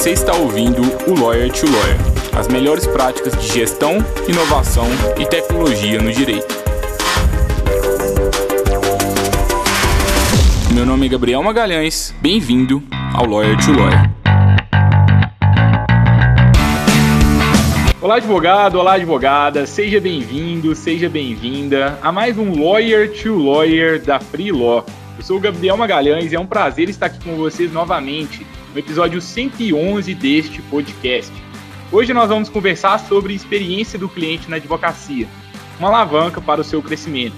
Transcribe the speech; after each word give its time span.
Você 0.00 0.12
está 0.12 0.34
ouvindo 0.34 0.80
o 1.06 1.20
Lawyer 1.20 1.52
to 1.52 1.66
Lawyer, 1.66 1.98
as 2.34 2.48
melhores 2.48 2.86
práticas 2.86 3.38
de 3.38 3.46
gestão, 3.52 3.98
inovação 4.26 4.86
e 5.20 5.26
tecnologia 5.26 6.00
no 6.00 6.10
direito. 6.10 6.54
Meu 10.72 10.86
nome 10.86 11.04
é 11.04 11.08
Gabriel 11.10 11.42
Magalhães, 11.42 12.14
bem-vindo 12.18 12.82
ao 13.12 13.26
Lawyer 13.26 13.58
to 13.58 13.72
Lawyer. 13.72 14.10
Olá, 18.00 18.16
advogado, 18.16 18.76
olá, 18.76 18.94
advogada, 18.94 19.66
seja 19.66 20.00
bem-vindo, 20.00 20.74
seja 20.74 21.10
bem-vinda 21.10 21.98
a 22.00 22.10
mais 22.10 22.38
um 22.38 22.58
Lawyer 22.58 23.12
to 23.20 23.36
Lawyer 23.36 24.00
da 24.00 24.18
Free 24.18 24.50
Law. 24.50 24.82
Eu 25.18 25.22
sou 25.22 25.36
o 25.36 25.40
Gabriel 25.40 25.76
Magalhães 25.76 26.32
e 26.32 26.36
é 26.36 26.40
um 26.40 26.46
prazer 26.46 26.88
estar 26.88 27.04
aqui 27.04 27.22
com 27.22 27.36
vocês 27.36 27.70
novamente 27.70 28.46
no 28.72 28.78
episódio 28.78 29.20
111 29.20 30.14
deste 30.14 30.62
podcast. 30.62 31.32
Hoje 31.90 32.12
nós 32.14 32.28
vamos 32.28 32.48
conversar 32.48 32.98
sobre 32.98 33.34
experiência 33.34 33.98
do 33.98 34.08
cliente 34.08 34.48
na 34.48 34.56
advocacia, 34.56 35.26
uma 35.78 35.88
alavanca 35.88 36.40
para 36.40 36.60
o 36.60 36.64
seu 36.64 36.80
crescimento. 36.80 37.34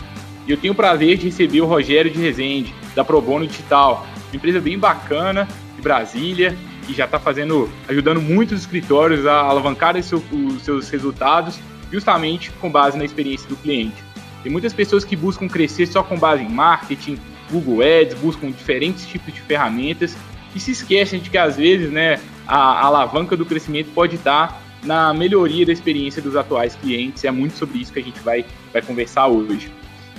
E 0.47 0.51
eu 0.51 0.59
tenho 0.59 0.75
o 0.75 0.77
prazer 0.77 1.17
de 1.17 1.27
receber 1.27 1.63
o 1.63 1.67
Rogério 1.67 2.11
de 2.11 2.19
Rezende, 2.19 2.75
da 2.95 3.03
Probono 3.03 3.47
Digital, 3.47 4.07
uma 4.29 4.37
empresa 4.37 4.61
bem 4.61 4.79
bacana 4.79 5.49
de 5.75 5.81
Brasília, 5.81 6.57
que 6.87 6.93
já 6.93 7.07
está 7.07 7.19
fazendo, 7.19 7.71
ajudando 7.89 8.21
muitos 8.21 8.61
escritórios 8.61 9.27
a 9.27 9.41
alavancar 9.41 9.97
os 9.97 10.63
seus 10.63 10.91
resultados, 10.91 11.59
justamente 11.91 12.51
com 12.61 12.71
base 12.71 12.99
na 12.99 13.05
experiência 13.05 13.49
do 13.49 13.57
cliente. 13.57 13.97
Tem 14.43 14.53
muitas 14.53 14.75
pessoas 14.75 15.05
que 15.05 15.17
buscam 15.17 15.49
crescer 15.49 15.87
só 15.87 16.03
com 16.03 16.19
base 16.19 16.43
em 16.43 16.49
marketing, 16.49 17.19
Google 17.51 17.81
Ads, 17.83 18.19
buscam 18.19 18.51
diferentes 18.51 19.07
tipos 19.07 19.33
de 19.33 19.41
ferramentas 19.41 20.17
e 20.55 20.61
se 20.61 20.71
esquecem 20.71 21.21
de 21.21 21.31
que 21.31 21.39
às 21.39 21.57
vezes, 21.57 21.91
né, 21.91 22.21
a, 22.47 22.57
a 22.57 22.87
alavanca 22.87 23.37
do 23.37 23.47
crescimento 23.47 23.91
pode 23.95 24.17
estar 24.17 24.63
na 24.85 25.15
melhoria 25.15 25.65
da 25.65 25.73
experiência 25.73 26.21
dos 26.21 26.37
atuais 26.37 26.75
clientes. 26.75 27.25
É 27.25 27.31
muito 27.31 27.57
sobre 27.57 27.79
isso 27.79 27.93
que 27.93 28.01
a 28.01 28.03
gente 28.03 28.21
vai, 28.21 28.45
vai 28.73 28.83
conversar 28.83 29.29
hoje. 29.29 29.71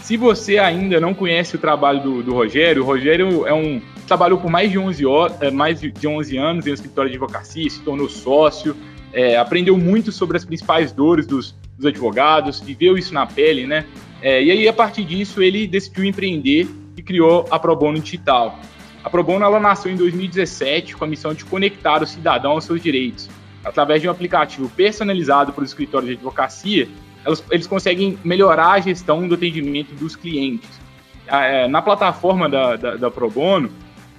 Se 0.01 0.17
você 0.17 0.57
ainda 0.57 0.99
não 0.99 1.13
conhece 1.13 1.55
o 1.55 1.59
trabalho 1.59 2.01
do, 2.01 2.23
do 2.23 2.33
Rogério, 2.33 2.83
o 2.83 2.85
Rogério 2.85 3.47
é 3.47 3.53
um 3.53 3.81
trabalhou 4.05 4.37
por 4.37 4.51
mais 4.51 4.69
de 4.69 4.77
11, 4.77 5.03
é, 5.39 5.49
mais 5.49 5.79
de 5.79 6.07
11 6.07 6.37
anos 6.37 6.67
em 6.67 6.71
um 6.71 6.73
escritório 6.73 7.09
de 7.09 7.15
advocacia, 7.15 7.69
se 7.69 7.81
tornou 7.81 8.09
sócio, 8.09 8.75
é, 9.13 9.37
aprendeu 9.37 9.77
muito 9.77 10.11
sobre 10.11 10.35
as 10.35 10.43
principais 10.43 10.91
dores 10.91 11.25
dos, 11.25 11.55
dos 11.77 11.85
advogados, 11.85 12.59
viveu 12.59 12.97
isso 12.97 13.13
na 13.13 13.25
pele, 13.25 13.65
né? 13.65 13.85
É, 14.21 14.43
e 14.43 14.51
aí, 14.51 14.67
a 14.67 14.73
partir 14.73 15.03
disso, 15.03 15.41
ele 15.41 15.67
decidiu 15.67 16.03
empreender 16.05 16.67
e 16.95 17.01
criou 17.01 17.45
a 17.49 17.59
Probono 17.59 17.99
Digital. 17.99 18.59
A 19.03 19.09
Probono 19.09 19.43
ela 19.43 19.59
nasceu 19.59 19.91
em 19.91 19.95
2017 19.95 20.95
com 20.95 21.03
a 21.03 21.07
missão 21.07 21.33
de 21.33 21.43
conectar 21.43 22.01
o 22.01 22.07
cidadão 22.07 22.51
aos 22.51 22.63
seus 22.63 22.81
direitos. 22.81 23.29
Através 23.63 24.01
de 24.01 24.07
um 24.07 24.11
aplicativo 24.11 24.69
personalizado 24.69 25.51
para 25.51 25.63
os 25.63 25.69
escritórios 25.69 26.09
de 26.09 26.15
advocacia, 26.15 26.87
eles, 27.51 27.67
conseguem 27.67 28.17
melhorar 28.23 28.73
a 28.73 28.79
gestão 28.79 29.27
do 29.27 29.35
atendimento 29.35 29.93
dos 29.95 30.15
clientes. 30.15 30.69
É, 31.27 31.67
na 31.67 31.81
plataforma 31.81 32.49
da, 32.49 32.75
da, 32.75 32.95
da 32.95 33.11
Probono, 33.11 33.69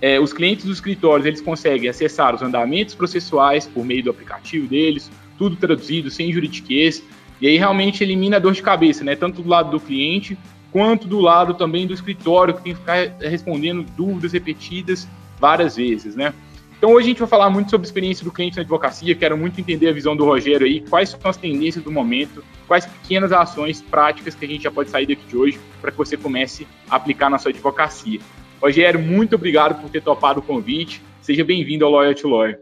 é, 0.00 0.18
os 0.18 0.32
clientes 0.32 0.64
dos 0.64 0.76
escritórios 0.76 1.26
eles 1.26 1.40
conseguem 1.40 1.88
acessar 1.88 2.34
os 2.34 2.42
andamentos 2.42 2.94
processuais 2.94 3.66
por 3.66 3.84
meio 3.84 4.04
do 4.04 4.10
aplicativo 4.10 4.66
deles, 4.66 5.10
tudo 5.38 5.56
traduzido, 5.56 6.10
sem 6.10 6.32
juridiquês, 6.32 7.02
e 7.40 7.46
aí 7.46 7.56
realmente 7.58 8.02
elimina 8.02 8.36
a 8.36 8.38
dor 8.38 8.52
de 8.52 8.62
cabeça, 8.62 9.04
né? 9.04 9.16
Tanto 9.16 9.42
do 9.42 9.48
lado 9.48 9.70
do 9.70 9.80
cliente 9.80 10.38
quanto 10.74 11.06
do 11.06 11.20
lado 11.20 11.54
também 11.54 11.86
do 11.86 11.94
escritório, 11.94 12.52
que 12.52 12.62
tem 12.64 12.74
que 12.74 12.80
ficar 12.80 13.16
respondendo 13.20 13.84
dúvidas 13.96 14.32
repetidas 14.32 15.06
várias 15.38 15.76
vezes, 15.76 16.16
né? 16.16 16.34
Então 16.76 16.90
hoje 16.90 17.06
a 17.06 17.08
gente 17.10 17.20
vai 17.20 17.28
falar 17.28 17.48
muito 17.48 17.70
sobre 17.70 17.86
a 17.86 17.88
experiência 17.88 18.24
do 18.24 18.32
cliente 18.32 18.56
na 18.56 18.62
advocacia, 18.62 19.14
quero 19.14 19.38
muito 19.38 19.60
entender 19.60 19.88
a 19.88 19.92
visão 19.92 20.16
do 20.16 20.24
Rogério 20.24 20.66
aí, 20.66 20.80
quais 20.80 21.10
são 21.10 21.20
as 21.22 21.36
tendências 21.36 21.84
do 21.84 21.92
momento, 21.92 22.44
quais 22.66 22.86
pequenas 22.86 23.30
ações 23.30 23.80
práticas 23.80 24.34
que 24.34 24.44
a 24.44 24.48
gente 24.48 24.64
já 24.64 24.70
pode 24.72 24.90
sair 24.90 25.06
daqui 25.06 25.24
de 25.24 25.36
hoje 25.36 25.60
para 25.80 25.92
que 25.92 25.96
você 25.96 26.16
comece 26.16 26.66
a 26.90 26.96
aplicar 26.96 27.30
na 27.30 27.38
sua 27.38 27.52
advocacia. 27.52 28.18
Rogério, 28.60 28.98
muito 28.98 29.36
obrigado 29.36 29.80
por 29.80 29.88
ter 29.88 30.02
topado 30.02 30.40
o 30.40 30.42
convite, 30.42 31.00
seja 31.22 31.44
bem-vindo 31.44 31.84
ao 31.84 31.92
Lawyer 31.92 32.16
to 32.16 32.26
Lawyer. 32.26 32.60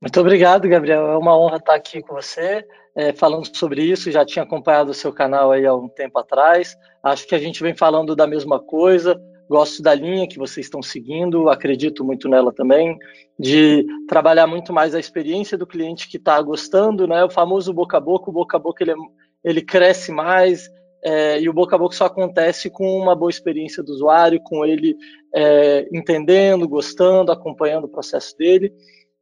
Muito 0.00 0.20
obrigado, 0.20 0.68
Gabriel. 0.68 1.12
É 1.12 1.16
uma 1.16 1.38
honra 1.38 1.58
estar 1.58 1.76
aqui 1.76 2.02
com 2.02 2.12
você, 2.12 2.66
é, 2.94 3.12
falando 3.12 3.48
sobre 3.56 3.82
isso. 3.82 4.10
Já 4.10 4.24
tinha 4.24 4.42
acompanhado 4.42 4.90
o 4.90 4.94
seu 4.94 5.12
canal 5.12 5.52
aí 5.52 5.66
há 5.66 5.74
um 5.74 5.88
tempo 5.88 6.18
atrás. 6.18 6.76
Acho 7.02 7.26
que 7.26 7.34
a 7.34 7.38
gente 7.38 7.62
vem 7.62 7.74
falando 7.74 8.14
da 8.14 8.26
mesma 8.26 8.60
coisa. 8.60 9.20
Gosto 9.48 9.82
da 9.82 9.94
linha 9.94 10.26
que 10.26 10.38
vocês 10.38 10.66
estão 10.66 10.82
seguindo, 10.82 11.50
acredito 11.50 12.04
muito 12.04 12.26
nela 12.26 12.52
também, 12.52 12.96
de 13.38 13.84
trabalhar 14.08 14.46
muito 14.46 14.72
mais 14.72 14.94
a 14.94 15.00
experiência 15.00 15.58
do 15.58 15.66
cliente 15.66 16.08
que 16.08 16.16
está 16.16 16.40
gostando, 16.40 17.06
né? 17.06 17.22
O 17.24 17.30
famoso 17.30 17.72
boca 17.72 17.98
a 17.98 18.00
boca, 18.00 18.30
o 18.30 18.32
boca 18.32 18.56
a 18.56 18.60
boca 18.60 18.82
ele, 18.82 18.92
é, 18.92 18.94
ele 19.44 19.60
cresce 19.60 20.10
mais, 20.10 20.70
é, 21.04 21.40
e 21.40 21.48
o 21.48 21.52
boca 21.52 21.74
a 21.76 21.78
boca 21.78 21.94
só 21.94 22.06
acontece 22.06 22.70
com 22.70 22.96
uma 22.96 23.14
boa 23.14 23.30
experiência 23.30 23.82
do 23.82 23.92
usuário, 23.92 24.40
com 24.42 24.64
ele 24.64 24.96
é, 25.34 25.86
entendendo, 25.92 26.68
gostando, 26.68 27.32
acompanhando 27.32 27.84
o 27.84 27.90
processo 27.90 28.36
dele. 28.38 28.72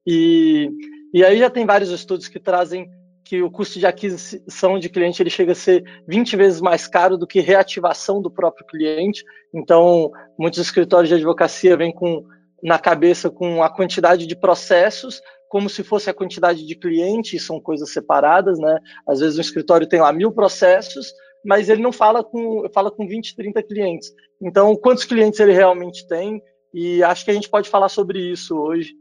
E, 0.06 0.70
e 1.12 1.24
aí 1.24 1.38
já 1.38 1.48
tem 1.50 1.66
vários 1.66 1.90
estudos 1.90 2.28
que 2.28 2.38
trazem 2.38 2.88
que 3.30 3.40
o 3.40 3.48
custo 3.48 3.78
de 3.78 3.86
aquisição 3.86 4.76
de 4.76 4.88
cliente 4.88 5.22
ele 5.22 5.30
chega 5.30 5.52
a 5.52 5.54
ser 5.54 5.84
20 6.08 6.34
vezes 6.34 6.60
mais 6.60 6.88
caro 6.88 7.16
do 7.16 7.28
que 7.28 7.38
reativação 7.38 8.20
do 8.20 8.28
próprio 8.28 8.66
cliente. 8.66 9.24
Então, 9.54 10.10
muitos 10.36 10.58
escritórios 10.58 11.08
de 11.08 11.14
advocacia 11.14 11.76
vêm 11.76 11.92
com 11.92 12.24
na 12.60 12.76
cabeça 12.76 13.30
com 13.30 13.62
a 13.62 13.70
quantidade 13.70 14.26
de 14.26 14.34
processos 14.34 15.22
como 15.48 15.70
se 15.70 15.84
fosse 15.84 16.10
a 16.10 16.14
quantidade 16.14 16.66
de 16.66 16.74
clientes, 16.74 17.46
são 17.46 17.60
coisas 17.60 17.92
separadas, 17.92 18.58
né? 18.58 18.78
Às 19.06 19.20
vezes 19.20 19.38
um 19.38 19.40
escritório 19.40 19.86
tem 19.86 20.00
lá 20.00 20.12
mil 20.12 20.32
processos, 20.32 21.12
mas 21.44 21.68
ele 21.68 21.82
não 21.82 21.92
fala 21.92 22.24
com, 22.24 22.68
fala 22.74 22.90
com 22.90 23.06
20, 23.06 23.36
30 23.36 23.62
clientes. 23.62 24.12
Então, 24.42 24.74
quantos 24.74 25.04
clientes 25.04 25.38
ele 25.38 25.52
realmente 25.52 26.04
tem? 26.08 26.42
E 26.74 27.00
acho 27.04 27.24
que 27.24 27.30
a 27.30 27.34
gente 27.34 27.48
pode 27.48 27.68
falar 27.68 27.88
sobre 27.88 28.18
isso 28.18 28.56
hoje. 28.56 28.92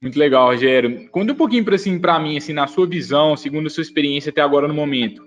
Muito 0.00 0.18
legal, 0.18 0.46
Rogério. 0.46 1.08
Conta 1.10 1.32
um 1.32 1.36
pouquinho 1.36 1.64
para 1.64 1.74
assim, 1.74 2.00
mim, 2.22 2.36
assim, 2.36 2.52
na 2.52 2.66
sua 2.66 2.86
visão, 2.86 3.36
segundo 3.36 3.66
a 3.66 3.70
sua 3.70 3.82
experiência 3.82 4.30
até 4.30 4.40
agora 4.40 4.68
no 4.68 4.74
momento. 4.74 5.26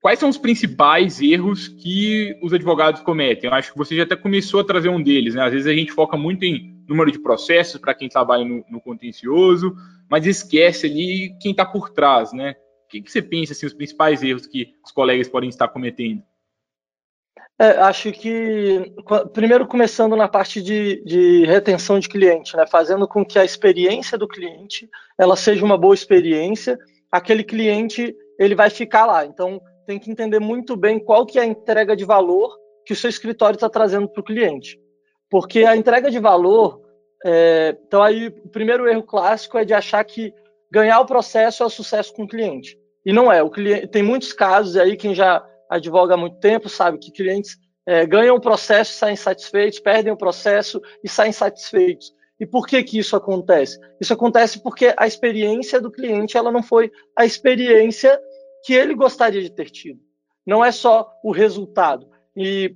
Quais 0.00 0.18
são 0.18 0.28
os 0.28 0.36
principais 0.36 1.22
erros 1.22 1.68
que 1.68 2.38
os 2.42 2.52
advogados 2.52 3.00
cometem? 3.00 3.48
Eu 3.48 3.54
acho 3.54 3.72
que 3.72 3.78
você 3.78 3.96
já 3.96 4.02
até 4.02 4.14
começou 4.14 4.60
a 4.60 4.64
trazer 4.64 4.90
um 4.90 5.02
deles, 5.02 5.34
né? 5.34 5.42
Às 5.42 5.52
vezes 5.52 5.66
a 5.66 5.72
gente 5.72 5.92
foca 5.92 6.14
muito 6.14 6.44
em 6.44 6.74
número 6.86 7.10
de 7.10 7.18
processos 7.18 7.80
para 7.80 7.94
quem 7.94 8.06
trabalha 8.06 8.44
no, 8.44 8.62
no, 8.68 8.78
contencioso, 8.82 9.74
mas 10.10 10.26
esquece 10.26 10.86
ali 10.86 11.34
quem 11.40 11.52
está 11.52 11.64
por 11.64 11.88
trás, 11.88 12.34
né? 12.34 12.54
O 12.84 12.88
que, 12.90 13.00
que 13.00 13.10
você 13.10 13.22
pensa, 13.22 13.54
assim, 13.54 13.64
os 13.64 13.72
principais 13.72 14.22
erros 14.22 14.46
que 14.46 14.74
os 14.84 14.92
colegas 14.92 15.26
podem 15.26 15.48
estar 15.48 15.68
cometendo? 15.68 16.22
É, 17.58 17.70
acho 17.78 18.10
que, 18.10 18.92
primeiro, 19.32 19.66
começando 19.66 20.16
na 20.16 20.26
parte 20.26 20.60
de, 20.60 21.02
de, 21.04 21.44
retenção 21.46 22.00
de 22.00 22.08
cliente, 22.08 22.56
né, 22.56 22.66
fazendo 22.66 23.06
com 23.06 23.24
que 23.24 23.38
a 23.38 23.44
experiência 23.44 24.18
do 24.18 24.26
cliente 24.26 24.88
ela 25.16 25.36
seja 25.36 25.64
uma 25.64 25.78
boa 25.78 25.94
experiência, 25.94 26.76
aquele 27.12 27.44
cliente 27.44 28.14
ele 28.40 28.56
vai 28.56 28.70
ficar 28.70 29.06
lá. 29.06 29.24
Então, 29.24 29.60
tem 29.86 30.00
que 30.00 30.10
entender 30.10 30.40
muito 30.40 30.76
bem 30.76 30.98
qual 30.98 31.24
que 31.24 31.38
é 31.38 31.42
a 31.42 31.46
entrega 31.46 31.94
de 31.94 32.04
valor 32.04 32.58
que 32.84 32.92
o 32.92 32.96
seu 32.96 33.08
escritório 33.08 33.56
está 33.56 33.68
trazendo 33.68 34.08
para 34.08 34.20
o 34.20 34.24
cliente. 34.24 34.78
Porque 35.30 35.64
a 35.64 35.76
entrega 35.76 36.10
de 36.10 36.18
valor, 36.18 36.82
é, 37.24 37.76
então 37.86 38.02
aí 38.02 38.28
o 38.28 38.48
primeiro 38.48 38.88
erro 38.88 39.02
clássico 39.02 39.58
é 39.58 39.64
de 39.64 39.72
achar 39.72 40.04
que 40.04 40.34
ganhar 40.70 41.00
o 41.00 41.06
processo 41.06 41.62
é 41.62 41.66
o 41.66 41.70
sucesso 41.70 42.12
com 42.12 42.24
o 42.24 42.28
cliente. 42.28 42.76
E 43.06 43.12
não 43.12 43.30
é. 43.30 43.42
O 43.42 43.50
cliente, 43.50 43.86
tem 43.86 44.02
muitos 44.02 44.32
casos 44.32 44.76
aí, 44.76 44.96
quem 44.96 45.14
já 45.14 45.44
advoga 45.68 46.14
há 46.14 46.16
muito 46.16 46.38
tempo, 46.38 46.68
sabe 46.68 46.98
que 46.98 47.12
clientes 47.12 47.56
é, 47.86 48.06
ganham 48.06 48.36
o 48.36 48.40
processo 48.40 48.92
e 48.92 48.96
saem 48.96 49.16
satisfeitos, 49.16 49.78
perdem 49.78 50.12
o 50.12 50.16
processo 50.16 50.80
e 51.02 51.08
saem 51.08 51.32
satisfeitos. 51.32 52.12
E 52.38 52.46
por 52.46 52.66
que 52.66 52.82
que 52.82 52.98
isso 52.98 53.14
acontece? 53.14 53.78
Isso 54.00 54.12
acontece 54.12 54.62
porque 54.62 54.92
a 54.96 55.06
experiência 55.06 55.80
do 55.80 55.90
cliente 55.90 56.36
ela 56.36 56.50
não 56.50 56.62
foi 56.62 56.90
a 57.16 57.24
experiência 57.24 58.20
que 58.64 58.72
ele 58.72 58.94
gostaria 58.94 59.42
de 59.42 59.50
ter 59.50 59.70
tido. 59.70 60.00
Não 60.46 60.64
é 60.64 60.72
só 60.72 61.10
o 61.22 61.30
resultado. 61.30 62.08
E 62.36 62.74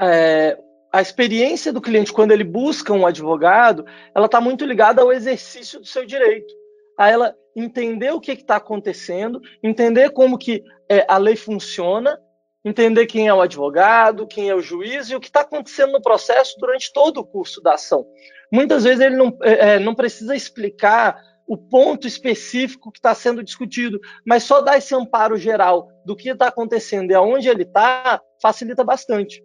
é, 0.00 0.58
a 0.92 1.00
experiência 1.00 1.72
do 1.72 1.80
cliente 1.80 2.12
quando 2.12 2.32
ele 2.32 2.44
busca 2.44 2.92
um 2.92 3.06
advogado, 3.06 3.84
ela 4.14 4.26
está 4.26 4.40
muito 4.40 4.64
ligada 4.64 5.02
ao 5.02 5.12
exercício 5.12 5.80
do 5.80 5.86
seu 5.86 6.04
direito, 6.04 6.52
a 6.96 7.10
ela 7.10 7.34
entender 7.58 8.12
o 8.12 8.20
que 8.20 8.32
está 8.32 8.56
acontecendo, 8.56 9.40
entender 9.62 10.10
como 10.10 10.38
que 10.38 10.62
é, 10.88 11.04
a 11.08 11.18
lei 11.18 11.36
funciona, 11.36 12.18
entender 12.64 13.06
quem 13.06 13.28
é 13.28 13.34
o 13.34 13.40
advogado, 13.40 14.26
quem 14.26 14.48
é 14.48 14.54
o 14.54 14.60
juiz 14.60 15.10
e 15.10 15.16
o 15.16 15.20
que 15.20 15.26
está 15.26 15.40
acontecendo 15.40 15.92
no 15.92 16.02
processo 16.02 16.56
durante 16.58 16.92
todo 16.92 17.18
o 17.18 17.24
curso 17.24 17.60
da 17.60 17.74
ação. 17.74 18.06
Muitas 18.52 18.84
vezes 18.84 19.00
ele 19.00 19.16
não, 19.16 19.36
é, 19.42 19.74
é 19.74 19.78
não 19.78 19.94
precisa 19.94 20.36
explicar 20.36 21.20
o 21.46 21.56
ponto 21.56 22.06
específico 22.06 22.92
que 22.92 22.98
está 22.98 23.14
sendo 23.14 23.42
discutido, 23.42 23.98
mas 24.24 24.42
só 24.42 24.60
dar 24.60 24.76
esse 24.76 24.94
amparo 24.94 25.36
geral 25.36 25.88
do 26.04 26.14
que 26.14 26.28
está 26.28 26.48
acontecendo 26.48 27.10
e 27.10 27.14
aonde 27.14 27.48
ele 27.48 27.62
está, 27.62 28.20
facilita 28.40 28.84
bastante. 28.84 29.42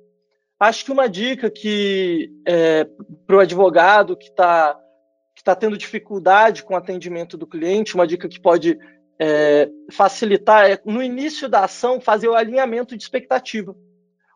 Acho 0.59 0.86
que 0.86 0.92
uma 0.92 1.09
dica 1.09 1.50
que 1.50 2.30
é, 2.45 2.86
para 3.25 3.38
o 3.38 3.39
advogado 3.39 4.18
que 4.18 4.27
está 4.27 4.77
que 5.44 5.51
tá 5.51 5.54
tendo 5.54 5.78
dificuldade 5.78 6.63
com 6.63 6.74
o 6.74 6.78
atendimento 6.78 7.38
do 7.38 7.45
cliente, 7.45 7.95
uma 7.95 8.07
dica 8.07 8.30
que 8.30 8.40
pode 8.40 8.80
é, 9.19 9.69
facilitar 9.92 10.72
é, 10.72 10.80
no 10.86 11.04
início 11.04 11.50
da 11.50 11.66
ação, 11.66 12.00
fazer 12.00 12.30
o 12.30 12.34
alinhamento 12.34 12.95
de 12.95 13.04
expectativa. 13.04 13.75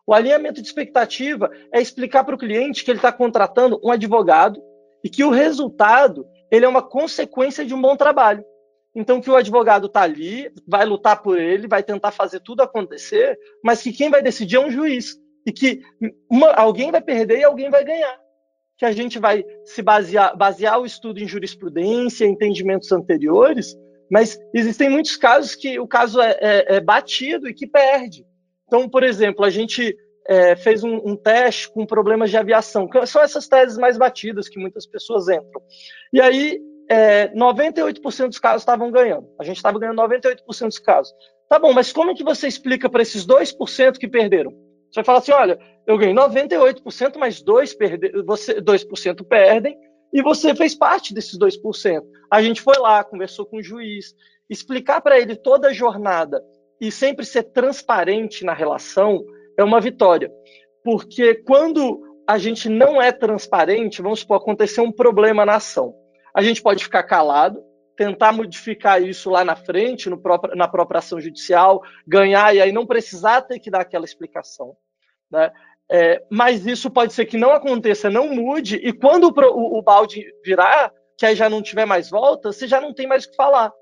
O 0.06 0.12
alinhamento 0.12 0.60
de 0.60 0.68
expectativa 0.68 1.50
é 1.72 1.80
explicar 1.80 2.24
para 2.24 2.34
o 2.34 2.38
cliente 2.38 2.84
que 2.84 2.90
ele 2.90 2.98
está 2.98 3.10
contratando 3.10 3.80
um 3.82 3.90
advogado 3.90 4.62
e 5.02 5.08
que 5.08 5.24
o 5.24 5.30
resultado 5.30 6.26
ele 6.50 6.66
é 6.66 6.68
uma 6.68 6.82
consequência 6.82 7.64
de 7.64 7.72
um 7.72 7.80
bom 7.80 7.96
trabalho. 7.96 8.44
Então, 8.94 9.20
que 9.20 9.30
o 9.30 9.36
advogado 9.36 9.86
está 9.86 10.02
ali, 10.02 10.50
vai 10.66 10.84
lutar 10.84 11.22
por 11.22 11.38
ele, 11.38 11.68
vai 11.68 11.82
tentar 11.82 12.10
fazer 12.10 12.40
tudo 12.40 12.62
acontecer, 12.62 13.38
mas 13.64 13.82
que 13.82 13.92
quem 13.92 14.10
vai 14.10 14.22
decidir 14.22 14.56
é 14.56 14.60
um 14.60 14.70
juiz. 14.70 15.16
E 15.46 15.52
que 15.52 15.80
uma, 16.30 16.52
alguém 16.52 16.90
vai 16.90 17.00
perder 17.00 17.38
e 17.38 17.44
alguém 17.44 17.70
vai 17.70 17.82
ganhar. 17.82 18.27
Que 18.78 18.84
a 18.84 18.92
gente 18.92 19.18
vai 19.18 19.44
se 19.64 19.82
basear, 19.82 20.36
basear 20.36 20.80
o 20.80 20.86
estudo 20.86 21.20
em 21.20 21.26
jurisprudência, 21.26 22.24
entendimentos 22.24 22.92
anteriores, 22.92 23.76
mas 24.10 24.38
existem 24.54 24.88
muitos 24.88 25.16
casos 25.16 25.54
que 25.54 25.78
o 25.78 25.86
caso 25.86 26.20
é, 26.20 26.36
é, 26.40 26.76
é 26.76 26.80
batido 26.80 27.48
e 27.48 27.54
que 27.54 27.66
perde. 27.66 28.24
Então, 28.66 28.88
por 28.88 29.02
exemplo, 29.02 29.44
a 29.44 29.50
gente 29.50 29.96
é, 30.26 30.54
fez 30.56 30.84
um, 30.84 30.96
um, 31.04 31.16
teste 31.16 31.70
com 31.70 31.86
problemas 31.86 32.30
de 32.30 32.36
aviação, 32.36 32.88
são 33.06 33.22
essas 33.22 33.48
teses 33.48 33.78
mais 33.78 33.96
batidas 33.96 34.48
que 34.48 34.58
muitas 34.58 34.86
pessoas 34.86 35.28
entram. 35.28 35.60
E 36.12 36.20
aí, 36.20 36.60
é, 36.88 37.28
98% 37.34 38.28
dos 38.28 38.38
casos 38.38 38.62
estavam 38.62 38.90
ganhando. 38.90 39.26
A 39.38 39.44
gente 39.44 39.56
estava 39.56 39.78
ganhando 39.78 40.00
98% 40.02 40.66
dos 40.66 40.78
casos. 40.78 41.12
Tá 41.48 41.58
bom, 41.58 41.72
mas 41.72 41.92
como 41.92 42.10
é 42.10 42.14
que 42.14 42.24
você 42.24 42.46
explica 42.46 42.88
para 42.90 43.02
esses 43.02 43.26
2% 43.26 43.98
que 43.98 44.06
perderam? 44.06 44.52
Você 44.90 44.96
vai 44.96 45.04
falar 45.04 45.18
assim: 45.18 45.32
olha, 45.32 45.58
eu 45.86 45.96
ganhei 45.96 46.14
98%, 46.14 47.16
mas 47.18 47.42
2%, 47.42 47.76
perde, 47.76 48.22
você, 48.22 48.60
2 48.60 48.84
perdem, 49.28 49.78
e 50.12 50.22
você 50.22 50.54
fez 50.54 50.74
parte 50.74 51.14
desses 51.14 51.38
2%. 51.38 52.02
A 52.30 52.42
gente 52.42 52.60
foi 52.60 52.78
lá, 52.78 53.04
conversou 53.04 53.46
com 53.46 53.58
o 53.58 53.62
juiz, 53.62 54.14
explicar 54.48 55.00
para 55.00 55.18
ele 55.18 55.36
toda 55.36 55.68
a 55.68 55.72
jornada 55.72 56.42
e 56.80 56.90
sempre 56.90 57.24
ser 57.24 57.44
transparente 57.44 58.44
na 58.44 58.54
relação 58.54 59.24
é 59.58 59.64
uma 59.64 59.80
vitória. 59.80 60.30
Porque 60.84 61.34
quando 61.34 62.00
a 62.26 62.38
gente 62.38 62.68
não 62.68 63.00
é 63.00 63.10
transparente, 63.10 64.02
vamos 64.02 64.20
supor, 64.20 64.36
acontecer 64.36 64.80
um 64.80 64.92
problema 64.92 65.44
na 65.44 65.56
ação. 65.56 65.94
A 66.34 66.42
gente 66.42 66.62
pode 66.62 66.84
ficar 66.84 67.02
calado, 67.02 67.62
tentar 67.98 68.32
modificar 68.32 69.02
isso 69.02 69.28
lá 69.28 69.44
na 69.44 69.56
frente, 69.56 70.08
próprio, 70.18 70.54
na 70.54 70.68
própria 70.68 71.00
ação 71.00 71.20
judicial, 71.20 71.82
ganhar 72.06 72.54
e 72.54 72.60
aí 72.60 72.70
não 72.70 72.86
precisar 72.86 73.42
ter 73.42 73.58
que 73.58 73.72
dar 73.72 73.80
aquela 73.80 74.04
explicação. 74.04 74.76
Né? 75.28 75.50
É, 75.90 76.22
mas 76.30 76.64
isso 76.64 76.88
pode 76.92 77.12
ser 77.12 77.26
que 77.26 77.36
não 77.36 77.50
aconteça, 77.50 78.08
não 78.08 78.32
mude, 78.32 78.76
e 78.76 78.92
quando 78.92 79.24
o, 79.24 79.78
o, 79.78 79.82
balde 79.82 80.24
virar, 80.44 80.92
que 81.16 81.26
aí 81.26 81.34
já 81.34 81.50
não 81.50 81.60
tiver 81.60 81.86
mais 81.86 82.08
volta, 82.08 82.52
você 82.52 82.68
já 82.68 82.80
não 82.80 82.94
tem 82.94 83.08
mais 83.08 83.24
o 83.24 83.30
que 83.30 83.36
falar. 83.36 83.72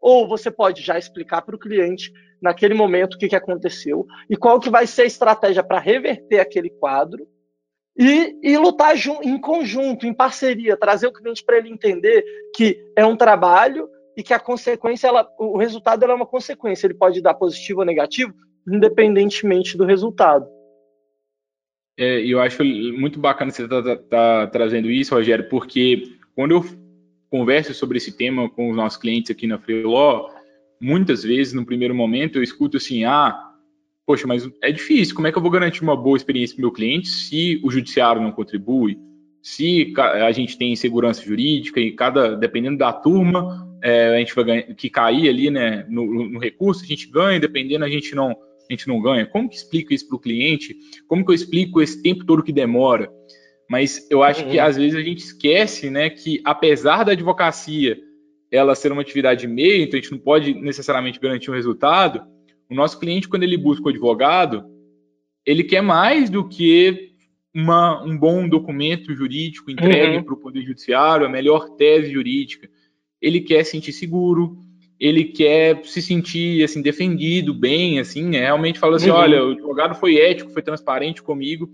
Ou 0.00 0.26
você 0.26 0.50
pode 0.50 0.80
já 0.80 0.98
explicar 0.98 1.42
para 1.42 1.54
o 1.54 1.58
cliente 1.58 2.10
naquele 2.40 2.72
momento 2.72 3.14
o 3.14 3.18
que, 3.18 3.28
que 3.28 3.36
aconteceu 3.36 4.06
e 4.30 4.38
qual 4.38 4.58
que 4.58 4.70
vai 4.70 4.86
ser 4.86 5.02
a 5.02 5.06
estratégia 5.06 5.62
para 5.62 5.78
reverter 5.78 6.40
aquele 6.40 6.70
quadro 6.70 7.28
e, 7.98 8.38
e 8.42 8.58
lutar 8.58 8.94
em 9.22 9.40
conjunto, 9.40 10.06
em 10.06 10.12
parceria, 10.12 10.76
trazer 10.76 11.06
o 11.06 11.12
cliente 11.12 11.42
para 11.42 11.56
ele 11.56 11.70
entender 11.70 12.24
que 12.54 12.78
é 12.94 13.04
um 13.06 13.16
trabalho 13.16 13.88
e 14.16 14.22
que 14.22 14.34
a 14.34 14.38
consequência, 14.38 15.08
ela, 15.08 15.28
o 15.38 15.56
resultado 15.56 16.04
é 16.04 16.14
uma 16.14 16.26
consequência. 16.26 16.86
Ele 16.86 16.94
pode 16.94 17.22
dar 17.22 17.34
positivo 17.34 17.80
ou 17.80 17.86
negativo, 17.86 18.34
independentemente 18.68 19.76
do 19.76 19.84
resultado. 19.84 20.46
É, 21.98 22.20
eu 22.20 22.40
acho 22.40 22.62
muito 22.62 23.18
bacana 23.18 23.50
você 23.50 23.64
estar 23.64 23.82
tá, 23.82 23.96
tá, 23.96 24.02
tá 24.08 24.46
trazendo 24.48 24.90
isso, 24.90 25.14
Rogério, 25.14 25.48
porque 25.48 26.02
quando 26.34 26.52
eu 26.52 26.64
converso 27.30 27.72
sobre 27.72 27.96
esse 27.96 28.14
tema 28.14 28.48
com 28.50 28.70
os 28.70 28.76
nossos 28.76 28.98
clientes 28.98 29.30
aqui 29.30 29.46
na 29.46 29.58
Freeló, 29.58 30.28
muitas 30.80 31.22
vezes, 31.22 31.54
no 31.54 31.64
primeiro 31.64 31.94
momento, 31.94 32.36
eu 32.36 32.42
escuto 32.42 32.76
assim, 32.76 33.04
ah, 33.04 33.45
poxa, 34.06 34.26
mas 34.26 34.48
é 34.62 34.70
difícil, 34.70 35.14
como 35.14 35.26
é 35.26 35.32
que 35.32 35.36
eu 35.36 35.42
vou 35.42 35.50
garantir 35.50 35.82
uma 35.82 35.96
boa 35.96 36.16
experiência 36.16 36.54
para 36.54 36.62
o 36.62 36.66
meu 36.66 36.72
cliente 36.72 37.08
se 37.08 37.60
o 37.64 37.70
judiciário 37.70 38.22
não 38.22 38.30
contribui, 38.30 38.96
se 39.42 39.92
a 39.96 40.32
gente 40.32 40.56
tem 40.56 40.74
segurança 40.74 41.22
jurídica 41.22 41.80
e 41.80 41.92
cada, 41.92 42.36
dependendo 42.36 42.78
da 42.78 42.92
turma, 42.92 43.68
é, 43.82 44.16
a 44.16 44.18
gente 44.18 44.34
vai 44.34 44.44
ganhar, 44.44 44.62
que 44.74 44.88
cair 44.88 45.28
ali, 45.28 45.50
né, 45.50 45.86
no, 45.88 46.28
no 46.28 46.38
recurso, 46.38 46.82
a 46.82 46.86
gente 46.86 47.08
ganha, 47.08 47.38
dependendo 47.38 47.84
a 47.84 47.88
gente 47.88 48.14
não 48.14 48.36
a 48.68 48.72
gente 48.72 48.88
não 48.88 49.00
ganha? 49.00 49.24
Como 49.24 49.48
que 49.48 49.54
explico 49.54 49.94
isso 49.94 50.08
para 50.08 50.16
o 50.16 50.20
cliente? 50.20 50.76
Como 51.06 51.24
que 51.24 51.30
eu 51.30 51.34
explico 51.36 51.80
esse 51.80 52.02
tempo 52.02 52.24
todo 52.24 52.42
que 52.42 52.52
demora? 52.52 53.08
Mas 53.70 54.04
eu 54.10 54.24
acho 54.24 54.44
uhum. 54.44 54.50
que 54.50 54.58
às 54.58 54.76
vezes 54.76 54.96
a 54.96 55.02
gente 55.02 55.18
esquece, 55.18 55.88
né, 55.88 56.10
que 56.10 56.40
apesar 56.44 57.04
da 57.04 57.12
advocacia 57.12 57.96
ela 58.50 58.74
ser 58.74 58.92
uma 58.92 59.02
atividade 59.02 59.46
meio, 59.46 59.82
então 59.82 59.98
a 59.98 60.02
gente 60.02 60.12
não 60.12 60.18
pode 60.18 60.54
necessariamente 60.54 61.20
garantir 61.20 61.50
um 61.50 61.54
resultado. 61.54 62.22
O 62.70 62.74
nosso 62.74 62.98
cliente, 62.98 63.28
quando 63.28 63.42
ele 63.42 63.56
busca 63.56 63.86
o 63.86 63.88
advogado, 63.88 64.64
ele 65.44 65.62
quer 65.62 65.82
mais 65.82 66.28
do 66.28 66.48
que 66.48 67.12
uma, 67.54 68.02
um 68.02 68.16
bom 68.16 68.48
documento 68.48 69.14
jurídico 69.14 69.70
entregue 69.70 70.18
uhum. 70.18 70.22
para 70.22 70.34
o 70.34 70.38
Poder 70.38 70.62
Judiciário, 70.62 71.26
a 71.26 71.28
melhor 71.28 71.70
tese 71.70 72.12
jurídica. 72.12 72.68
Ele 73.20 73.40
quer 73.40 73.64
sentir 73.64 73.92
seguro, 73.92 74.58
ele 74.98 75.24
quer 75.24 75.84
se 75.84 76.02
sentir 76.02 76.62
assim 76.64 76.82
defendido 76.82 77.54
bem, 77.54 77.98
assim, 77.98 78.24
né? 78.24 78.40
realmente 78.40 78.78
fala 78.78 78.96
assim, 78.96 79.10
uhum. 79.10 79.16
olha, 79.16 79.44
o 79.44 79.50
advogado 79.52 79.94
foi 79.94 80.16
ético, 80.16 80.52
foi 80.52 80.62
transparente 80.62 81.22
comigo. 81.22 81.70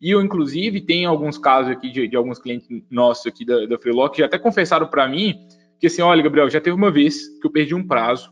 E 0.00 0.10
eu, 0.10 0.22
inclusive, 0.22 0.80
tenho 0.80 1.10
alguns 1.10 1.36
casos 1.36 1.70
aqui 1.70 1.90
de, 1.90 2.08
de 2.08 2.16
alguns 2.16 2.38
clientes 2.38 2.66
nossos 2.90 3.26
aqui 3.26 3.44
da, 3.44 3.66
da 3.66 3.78
Freelock 3.78 4.14
que 4.14 4.22
já 4.22 4.26
até 4.26 4.38
confessaram 4.38 4.86
para 4.86 5.06
mim 5.06 5.34
que 5.80 5.86
assim, 5.86 6.02
olha, 6.02 6.22
Gabriel, 6.22 6.50
já 6.50 6.60
teve 6.60 6.76
uma 6.76 6.90
vez 6.90 7.26
que 7.40 7.46
eu 7.46 7.50
perdi 7.50 7.74
um 7.74 7.86
prazo, 7.86 8.30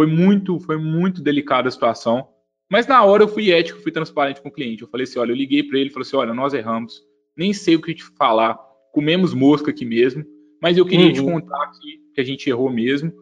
foi 0.00 0.06
muito, 0.06 0.58
foi 0.60 0.78
muito 0.78 1.22
delicada 1.22 1.68
a 1.68 1.70
situação, 1.70 2.26
mas 2.70 2.86
na 2.86 3.04
hora 3.04 3.22
eu 3.22 3.28
fui 3.28 3.52
ético, 3.52 3.82
fui 3.82 3.92
transparente 3.92 4.40
com 4.40 4.48
o 4.48 4.50
cliente. 4.50 4.80
Eu 4.80 4.88
falei 4.88 5.04
assim, 5.04 5.18
olha, 5.18 5.30
eu 5.30 5.36
liguei 5.36 5.62
para 5.62 5.78
ele, 5.78 5.90
falei 5.90 6.08
assim, 6.08 6.16
olha, 6.16 6.32
nós 6.32 6.54
erramos, 6.54 7.02
nem 7.36 7.52
sei 7.52 7.76
o 7.76 7.82
que 7.82 7.92
te 7.92 8.02
falar, 8.16 8.58
comemos 8.94 9.34
mosca 9.34 9.70
aqui 9.70 9.84
mesmo, 9.84 10.24
mas 10.62 10.78
eu 10.78 10.86
queria 10.86 11.08
uhum. 11.08 11.12
te 11.12 11.22
contar 11.22 11.62
aqui 11.64 12.00
que 12.14 12.20
a 12.22 12.24
gente 12.24 12.48
errou 12.48 12.70
mesmo 12.70 13.12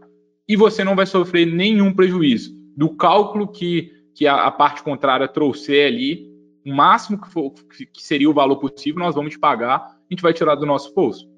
e 0.49 0.55
você 0.55 0.85
não 0.85 0.95
vai 0.95 1.05
sofrer 1.05 1.47
nenhum 1.47 1.93
prejuízo. 1.93 2.57
Do 2.77 2.95
cálculo 2.95 3.49
que, 3.49 3.91
que 4.15 4.25
a, 4.29 4.45
a 4.45 4.51
parte 4.53 4.85
contrária 4.85 5.27
trouxer 5.27 5.89
ali, 5.89 6.31
o 6.65 6.73
máximo 6.73 7.21
que, 7.21 7.29
for, 7.29 7.53
que 7.93 8.05
seria 8.05 8.31
o 8.31 8.35
valor 8.35 8.59
possível, 8.59 9.01
nós 9.01 9.17
vamos 9.17 9.33
te 9.33 9.39
pagar, 9.41 9.81
a 9.81 10.15
gente 10.15 10.23
vai 10.23 10.33
tirar 10.33 10.55
do 10.55 10.65
nosso 10.65 10.95
bolso. 10.95 11.29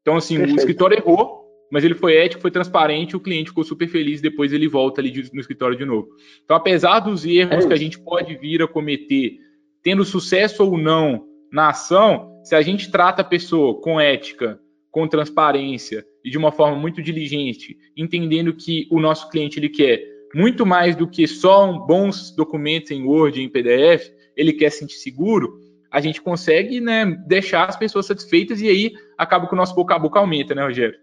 Então, 0.00 0.16
assim, 0.16 0.36
Perfeito. 0.36 0.56
o 0.56 0.60
escritório 0.60 0.96
errou, 0.96 1.45
mas 1.70 1.84
ele 1.84 1.94
foi 1.94 2.16
ético, 2.16 2.42
foi 2.42 2.50
transparente, 2.50 3.16
o 3.16 3.20
cliente 3.20 3.50
ficou 3.50 3.64
super 3.64 3.88
feliz, 3.88 4.20
depois 4.20 4.52
ele 4.52 4.68
volta 4.68 5.00
ali 5.00 5.28
no 5.32 5.40
escritório 5.40 5.76
de 5.76 5.84
novo. 5.84 6.08
Então, 6.44 6.56
apesar 6.56 7.00
dos 7.00 7.24
erros 7.24 7.64
é 7.64 7.68
que 7.68 7.74
a 7.74 7.78
gente 7.78 7.98
pode 7.98 8.36
vir 8.36 8.62
a 8.62 8.68
cometer, 8.68 9.38
tendo 9.82 10.04
sucesso 10.04 10.64
ou 10.64 10.78
não 10.78 11.26
na 11.52 11.70
ação, 11.70 12.40
se 12.44 12.54
a 12.54 12.62
gente 12.62 12.90
trata 12.90 13.22
a 13.22 13.24
pessoa 13.24 13.80
com 13.80 14.00
ética, 14.00 14.60
com 14.90 15.06
transparência 15.06 16.06
e 16.24 16.30
de 16.30 16.38
uma 16.38 16.50
forma 16.50 16.76
muito 16.76 17.02
diligente, 17.02 17.76
entendendo 17.96 18.54
que 18.54 18.86
o 18.90 19.00
nosso 19.00 19.28
cliente 19.28 19.58
ele 19.58 19.68
quer 19.68 20.02
muito 20.34 20.66
mais 20.66 20.96
do 20.96 21.08
que 21.08 21.26
só 21.26 21.72
bons 21.72 22.30
documentos 22.30 22.90
em 22.90 23.04
Word, 23.04 23.40
em 23.40 23.48
PDF, 23.48 24.10
ele 24.36 24.52
quer 24.52 24.70
se 24.70 24.80
sentir 24.80 24.96
seguro, 24.96 25.60
a 25.90 26.00
gente 26.00 26.20
consegue 26.20 26.80
né, 26.80 27.06
deixar 27.26 27.68
as 27.68 27.76
pessoas 27.76 28.06
satisfeitas 28.06 28.60
e 28.60 28.68
aí 28.68 28.92
acaba 29.16 29.46
que 29.46 29.54
o 29.54 29.56
nosso 29.56 29.74
boca 29.74 29.94
a 29.94 29.98
boca 29.98 30.18
aumenta, 30.18 30.54
né, 30.54 30.62
Rogério? 30.62 30.98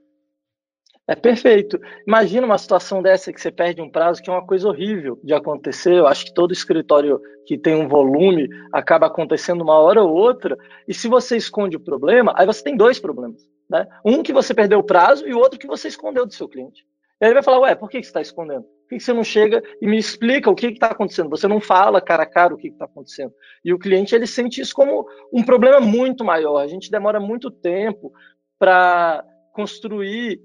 É 1.05 1.15
perfeito. 1.15 1.77
Imagina 2.07 2.45
uma 2.45 2.57
situação 2.57 3.01
dessa 3.01 3.33
que 3.33 3.41
você 3.41 3.51
perde 3.51 3.81
um 3.81 3.89
prazo, 3.89 4.22
que 4.22 4.29
é 4.29 4.33
uma 4.33 4.45
coisa 4.45 4.69
horrível 4.69 5.19
de 5.22 5.33
acontecer. 5.33 5.95
Eu 5.95 6.07
acho 6.07 6.25
que 6.25 6.33
todo 6.33 6.53
escritório 6.53 7.19
que 7.45 7.57
tem 7.57 7.75
um 7.75 7.89
volume 7.89 8.48
acaba 8.72 9.07
acontecendo 9.07 9.62
uma 9.62 9.77
hora 9.77 10.01
ou 10.01 10.13
outra. 10.13 10.57
E 10.88 10.93
se 10.93 11.10
você 11.10 11.36
esconde 11.36 11.75
o 11.75 11.79
problema, 11.79 12.33
aí 12.38 12.45
você 12.45 12.63
tem 12.63 12.77
dois 12.77 13.00
problemas. 13.00 13.41
Né? 13.69 13.86
Um 14.05 14.24
que 14.24 14.31
você 14.31 14.53
perdeu 14.53 14.79
o 14.79 14.83
prazo 14.83 15.27
e 15.27 15.33
o 15.33 15.39
outro 15.39 15.60
que 15.60 15.67
você 15.67 15.89
escondeu 15.89 16.25
do 16.25 16.33
seu 16.33 16.48
cliente. 16.48 16.86
E 17.19 17.25
aí 17.25 17.29
ele 17.29 17.36
vai 17.36 17.43
falar, 17.43 17.60
ué, 17.60 17.75
por 17.75 17.89
que 17.89 18.01
você 18.01 18.10
está 18.10 18.22
escondendo? 18.22 18.63
Por 18.63 18.89
que 18.89 19.00
você 19.00 19.12
não 19.12 19.24
chega 19.25 19.62
e 19.81 19.88
me 19.88 19.98
explica 19.98 20.50
o 20.50 20.55
que 20.55 20.67
está 20.67 20.88
acontecendo? 20.88 21.29
Você 21.29 21.50
não 21.50 21.60
fala 21.60 22.00
cara 22.00 22.24
a 22.24 22.29
cara 22.29 22.53
o 22.53 22.57
que 22.57 22.69
está 22.69 22.86
acontecendo. 22.86 23.33
E 23.63 23.74
o 23.74 23.79
cliente, 23.79 24.15
ele 24.15 24.27
sente 24.27 24.62
isso 24.62 24.74
como 24.74 25.05
um 25.33 25.43
problema 25.43 25.81
muito 25.81 26.24
maior. 26.24 26.60
A 26.60 26.67
gente 26.67 26.89
demora 26.89 27.19
muito 27.19 27.51
tempo 27.51 28.13
para 28.57 29.25
construir 29.53 30.41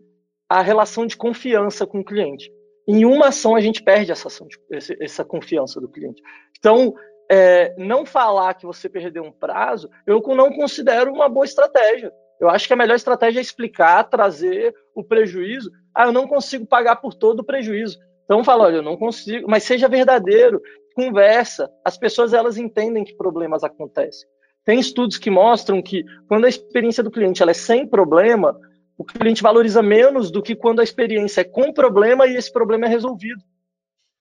a 0.48 0.62
relação 0.62 1.06
de 1.06 1.16
confiança 1.16 1.86
com 1.86 2.00
o 2.00 2.04
cliente. 2.04 2.50
Em 2.86 3.04
uma 3.04 3.28
ação, 3.28 3.54
a 3.54 3.60
gente 3.60 3.82
perde 3.82 4.10
essa, 4.10 4.28
ação 4.28 4.46
de, 4.46 4.56
essa 5.00 5.24
confiança 5.24 5.78
do 5.80 5.88
cliente. 5.88 6.22
Então, 6.58 6.94
é, 7.30 7.74
não 7.76 8.06
falar 8.06 8.54
que 8.54 8.64
você 8.64 8.88
perdeu 8.88 9.22
um 9.22 9.32
prazo, 9.32 9.90
eu 10.06 10.22
não 10.28 10.50
considero 10.50 11.12
uma 11.12 11.28
boa 11.28 11.44
estratégia. 11.44 12.10
Eu 12.40 12.48
acho 12.48 12.66
que 12.66 12.72
a 12.72 12.76
melhor 12.76 12.94
estratégia 12.94 13.40
é 13.40 13.42
explicar, 13.42 14.04
trazer 14.04 14.74
o 14.94 15.04
prejuízo. 15.04 15.70
Ah, 15.94 16.06
eu 16.06 16.12
não 16.12 16.26
consigo 16.26 16.64
pagar 16.64 16.96
por 16.96 17.12
todo 17.12 17.40
o 17.40 17.44
prejuízo. 17.44 17.98
Então 18.24 18.44
fala, 18.44 18.64
olha, 18.64 18.76
eu 18.76 18.82
não 18.82 18.96
consigo, 18.96 19.50
mas 19.50 19.64
seja 19.64 19.88
verdadeiro. 19.88 20.60
conversa, 20.94 21.70
as 21.84 21.96
pessoas 21.96 22.32
elas 22.32 22.56
entendem 22.58 23.04
que 23.04 23.16
problemas 23.16 23.62
acontecem. 23.62 24.28
Tem 24.64 24.80
estudos 24.80 25.16
que 25.16 25.30
mostram 25.30 25.80
que 25.80 26.04
quando 26.26 26.44
a 26.44 26.48
experiência 26.48 27.02
do 27.02 27.10
cliente 27.10 27.40
ela 27.40 27.52
é 27.52 27.54
sem 27.54 27.86
problema, 27.86 28.58
o 28.98 29.04
cliente 29.04 29.44
valoriza 29.44 29.80
menos 29.80 30.28
do 30.28 30.42
que 30.42 30.56
quando 30.56 30.80
a 30.80 30.84
experiência 30.84 31.42
é 31.42 31.44
com 31.44 31.72
problema 31.72 32.26
e 32.26 32.34
esse 32.34 32.52
problema 32.52 32.86
é 32.86 32.88
resolvido. 32.88 33.40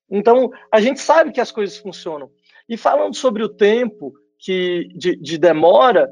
Então, 0.10 0.52
a 0.72 0.80
gente 0.80 1.00
sabe 1.00 1.32
que 1.32 1.42
as 1.42 1.52
coisas 1.52 1.78
funcionam. 1.78 2.30
E 2.70 2.78
falando 2.78 3.16
sobre 3.16 3.44
o 3.44 3.50
tempo 3.50 4.14
que 4.38 4.88
de, 4.96 5.16
de 5.16 5.38
demora 5.40 6.08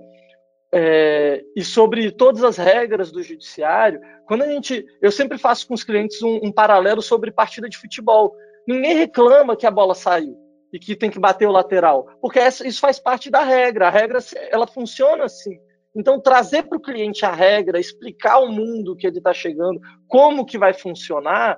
é, 0.73 1.43
e 1.55 1.63
sobre 1.63 2.11
todas 2.11 2.43
as 2.43 2.57
regras 2.57 3.11
do 3.11 3.21
judiciário, 3.21 4.01
quando 4.27 4.41
a 4.41 4.47
gente, 4.47 4.83
eu 4.99 5.11
sempre 5.11 5.37
faço 5.37 5.67
com 5.67 5.75
os 5.75 5.83
clientes 5.83 6.21
um, 6.23 6.39
um 6.43 6.51
paralelo 6.51 7.03
sobre 7.03 7.31
partida 7.31 7.69
de 7.69 7.77
futebol. 7.77 8.35
Ninguém 8.67 8.95
reclama 8.97 9.55
que 9.55 9.67
a 9.67 9.71
bola 9.71 9.93
saiu 9.93 10.35
e 10.73 10.79
que 10.79 10.95
tem 10.95 11.11
que 11.11 11.19
bater 11.19 11.47
o 11.47 11.51
lateral, 11.51 12.07
porque 12.19 12.39
isso 12.39 12.81
faz 12.81 12.97
parte 12.97 13.29
da 13.29 13.43
regra. 13.43 13.87
A 13.87 13.91
regra 13.91 14.17
ela 14.49 14.65
funciona 14.65 15.25
assim. 15.25 15.59
Então, 15.95 16.19
trazer 16.19 16.63
para 16.63 16.77
o 16.77 16.81
cliente 16.81 17.25
a 17.25 17.31
regra, 17.31 17.79
explicar 17.79 18.33
ao 18.33 18.51
mundo 18.51 18.95
que 18.95 19.07
ele 19.07 19.17
está 19.17 19.33
chegando, 19.33 19.79
como 20.07 20.45
que 20.45 20.57
vai 20.57 20.73
funcionar, 20.73 21.57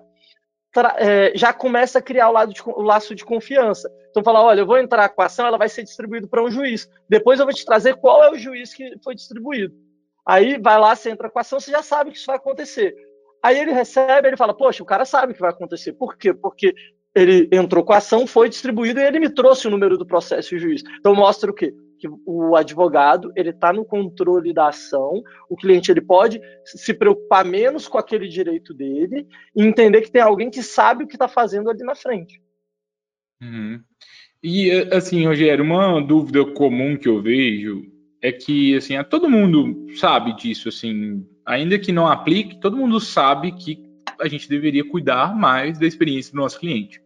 é, 0.97 1.31
já 1.35 1.51
começa 1.51 1.97
a 1.97 2.01
criar 2.01 2.29
o, 2.29 2.45
de, 2.45 2.61
o, 2.65 2.81
laço 2.81 3.15
de 3.15 3.25
confiança. 3.25 3.89
Então, 4.11 4.23
falar, 4.23 4.43
olha, 4.43 4.61
eu 4.61 4.65
vou 4.65 4.77
entrar 4.77 5.09
com 5.09 5.21
a 5.21 5.25
ação, 5.25 5.47
ela 5.47 5.57
vai 5.57 5.69
ser 5.69 5.83
distribuída 5.83 6.27
para 6.27 6.43
um 6.43 6.51
juiz. 6.51 6.87
Depois 7.09 7.39
eu 7.39 7.45
vou 7.45 7.53
te 7.53 7.65
trazer 7.65 7.95
qual 7.95 8.23
é 8.23 8.29
o 8.29 8.37
juiz 8.37 8.73
que 8.73 8.95
foi 9.03 9.15
distribuído. 9.15 9.73
Aí, 10.25 10.59
vai 10.59 10.79
lá, 10.79 10.95
você 10.95 11.09
entra 11.09 11.29
com 11.29 11.39
a 11.39 11.41
ação, 11.41 11.59
você 11.59 11.71
já 11.71 11.81
sabe 11.81 12.11
que 12.11 12.17
isso 12.17 12.27
vai 12.27 12.35
acontecer. 12.35 12.93
Aí 13.41 13.57
ele 13.59 13.71
recebe, 13.71 14.27
ele 14.27 14.37
fala, 14.37 14.53
poxa, 14.53 14.83
o 14.83 14.85
cara 14.85 15.05
sabe 15.05 15.33
que 15.33 15.39
vai 15.39 15.49
acontecer. 15.49 15.93
Por 15.93 16.17
quê? 16.17 16.33
Porque 16.33 16.75
ele 17.15 17.47
entrou 17.51 17.83
com 17.83 17.93
a 17.93 17.97
ação, 17.97 18.27
foi 18.27 18.49
distribuído 18.49 18.99
e 18.99 19.03
ele 19.03 19.19
me 19.19 19.29
trouxe 19.29 19.67
o 19.67 19.71
número 19.71 19.97
do 19.97 20.05
processo 20.05 20.53
e 20.53 20.57
o 20.57 20.59
juiz. 20.59 20.83
Então 20.99 21.15
mostra 21.15 21.49
o 21.49 21.53
quê? 21.53 21.73
Que 21.99 22.07
o 22.25 22.55
advogado 22.55 23.31
ele 23.35 23.49
está 23.49 23.73
no 23.73 23.83
controle 23.83 24.53
da 24.53 24.69
ação, 24.69 25.23
o 25.49 25.55
cliente 25.55 25.91
ele 25.91 26.01
pode 26.01 26.39
se 26.63 26.93
preocupar 26.93 27.43
menos 27.43 27.87
com 27.87 27.97
aquele 27.97 28.27
direito 28.27 28.73
dele 28.73 29.27
e 29.55 29.63
entender 29.63 30.01
que 30.01 30.11
tem 30.11 30.21
alguém 30.21 30.49
que 30.49 30.61
sabe 30.61 31.03
o 31.03 31.07
que 31.07 31.15
está 31.15 31.27
fazendo 31.27 31.69
ali 31.69 31.83
na 31.83 31.95
frente. 31.95 32.41
Uhum. 33.41 33.81
E 34.43 34.71
assim, 34.91 35.25
Rogério, 35.25 35.63
uma 35.63 35.99
dúvida 36.01 36.45
comum 36.53 36.95
que 36.95 37.09
eu 37.09 37.21
vejo 37.21 37.83
é 38.21 38.31
que 38.31 38.75
assim, 38.75 38.93
todo 39.09 39.29
mundo 39.29 39.87
sabe 39.95 40.35
disso, 40.35 40.69
assim, 40.69 41.27
ainda 41.45 41.79
que 41.79 41.91
não 41.91 42.07
aplique, 42.07 42.59
todo 42.59 42.77
mundo 42.77 42.99
sabe 42.99 43.51
que 43.51 43.85
a 44.19 44.27
gente 44.27 44.47
deveria 44.47 44.87
cuidar 44.87 45.35
mais 45.35 45.79
da 45.79 45.85
experiência 45.85 46.31
do 46.31 46.37
nosso 46.37 46.59
cliente. 46.59 46.99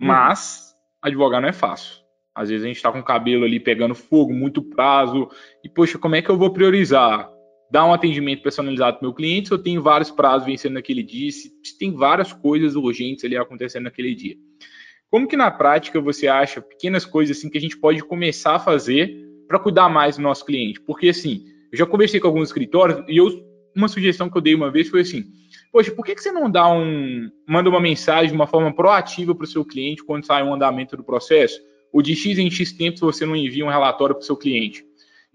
Uhum. 0.00 0.08
Mas 0.08 0.74
advogar 1.00 1.40
não 1.40 1.48
é 1.48 1.52
fácil. 1.52 2.01
Às 2.34 2.48
vezes 2.48 2.64
a 2.64 2.68
gente 2.68 2.76
está 2.76 2.90
com 2.90 3.00
o 3.00 3.04
cabelo 3.04 3.44
ali 3.44 3.60
pegando 3.60 3.94
fogo, 3.94 4.32
muito 4.32 4.62
prazo, 4.62 5.28
e 5.62 5.68
poxa, 5.68 5.98
como 5.98 6.14
é 6.14 6.22
que 6.22 6.30
eu 6.30 6.38
vou 6.38 6.52
priorizar? 6.52 7.30
Dar 7.70 7.86
um 7.86 7.92
atendimento 7.92 8.42
personalizado 8.42 8.98
para 8.98 9.06
meu 9.06 9.14
cliente 9.14 9.48
se 9.48 9.54
eu 9.54 9.58
tenho 9.58 9.82
vários 9.82 10.10
prazos 10.10 10.46
vencendo 10.46 10.74
naquele 10.74 11.02
dia, 11.02 11.30
se, 11.30 11.52
se 11.62 11.78
tem 11.78 11.92
várias 11.92 12.32
coisas 12.32 12.74
urgentes 12.74 13.24
ali 13.24 13.36
acontecendo 13.36 13.84
naquele 13.84 14.14
dia. 14.14 14.36
Como 15.10 15.28
que 15.28 15.36
na 15.36 15.50
prática 15.50 16.00
você 16.00 16.26
acha 16.26 16.62
pequenas 16.62 17.04
coisas 17.04 17.36
assim 17.36 17.50
que 17.50 17.58
a 17.58 17.60
gente 17.60 17.78
pode 17.78 18.02
começar 18.02 18.54
a 18.54 18.58
fazer 18.58 19.14
para 19.46 19.58
cuidar 19.58 19.88
mais 19.90 20.16
do 20.16 20.22
nosso 20.22 20.44
cliente? 20.44 20.80
Porque 20.80 21.10
assim, 21.10 21.44
eu 21.70 21.78
já 21.78 21.86
conversei 21.86 22.18
com 22.18 22.28
alguns 22.28 22.48
escritórios 22.48 23.04
e 23.08 23.18
eu, 23.18 23.28
uma 23.76 23.88
sugestão 23.88 24.30
que 24.30 24.36
eu 24.36 24.42
dei 24.42 24.54
uma 24.54 24.70
vez 24.70 24.88
foi 24.88 25.00
assim: 25.00 25.24
Poxa, 25.70 25.90
por 25.90 26.04
que, 26.04 26.14
que 26.14 26.22
você 26.22 26.32
não 26.32 26.50
dá 26.50 26.70
um. 26.70 27.30
manda 27.46 27.68
uma 27.68 27.80
mensagem 27.80 28.28
de 28.28 28.34
uma 28.34 28.46
forma 28.46 28.74
proativa 28.74 29.34
para 29.34 29.44
o 29.44 29.46
seu 29.46 29.64
cliente 29.64 30.04
quando 30.04 30.24
sai 30.24 30.42
um 30.42 30.54
andamento 30.54 30.96
do 30.96 31.04
processo? 31.04 31.60
Ou 31.92 32.02
de 32.02 32.16
X 32.16 32.38
em 32.38 32.50
X 32.50 32.72
tempo 32.72 32.98
você 33.00 33.26
não 33.26 33.36
envia 33.36 33.64
um 33.64 33.68
relatório 33.68 34.14
para 34.14 34.22
o 34.22 34.26
seu 34.26 34.36
cliente? 34.36 34.84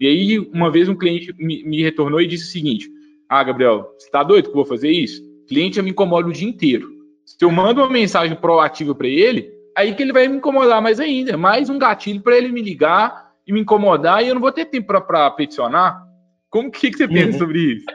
E 0.00 0.06
aí, 0.06 0.38
uma 0.38 0.70
vez 0.70 0.88
um 0.88 0.94
cliente 0.94 1.34
me, 1.38 1.64
me 1.64 1.82
retornou 1.82 2.20
e 2.20 2.26
disse 2.26 2.44
o 2.44 2.52
seguinte: 2.52 2.90
Ah, 3.28 3.42
Gabriel, 3.42 3.94
você 3.98 4.06
está 4.06 4.22
doido 4.22 4.44
que 4.44 4.50
eu 4.50 4.54
vou 4.54 4.64
fazer 4.64 4.90
isso? 4.90 5.22
O 5.42 5.46
cliente 5.46 5.76
já 5.76 5.82
me 5.82 5.90
incomoda 5.90 6.28
o 6.28 6.32
dia 6.32 6.48
inteiro. 6.48 6.88
Se 7.24 7.44
eu 7.44 7.50
mando 7.50 7.80
uma 7.80 7.90
mensagem 7.90 8.36
proativa 8.36 8.94
para 8.94 9.08
ele, 9.08 9.50
aí 9.76 9.94
que 9.94 10.02
ele 10.02 10.12
vai 10.12 10.26
me 10.28 10.36
incomodar 10.36 10.80
mais 10.80 10.98
ainda. 10.98 11.36
Mais 11.36 11.68
um 11.68 11.78
gatilho 11.78 12.22
para 12.22 12.36
ele 12.36 12.48
me 12.48 12.62
ligar 12.62 13.28
e 13.46 13.52
me 13.52 13.60
incomodar 13.60 14.24
e 14.24 14.28
eu 14.28 14.34
não 14.34 14.40
vou 14.40 14.52
ter 14.52 14.66
tempo 14.66 14.86
para 14.86 15.30
peticionar. 15.30 16.02
Como 16.50 16.70
que, 16.70 16.90
que 16.90 16.96
você 16.96 17.08
pensa 17.08 17.32
uhum. 17.32 17.38
sobre 17.38 17.58
isso? 17.74 17.86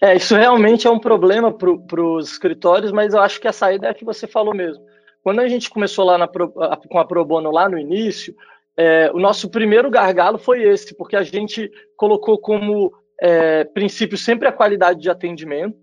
É, 0.00 0.16
isso 0.16 0.34
realmente 0.34 0.86
é 0.86 0.90
um 0.90 0.98
problema 0.98 1.52
para 1.52 2.02
os 2.02 2.32
escritórios, 2.32 2.92
mas 2.92 3.14
eu 3.14 3.20
acho 3.20 3.40
que 3.40 3.48
a 3.48 3.52
saída 3.52 3.86
é 3.86 3.90
a 3.90 3.94
que 3.94 4.04
você 4.04 4.26
falou 4.26 4.54
mesmo. 4.54 4.84
Quando 5.22 5.40
a 5.40 5.48
gente 5.48 5.70
começou 5.70 6.04
lá 6.04 6.28
com 6.28 6.98
a 6.98 7.04
Pro 7.04 7.24
Bono 7.24 7.50
lá 7.50 7.68
no 7.68 7.78
início, 7.78 8.34
é, 8.76 9.10
o 9.12 9.18
nosso 9.18 9.48
primeiro 9.50 9.90
gargalo 9.90 10.38
foi 10.38 10.62
esse, 10.62 10.96
porque 10.96 11.16
a 11.16 11.22
gente 11.22 11.70
colocou 11.96 12.38
como 12.38 12.92
é, 13.20 13.64
princípio 13.64 14.18
sempre 14.18 14.48
a 14.48 14.52
qualidade 14.52 15.00
de 15.00 15.10
atendimento 15.10 15.76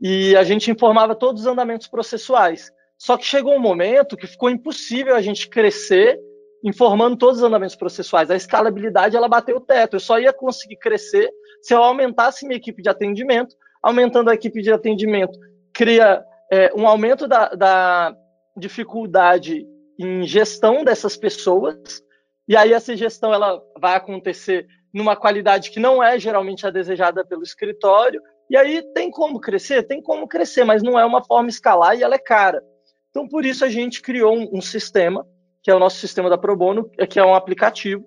e 0.00 0.34
a 0.34 0.42
gente 0.42 0.70
informava 0.70 1.14
todos 1.14 1.42
os 1.42 1.46
andamentos 1.46 1.86
processuais. 1.86 2.72
Só 2.98 3.16
que 3.16 3.24
chegou 3.24 3.54
um 3.54 3.60
momento 3.60 4.16
que 4.16 4.26
ficou 4.26 4.50
impossível 4.50 5.14
a 5.14 5.20
gente 5.20 5.48
crescer 5.48 6.18
informando 6.64 7.16
todos 7.16 7.38
os 7.38 7.44
andamentos 7.44 7.76
processuais. 7.76 8.30
A 8.30 8.36
escalabilidade 8.36 9.16
ela 9.16 9.28
bateu 9.28 9.56
o 9.56 9.60
teto. 9.60 9.96
Eu 9.96 10.00
só 10.00 10.18
ia 10.18 10.32
conseguir 10.32 10.76
crescer 10.76 11.30
se 11.60 11.74
eu 11.74 11.82
aumentasse 11.82 12.46
minha 12.46 12.56
equipe 12.56 12.82
de 12.82 12.88
atendimento. 12.88 13.54
Aumentando 13.82 14.30
a 14.30 14.34
equipe 14.34 14.62
de 14.62 14.72
atendimento, 14.72 15.36
cria 15.72 16.24
é, 16.52 16.72
um 16.76 16.86
aumento 16.86 17.26
da, 17.26 17.48
da 17.48 18.14
dificuldade 18.56 19.66
em 19.98 20.26
gestão 20.26 20.84
dessas 20.84 21.16
pessoas. 21.16 22.02
E 22.48 22.56
aí 22.56 22.72
essa 22.72 22.96
gestão 22.96 23.32
ela 23.32 23.62
vai 23.80 23.96
acontecer 23.96 24.66
numa 24.92 25.16
qualidade 25.16 25.70
que 25.70 25.80
não 25.80 26.02
é 26.02 26.18
geralmente 26.18 26.66
a 26.66 26.70
desejada 26.70 27.24
pelo 27.24 27.42
escritório. 27.42 28.20
E 28.50 28.56
aí 28.56 28.82
tem 28.94 29.10
como 29.10 29.40
crescer? 29.40 29.84
Tem 29.84 30.02
como 30.02 30.28
crescer, 30.28 30.64
mas 30.64 30.82
não 30.82 30.98
é 30.98 31.04
uma 31.04 31.24
forma 31.24 31.48
escalar 31.48 31.96
e 31.96 32.02
ela 32.02 32.14
é 32.14 32.18
cara. 32.18 32.62
Então, 33.10 33.28
por 33.28 33.44
isso, 33.44 33.64
a 33.64 33.68
gente 33.68 34.00
criou 34.00 34.34
um, 34.34 34.48
um 34.54 34.60
sistema 34.60 35.26
que 35.62 35.70
é 35.70 35.74
o 35.74 35.78
nosso 35.78 35.98
sistema 35.98 36.28
da 36.28 36.36
Pro 36.36 36.56
Bono, 36.56 36.90
que 37.08 37.20
é 37.20 37.24
um 37.24 37.34
aplicativo, 37.34 38.04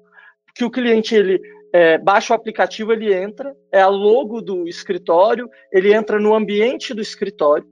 que 0.54 0.66
o 0.66 0.70
cliente 0.70 1.16
ele 1.16 1.40
é, 1.74 1.98
baixa 1.98 2.34
o 2.34 2.36
aplicativo, 2.36 2.92
ele 2.92 3.14
entra, 3.14 3.56
é 3.72 3.82
a 3.82 3.88
logo 3.88 4.42
do 4.42 4.68
escritório, 4.68 5.50
ele 5.72 5.94
entra 5.94 6.20
no 6.20 6.36
ambiente 6.36 6.94
do 6.94 7.02
escritório. 7.02 7.66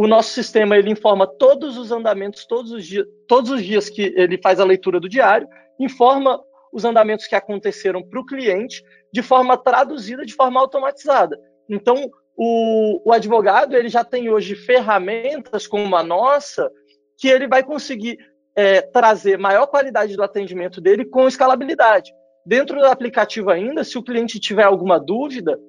O 0.00 0.06
nosso 0.06 0.30
sistema 0.30 0.78
ele 0.78 0.88
informa 0.88 1.26
todos 1.26 1.76
os 1.76 1.92
andamentos, 1.92 2.46
todos 2.46 2.72
os 2.72 2.86
dias, 2.86 3.06
todos 3.28 3.50
os 3.50 3.62
dias 3.62 3.90
que 3.90 4.14
ele 4.16 4.40
faz 4.42 4.58
a 4.58 4.64
leitura 4.64 4.98
do 4.98 5.10
diário, 5.10 5.46
informa 5.78 6.42
os 6.72 6.86
andamentos 6.86 7.26
que 7.26 7.34
aconteceram 7.34 8.02
para 8.02 8.18
o 8.18 8.24
cliente 8.24 8.82
de 9.12 9.20
forma 9.20 9.58
traduzida, 9.58 10.24
de 10.24 10.32
forma 10.32 10.58
automatizada. 10.58 11.38
Então, 11.68 12.10
o, 12.34 13.02
o 13.04 13.12
advogado 13.12 13.76
ele 13.76 13.90
já 13.90 14.02
tem 14.02 14.30
hoje 14.30 14.54
ferramentas 14.54 15.66
como 15.66 15.94
a 15.94 16.02
nossa 16.02 16.72
que 17.18 17.28
ele 17.28 17.46
vai 17.46 17.62
conseguir 17.62 18.16
é, 18.56 18.80
trazer 18.80 19.38
maior 19.38 19.66
qualidade 19.66 20.16
do 20.16 20.22
atendimento 20.22 20.80
dele 20.80 21.04
com 21.04 21.28
escalabilidade. 21.28 22.10
Dentro 22.46 22.78
do 22.78 22.86
aplicativo 22.86 23.50
ainda, 23.50 23.84
se 23.84 23.98
o 23.98 24.02
cliente 24.02 24.40
tiver 24.40 24.64
alguma 24.64 24.98
dúvida, 24.98 25.60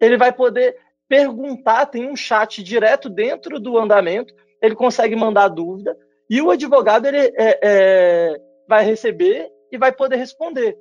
ele 0.00 0.16
vai 0.16 0.32
poder 0.32 0.74
perguntar, 1.08 1.86
tem 1.86 2.08
um 2.08 2.16
chat 2.16 2.62
direto 2.62 3.08
dentro 3.08 3.60
do 3.60 3.78
andamento, 3.78 4.34
ele 4.60 4.74
consegue 4.74 5.14
mandar 5.14 5.48
dúvida, 5.48 5.96
e 6.28 6.40
o 6.40 6.50
advogado 6.50 7.06
ele 7.06 7.18
é, 7.18 7.60
é, 7.62 8.40
vai 8.68 8.84
receber 8.84 9.48
e 9.70 9.78
vai 9.78 9.92
poder 9.92 10.16
responder. 10.16 10.76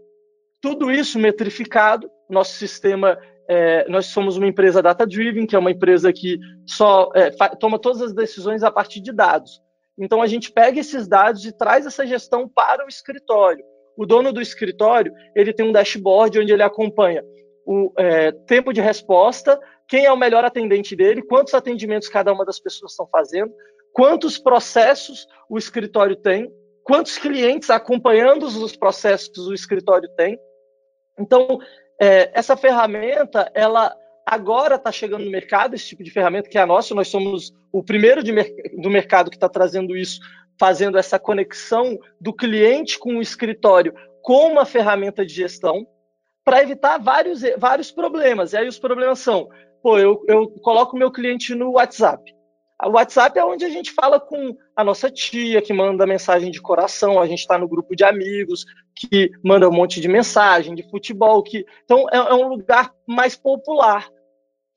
Tudo 0.62 0.92
isso 0.92 1.20
metrificado, 1.20 2.10
nosso 2.30 2.54
sistema, 2.54 3.18
é, 3.48 3.88
nós 3.88 4.08
somos 4.08 4.38
uma 4.38 4.48
empresa 4.48 4.82
data-driven, 4.82 5.46
que 5.46 5.56
é 5.56 5.60
uma 5.60 5.72
empresa 5.72 6.12
que 6.12 6.40
só 6.66 7.12
é, 7.14 7.30
toma 7.60 7.78
todas 7.78 8.02
as 8.02 8.14
decisões 8.14 8.64
a 8.64 8.72
partir 8.72 9.02
de 9.02 9.12
dados. 9.12 9.62
Então 9.98 10.22
a 10.22 10.28
gente 10.28 10.52
pega 10.52 10.80
esses 10.80 11.08
dados 11.08 11.46
e 11.46 11.56
traz 11.56 11.86
essa 11.86 12.06
gestão 12.06 12.50
para 12.50 12.84
o 12.86 12.90
escritório. 12.90 13.64
O 13.98 14.06
dono 14.06 14.34
do 14.34 14.42
escritório 14.42 15.14
ele 15.36 15.54
tem 15.54 15.66
um 15.66 15.72
dashboard 15.72 16.40
onde 16.40 16.52
ele 16.52 16.64
acompanha 16.64 17.24
o 17.66 17.92
é, 17.98 18.32
tempo 18.32 18.72
de 18.74 18.82
resposta, 18.82 19.60
quem 19.88 20.06
é 20.06 20.12
o 20.12 20.18
melhor 20.18 20.44
atendente 20.44 20.96
dele, 20.96 21.22
quantos 21.22 21.54
atendimentos 21.54 22.10
cada 22.10 22.34
uma 22.34 22.46
das 22.46 22.60
pessoas 22.60 22.92
estão 22.92 23.08
fazendo, 23.08 23.54
quantos 23.94 24.38
processos 24.38 25.28
o 25.50 25.58
escritório 25.58 26.16
tem, 26.16 26.52
quantos 26.84 27.18
clientes 27.18 27.70
acompanhando 27.70 28.46
os 28.46 28.76
processos 28.76 29.48
o 29.48 29.54
escritório 29.54 30.10
tem. 30.16 30.38
Então, 31.18 31.60
é, 32.00 32.32
essa 32.34 32.58
ferramenta, 32.58 33.50
ela 33.54 33.96
agora 34.26 34.76
está 34.76 34.92
chegando 34.92 35.24
no 35.24 35.32
mercado 35.32 35.76
esse 35.76 35.88
tipo 35.88 36.04
de 36.04 36.12
ferramenta 36.12 36.50
que 36.50 36.58
é 36.58 36.62
a 36.62 36.66
nossa. 36.66 36.96
Nós 36.96 37.08
somos 37.08 37.54
o 37.72 37.84
primeiro 37.84 38.24
de, 38.24 38.34
do 38.82 38.90
mercado 38.90 39.30
que 39.30 39.38
está 39.38 39.48
trazendo 39.48 39.96
isso, 39.96 40.20
fazendo 40.60 40.98
essa 40.98 41.20
conexão 41.20 41.98
do 42.20 42.34
cliente 42.34 42.98
com 42.98 43.18
o 43.18 43.22
escritório 43.22 43.94
com 44.26 44.48
uma 44.48 44.66
ferramenta 44.66 45.24
de 45.24 45.36
gestão 45.36 45.86
para 46.44 46.64
evitar 46.64 46.98
vários, 46.98 47.44
vários 47.60 47.92
problemas. 47.92 48.54
E 48.54 48.58
aí 48.58 48.68
os 48.68 48.80
problemas 48.80 49.20
são, 49.20 49.48
pô, 49.86 50.00
eu, 50.00 50.20
eu 50.28 50.50
coloco 50.64 50.98
meu 50.98 51.12
cliente 51.12 51.54
no 51.54 51.74
WhatsApp. 51.74 52.34
O 52.84 52.94
WhatsApp 52.94 53.38
é 53.38 53.46
onde 53.46 53.66
a 53.66 53.70
gente 53.70 53.92
fala 53.92 54.20
com 54.20 54.58
a 54.76 54.84
nossa 54.84 55.12
tia, 55.12 55.62
que 55.62 55.72
manda 55.72 56.08
mensagem 56.08 56.50
de 56.50 56.60
coração, 56.60 57.20
a 57.20 57.28
gente 57.28 57.42
está 57.42 57.56
no 57.56 57.68
grupo 57.68 57.96
de 57.96 58.04
amigos, 58.04 58.66
que 58.96 59.30
manda 59.44 59.70
um 59.70 59.72
monte 59.72 60.02
de 60.02 60.08
mensagem 60.08 60.74
de 60.74 60.82
futebol. 60.90 61.44
Que... 61.44 61.64
Então, 61.84 62.08
é, 62.12 62.18
é 62.18 62.34
um 62.34 62.48
lugar 62.48 62.92
mais 63.08 63.36
popular. 63.36 64.10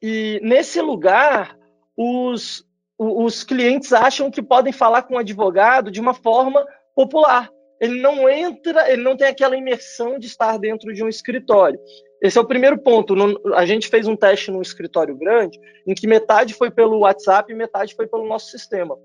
E 0.02 0.38
nesse 0.42 0.78
lugar, 0.82 1.56
os, 1.96 2.62
os 2.98 3.42
clientes 3.42 3.94
acham 3.94 4.30
que 4.30 4.42
podem 4.42 4.74
falar 4.74 5.04
com 5.04 5.14
o 5.14 5.18
advogado 5.18 5.90
de 5.90 6.02
uma 6.02 6.12
forma 6.12 6.62
popular. 6.94 7.48
Ele 7.80 7.98
não 8.02 8.28
entra, 8.28 8.92
ele 8.92 9.02
não 9.02 9.16
tem 9.16 9.28
aquela 9.28 9.56
imersão 9.56 10.18
de 10.18 10.26
estar 10.26 10.58
dentro 10.58 10.92
de 10.92 11.02
um 11.02 11.08
escritório. 11.08 11.80
Esse 12.20 12.36
é 12.36 12.40
o 12.40 12.46
primeiro 12.46 12.78
ponto. 12.78 13.14
A 13.54 13.64
gente 13.64 13.88
fez 13.88 14.06
um 14.08 14.16
teste 14.16 14.50
num 14.50 14.62
escritório 14.62 15.16
grande, 15.16 15.58
em 15.86 15.94
que 15.94 16.06
metade 16.06 16.54
foi 16.54 16.70
pelo 16.70 17.00
WhatsApp 17.00 17.52
e 17.52 17.56
metade 17.56 17.94
foi 17.94 18.06
pelo 18.06 18.26
nosso 18.26 18.50
sistema. 18.50 18.96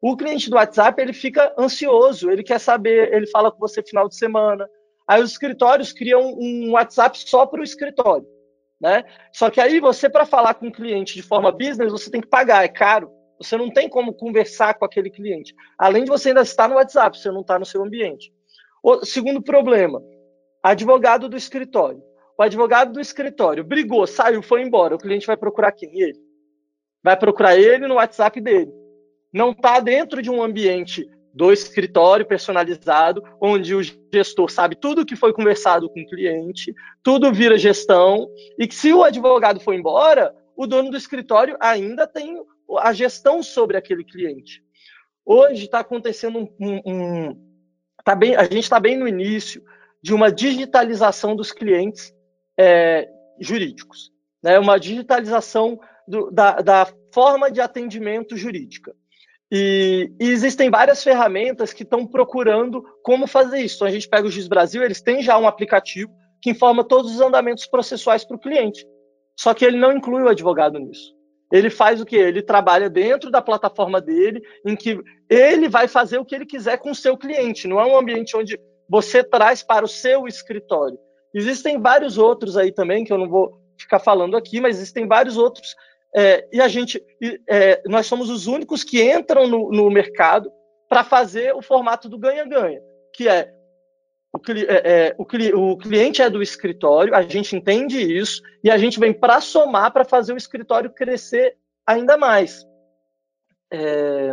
O 0.00 0.16
cliente 0.16 0.48
do 0.48 0.56
WhatsApp 0.56 1.00
ele 1.00 1.12
fica 1.12 1.54
ansioso, 1.58 2.30
ele 2.30 2.42
quer 2.42 2.58
saber, 2.58 3.12
ele 3.12 3.26
fala 3.26 3.50
com 3.50 3.58
você 3.58 3.82
final 3.82 4.08
de 4.08 4.16
semana. 4.16 4.68
Aí 5.06 5.22
os 5.22 5.32
escritórios 5.32 5.92
criam 5.92 6.34
um 6.38 6.72
WhatsApp 6.72 7.18
só 7.18 7.44
para 7.44 7.60
o 7.60 7.64
escritório, 7.64 8.26
né? 8.80 9.04
Só 9.32 9.50
que 9.50 9.60
aí 9.60 9.80
você 9.80 10.08
para 10.08 10.24
falar 10.24 10.54
com 10.54 10.68
o 10.68 10.72
cliente 10.72 11.14
de 11.14 11.22
forma 11.22 11.50
business 11.50 11.92
você 11.92 12.10
tem 12.10 12.20
que 12.20 12.28
pagar, 12.28 12.64
é 12.64 12.68
caro. 12.68 13.10
Você 13.38 13.56
não 13.56 13.70
tem 13.70 13.88
como 13.88 14.12
conversar 14.12 14.74
com 14.74 14.84
aquele 14.84 15.10
cliente. 15.10 15.54
Além 15.78 16.04
de 16.04 16.10
você 16.10 16.28
ainda 16.28 16.42
estar 16.42 16.68
no 16.68 16.76
WhatsApp, 16.76 17.18
você 17.18 17.30
não 17.30 17.40
está 17.40 17.58
no 17.58 17.64
seu 17.64 17.82
ambiente. 17.82 18.30
O 18.82 19.04
segundo 19.04 19.42
problema, 19.42 20.02
advogado 20.62 21.28
do 21.28 21.36
escritório. 21.36 22.02
O 22.40 22.42
advogado 22.42 22.94
do 22.94 23.00
escritório 23.02 23.62
brigou, 23.62 24.06
saiu, 24.06 24.42
foi 24.42 24.62
embora. 24.62 24.94
O 24.94 24.98
cliente 24.98 25.26
vai 25.26 25.36
procurar 25.36 25.72
quem? 25.72 26.00
Ele. 26.00 26.18
Vai 27.04 27.14
procurar 27.14 27.54
ele 27.54 27.86
no 27.86 27.96
WhatsApp 27.96 28.40
dele. 28.40 28.72
Não 29.30 29.50
está 29.50 29.78
dentro 29.78 30.22
de 30.22 30.30
um 30.30 30.42
ambiente 30.42 31.06
do 31.34 31.52
escritório 31.52 32.24
personalizado, 32.24 33.22
onde 33.38 33.74
o 33.74 33.82
gestor 33.82 34.50
sabe 34.50 34.74
tudo 34.74 35.04
que 35.04 35.16
foi 35.16 35.34
conversado 35.34 35.90
com 35.90 36.00
o 36.00 36.06
cliente, 36.06 36.74
tudo 37.02 37.30
vira 37.30 37.58
gestão, 37.58 38.26
e 38.58 38.66
que 38.66 38.74
se 38.74 38.90
o 38.90 39.04
advogado 39.04 39.60
for 39.60 39.74
embora, 39.74 40.34
o 40.56 40.66
dono 40.66 40.90
do 40.90 40.96
escritório 40.96 41.58
ainda 41.60 42.06
tem 42.06 42.42
a 42.78 42.94
gestão 42.94 43.42
sobre 43.42 43.76
aquele 43.76 44.02
cliente. 44.02 44.64
Hoje 45.26 45.66
está 45.66 45.80
acontecendo 45.80 46.38
um, 46.38 46.48
um, 46.58 46.80
um 46.86 47.36
tá 48.02 48.14
bem, 48.14 48.34
a 48.34 48.44
gente 48.44 48.60
está 48.60 48.80
bem 48.80 48.96
no 48.96 49.06
início 49.06 49.62
de 50.02 50.14
uma 50.14 50.32
digitalização 50.32 51.36
dos 51.36 51.52
clientes 51.52 52.18
é, 52.60 53.08
jurídicos, 53.40 54.12
né? 54.42 54.58
Uma 54.58 54.78
digitalização 54.78 55.80
do, 56.06 56.30
da, 56.30 56.56
da 56.60 56.86
forma 57.12 57.50
de 57.50 57.58
atendimento 57.58 58.36
jurídica. 58.36 58.94
E, 59.50 60.12
e, 60.20 60.28
existem 60.28 60.70
várias 60.70 61.02
ferramentas 61.02 61.72
que 61.72 61.82
estão 61.82 62.06
procurando 62.06 62.84
como 63.02 63.26
fazer 63.26 63.60
isso. 63.60 63.76
Então, 63.76 63.88
a 63.88 63.90
gente 63.90 64.08
pega 64.08 64.28
o 64.28 64.30
Giz 64.30 64.46
Brasil, 64.46 64.82
eles 64.82 65.00
têm 65.00 65.22
já 65.22 65.38
um 65.38 65.48
aplicativo 65.48 66.12
que 66.42 66.50
informa 66.50 66.84
todos 66.84 67.14
os 67.14 67.20
andamentos 67.20 67.66
processuais 67.66 68.24
para 68.24 68.36
o 68.36 68.40
cliente. 68.40 68.86
Só 69.38 69.54
que 69.54 69.64
ele 69.64 69.78
não 69.78 69.92
inclui 69.96 70.22
o 70.22 70.28
advogado 70.28 70.78
nisso. 70.78 71.14
Ele 71.50 71.70
faz 71.70 72.00
o 72.00 72.06
que? 72.06 72.16
Ele 72.16 72.42
trabalha 72.42 72.90
dentro 72.90 73.30
da 73.30 73.42
plataforma 73.42 74.00
dele, 74.00 74.40
em 74.64 74.76
que 74.76 75.00
ele 75.28 75.68
vai 75.68 75.88
fazer 75.88 76.18
o 76.18 76.24
que 76.24 76.34
ele 76.34 76.46
quiser 76.46 76.76
com 76.76 76.90
o 76.90 76.94
seu 76.94 77.16
cliente. 77.16 77.66
Não 77.66 77.80
é 77.80 77.86
um 77.86 77.98
ambiente 77.98 78.36
onde 78.36 78.60
você 78.88 79.24
traz 79.24 79.62
para 79.62 79.84
o 79.84 79.88
seu 79.88 80.28
escritório. 80.28 80.98
Existem 81.32 81.80
vários 81.80 82.18
outros 82.18 82.56
aí 82.56 82.72
também, 82.72 83.04
que 83.04 83.12
eu 83.12 83.18
não 83.18 83.28
vou 83.28 83.60
ficar 83.78 83.98
falando 83.98 84.36
aqui, 84.36 84.60
mas 84.60 84.76
existem 84.76 85.06
vários 85.06 85.36
outros. 85.36 85.74
É, 86.14 86.46
e 86.52 86.60
a 86.60 86.68
gente, 86.68 87.02
é, 87.48 87.82
nós 87.86 88.06
somos 88.06 88.28
os 88.28 88.46
únicos 88.46 88.82
que 88.82 89.02
entram 89.02 89.46
no, 89.46 89.70
no 89.70 89.90
mercado 89.90 90.50
para 90.88 91.04
fazer 91.04 91.54
o 91.54 91.62
formato 91.62 92.08
do 92.08 92.18
ganha-ganha, 92.18 92.82
que 93.14 93.28
é 93.28 93.52
o, 94.32 94.38
é, 94.52 95.08
é, 95.08 95.16
o, 95.18 95.72
o, 95.72 95.76
cliente 95.76 96.22
é 96.22 96.30
do 96.30 96.42
escritório, 96.42 97.14
a 97.14 97.22
gente 97.22 97.54
entende 97.56 98.00
isso 98.00 98.42
e 98.62 98.70
a 98.70 98.78
gente 98.78 98.98
vem 98.98 99.12
para 99.12 99.40
somar 99.40 99.92
para 99.92 100.04
fazer 100.04 100.32
o 100.32 100.36
escritório 100.36 100.90
crescer 100.90 101.56
ainda 101.86 102.16
mais. 102.16 102.64
É... 103.72 104.32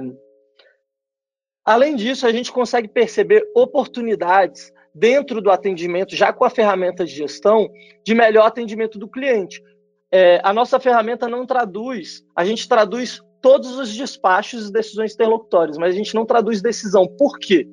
Além 1.65 1.95
disso, 1.95 2.25
a 2.25 2.31
gente 2.31 2.51
consegue 2.51 2.87
perceber 2.87 3.43
oportunidades 3.55 4.71
dentro 4.97 5.41
do 5.41 5.51
atendimento, 5.51 6.15
já 6.15 6.33
com 6.33 6.43
a 6.43 6.49
ferramenta 6.49 7.05
de 7.05 7.13
gestão, 7.13 7.69
de 8.03 8.13
melhor 8.13 8.45
atendimento 8.45 8.97
do 8.97 9.07
cliente. 9.07 9.61
É, 10.11 10.39
a 10.43 10.53
nossa 10.53 10.79
ferramenta 10.79 11.27
não 11.27 11.45
traduz, 11.45 12.23
a 12.35 12.45
gente 12.45 12.67
traduz 12.67 13.21
todos 13.41 13.77
os 13.77 13.95
despachos 13.95 14.67
e 14.67 14.71
decisões 14.71 15.13
interlocutórias, 15.13 15.77
mas 15.77 15.93
a 15.93 15.97
gente 15.97 16.15
não 16.15 16.25
traduz 16.25 16.61
decisão. 16.61 17.07
Por 17.07 17.37
quê? 17.37 17.67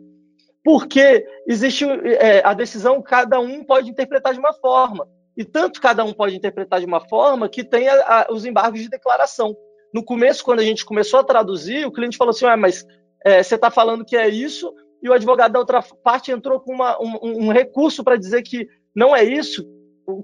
porque 0.64 1.26
existe 1.46 1.84
é, 1.84 2.42
a 2.42 2.54
decisão, 2.54 3.02
cada 3.02 3.38
um 3.38 3.62
pode 3.62 3.90
interpretar 3.90 4.32
de 4.32 4.38
uma 4.38 4.54
forma. 4.54 5.06
E 5.36 5.44
tanto 5.44 5.80
cada 5.80 6.02
um 6.04 6.12
pode 6.12 6.34
interpretar 6.34 6.80
de 6.80 6.86
uma 6.86 7.06
forma 7.06 7.48
que 7.48 7.62
tem 7.62 7.86
a, 7.86 7.94
a, 7.94 8.32
os 8.32 8.46
embargos 8.46 8.80
de 8.80 8.88
declaração. 8.88 9.54
No 9.92 10.02
começo, 10.02 10.42
quando 10.42 10.60
a 10.60 10.64
gente 10.64 10.84
começou 10.84 11.20
a 11.20 11.24
traduzir, 11.24 11.86
o 11.86 11.92
cliente 11.92 12.16
falou 12.16 12.30
assim: 12.30 12.46
ah, 12.46 12.56
mas 12.56 12.86
é, 13.24 13.42
você 13.42 13.56
está 13.56 13.70
falando 13.70 14.04
que 14.04 14.16
é 14.16 14.28
isso, 14.28 14.72
e 15.04 15.08
o 15.08 15.12
advogado 15.12 15.52
da 15.52 15.58
outra 15.58 15.82
parte 15.82 16.32
entrou 16.32 16.58
com 16.58 16.72
uma, 16.72 16.98
um, 16.98 17.46
um 17.46 17.52
recurso 17.52 18.02
para 18.02 18.16
dizer 18.16 18.40
que 18.40 18.66
não 18.96 19.14
é 19.14 19.22
isso. 19.22 19.62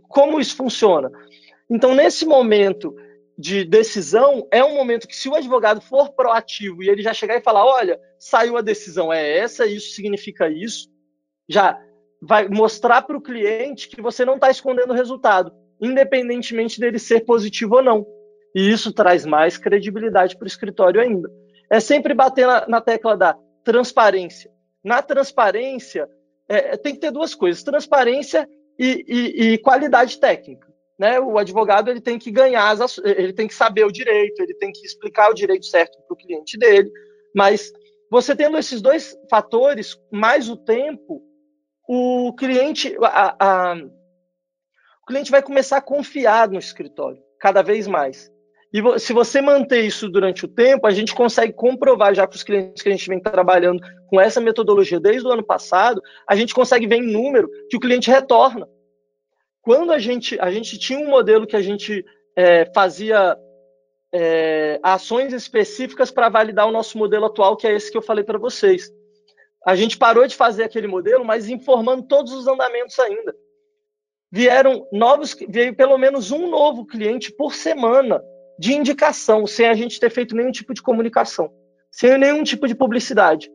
Como 0.09 0.41
isso 0.41 0.57
funciona? 0.57 1.11
Então, 1.69 1.95
nesse 1.95 2.25
momento 2.25 2.97
de 3.37 3.63
decisão 3.63 4.49
é 4.51 4.65
um 4.65 4.75
momento 4.75 5.07
que, 5.07 5.15
se 5.15 5.29
o 5.29 5.35
advogado 5.35 5.83
for 5.83 6.15
proativo 6.15 6.83
e 6.83 6.89
ele 6.89 7.03
já 7.03 7.13
chegar 7.13 7.37
e 7.37 7.43
falar: 7.43 7.67
olha, 7.67 8.01
saiu 8.19 8.57
a 8.57 8.63
decisão, 8.63 9.13
é 9.13 9.39
essa, 9.39 9.67
isso 9.67 9.95
significa 9.95 10.49
isso, 10.49 10.89
já 11.47 11.79
vai 12.23 12.49
mostrar 12.49 13.03
para 13.03 13.17
o 13.17 13.23
cliente 13.23 13.87
que 13.87 14.01
você 14.01 14.25
não 14.25 14.37
está 14.37 14.51
escondendo 14.51 14.93
o 14.93 14.97
resultado, 14.97 15.53
independentemente 15.79 16.81
dele 16.81 16.99
ser 16.99 17.27
positivo 17.27 17.77
ou 17.77 17.83
não. 17.83 18.07
E 18.55 18.71
isso 18.71 18.93
traz 18.93 19.27
mais 19.27 19.59
credibilidade 19.59 20.37
para 20.37 20.45
o 20.45 20.49
escritório 20.49 21.03
ainda. 21.03 21.31
É 21.71 21.81
sempre 21.81 22.15
bater 22.15 22.47
na, 22.47 22.67
na 22.67 22.81
tecla 22.81 23.17
da 23.17 23.37
transparência. 23.63 24.51
Na 24.83 25.03
transparência, 25.03 26.09
é, 26.49 26.77
tem 26.77 26.95
que 26.95 27.01
ter 27.01 27.11
duas 27.11 27.35
coisas: 27.35 27.63
transparência 27.63 28.49
e, 28.79 29.05
e, 29.07 29.53
e 29.53 29.59
qualidade 29.59 30.19
técnica 30.19 30.71
né, 31.01 31.19
o 31.19 31.39
advogado 31.39 31.89
ele 31.89 32.03
tem 32.03 32.19
que 32.19 32.31
ganhar, 32.31 32.71
as, 32.71 32.99
ele 32.99 33.33
tem 33.33 33.49
que 33.49 33.55
saber 33.55 33.87
o 33.87 33.91
direito, 33.91 34.43
ele 34.43 34.53
tem 34.53 34.71
que 34.71 34.85
explicar 34.85 35.31
o 35.31 35.35
direito 35.35 35.65
certo 35.65 35.99
para 36.03 36.13
o 36.13 36.17
cliente 36.17 36.59
dele. 36.59 36.93
Mas 37.35 37.73
você 38.11 38.37
tendo 38.37 38.59
esses 38.59 38.83
dois 38.83 39.17
fatores, 39.31 39.99
mais 40.13 40.51
o 40.51 40.59
tempo, 40.59 41.23
o 41.89 42.35
cliente, 42.35 42.95
a, 43.01 43.35
a, 43.41 43.77
o 45.03 45.07
cliente 45.07 45.31
vai 45.31 45.41
começar 45.41 45.79
a 45.79 45.83
confiar 45.83 46.51
no 46.51 46.59
escritório 46.59 47.23
cada 47.39 47.63
vez 47.63 47.87
mais. 47.87 48.31
E 48.73 48.99
se 49.01 49.13
você 49.13 49.41
manter 49.41 49.85
isso 49.85 50.09
durante 50.09 50.45
o 50.45 50.49
tempo, 50.49 50.87
a 50.87 50.93
gente 50.93 51.13
consegue 51.13 51.53
comprovar 51.53 52.15
já 52.15 52.27
com 52.27 52.35
os 52.35 52.43
clientes 52.45 52.83
que 52.83 52.89
a 52.89 52.93
gente 52.93 53.09
vem 53.09 53.21
trabalhando 53.21 53.81
com 54.09 54.21
essa 54.21 54.41
metodologia 54.41 55.01
desde 55.01 55.27
o 55.27 55.33
ano 55.33 55.43
passado, 55.43 56.01
a 56.27 56.37
gente 56.37 56.55
consegue 56.55 56.87
ver 56.87 56.97
em 56.97 57.13
número 57.13 57.51
que 57.69 57.77
o 57.77 57.81
cliente 57.81 58.11
retorna. 58.11 58.69
Quando 59.61 59.93
a 59.93 59.99
gente, 59.99 60.39
a 60.41 60.51
gente 60.53 60.79
tinha 60.79 61.01
um 61.01 61.11
modelo 61.11 61.47
que 61.47 61.57
a 61.57 61.61
gente 61.61 62.05
é, 62.37 62.65
fazia 62.73 63.37
é, 64.15 64.79
ações 64.85 65.33
específicas 65.33 66.13
para 66.13 66.29
validar 66.29 66.69
o 66.69 66.73
nosso 66.73 66.97
modelo 66.97 67.27
atual, 67.27 67.57
que 67.57 67.67
é 67.67 67.75
esse 67.75 67.91
que 67.91 67.99
eu 67.99 68.03
falei 68.03 68.23
para 68.23 68.39
vocês. 68.39 68.89
A 69.67 69.75
gente 69.75 69.99
parou 69.99 70.27
de 70.27 70.37
fazer 70.37 70.63
aquele 70.63 70.87
modelo, 70.87 71.25
mas 71.25 71.49
informando 71.49 72.05
todos 72.05 72.33
os 72.33 72.47
andamentos 72.47 72.99
ainda. 73.01 73.35
Vieram 74.33 74.87
novos, 74.93 75.37
veio 75.49 75.75
pelo 75.75 75.99
menos 75.99 76.31
um 76.31 76.49
novo 76.49 76.87
cliente 76.87 77.33
por 77.33 77.53
semana 77.53 78.23
de 78.61 78.75
indicação, 78.75 79.47
sem 79.47 79.67
a 79.67 79.73
gente 79.73 79.99
ter 79.99 80.11
feito 80.11 80.37
nenhum 80.37 80.53
tipo 80.53 80.75
de 80.75 80.83
comunicação, 80.83 81.51
sem 81.91 82.19
nenhum 82.19 82.43
tipo 82.43 82.69
de 82.69 82.75
publicidade. 82.75 83.51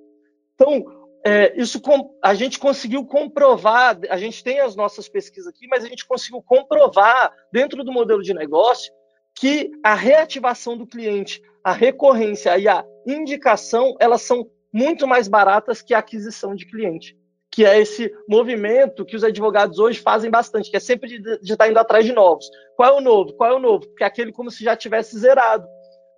Então, 0.56 0.84
é, 1.24 1.54
isso 1.62 1.80
a 2.24 2.34
gente 2.34 2.58
conseguiu 2.58 3.06
comprovar, 3.06 4.00
a 4.10 4.18
gente 4.18 4.44
tem 4.44 4.62
as 4.62 4.76
nossas 4.76 5.08
pesquisas 5.08 5.46
aqui, 5.46 5.68
mas 5.68 5.86
a 5.86 5.88
gente 5.88 6.08
conseguiu 6.08 6.42
comprovar 6.42 7.32
dentro 7.54 7.84
do 7.84 7.92
modelo 7.92 8.24
de 8.24 8.34
negócio 8.34 8.92
que 9.36 9.70
a 9.84 9.94
reativação 9.94 10.76
do 10.76 10.88
cliente, 10.88 11.40
a 11.64 11.72
recorrência 11.72 12.58
e 12.58 12.68
a 12.68 12.84
indicação, 13.06 13.96
elas 14.00 14.24
são 14.24 14.50
muito 14.74 15.06
mais 15.06 15.28
baratas 15.28 15.84
que 15.84 15.94
a 15.94 16.00
aquisição 16.00 16.56
de 16.56 16.66
cliente, 16.66 17.16
que 17.56 17.64
é 17.64 17.80
esse 17.80 18.14
movimento 18.28 19.06
que 19.06 19.16
os 19.16 19.24
advogados 19.24 19.80
hoje 19.80 20.02
fazem 20.02 20.30
bastante, 20.30 20.70
que 20.70 20.76
é 20.76 20.80
sempre 20.80 21.08
de, 21.08 21.40
de 21.40 21.54
estar 21.54 21.70
indo 21.70 21.80
atrás 21.80 22.04
de 22.04 22.12
novos. 22.12 22.50
Qual 22.76 22.90
é 22.90 22.98
o 22.98 23.02
novo? 23.02 23.32
Qual 23.32 23.50
é 23.50 23.56
o 23.56 23.60
novo? 23.60 23.88
Porque 23.88 24.04
é 24.04 24.08
aquele 24.08 24.34
como 24.34 24.52
se 24.52 24.62
já 24.62 24.76
tivesse 24.76 25.18
zerado. 25.18 25.66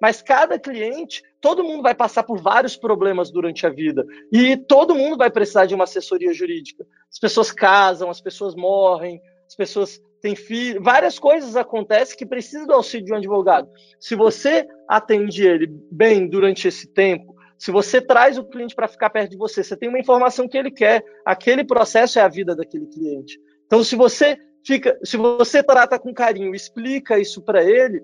Mas 0.01 0.19
cada 0.19 0.57
cliente, 0.57 1.21
todo 1.39 1.63
mundo 1.63 1.83
vai 1.83 1.93
passar 1.93 2.23
por 2.23 2.41
vários 2.41 2.75
problemas 2.75 3.29
durante 3.29 3.67
a 3.67 3.69
vida. 3.69 4.03
E 4.31 4.57
todo 4.57 4.95
mundo 4.95 5.15
vai 5.15 5.29
precisar 5.29 5.67
de 5.67 5.75
uma 5.75 5.83
assessoria 5.83 6.33
jurídica. 6.33 6.83
As 7.07 7.19
pessoas 7.19 7.51
casam, 7.51 8.09
as 8.09 8.19
pessoas 8.19 8.55
morrem, 8.55 9.21
as 9.45 9.55
pessoas 9.55 10.01
tem 10.19 10.35
filho, 10.35 10.81
várias 10.81 11.19
coisas 11.19 11.55
acontecem 11.55 12.17
que 12.17 12.25
precisa 12.25 12.65
do 12.65 12.73
auxílio 12.73 13.05
de 13.05 13.13
um 13.13 13.17
advogado. 13.17 13.69
Se 13.99 14.15
você 14.15 14.67
atende 14.89 15.45
ele 15.45 15.67
bem 15.91 16.27
durante 16.27 16.67
esse 16.67 16.87
tempo, 16.87 17.36
se 17.57 17.71
você 17.71 17.99
traz 17.99 18.37
o 18.37 18.43
cliente 18.43 18.75
para 18.75 18.87
ficar 18.87 19.09
perto 19.09 19.31
de 19.31 19.37
você, 19.37 19.63
você 19.63 19.75
tem 19.75 19.89
uma 19.89 19.99
informação 19.99 20.47
que 20.47 20.57
ele 20.57 20.71
quer, 20.71 21.03
aquele 21.25 21.63
processo 21.63 22.19
é 22.19 22.21
a 22.21 22.27
vida 22.27 22.55
daquele 22.55 22.85
cliente. 22.87 23.39
Então, 23.65 23.83
se 23.83 23.95
você 23.95 24.37
fica, 24.65 24.97
se 25.03 25.17
você 25.17 25.63
trata 25.63 25.97
com 25.97 26.13
carinho, 26.13 26.53
explica 26.53 27.17
isso 27.17 27.41
para 27.41 27.63
ele, 27.63 28.01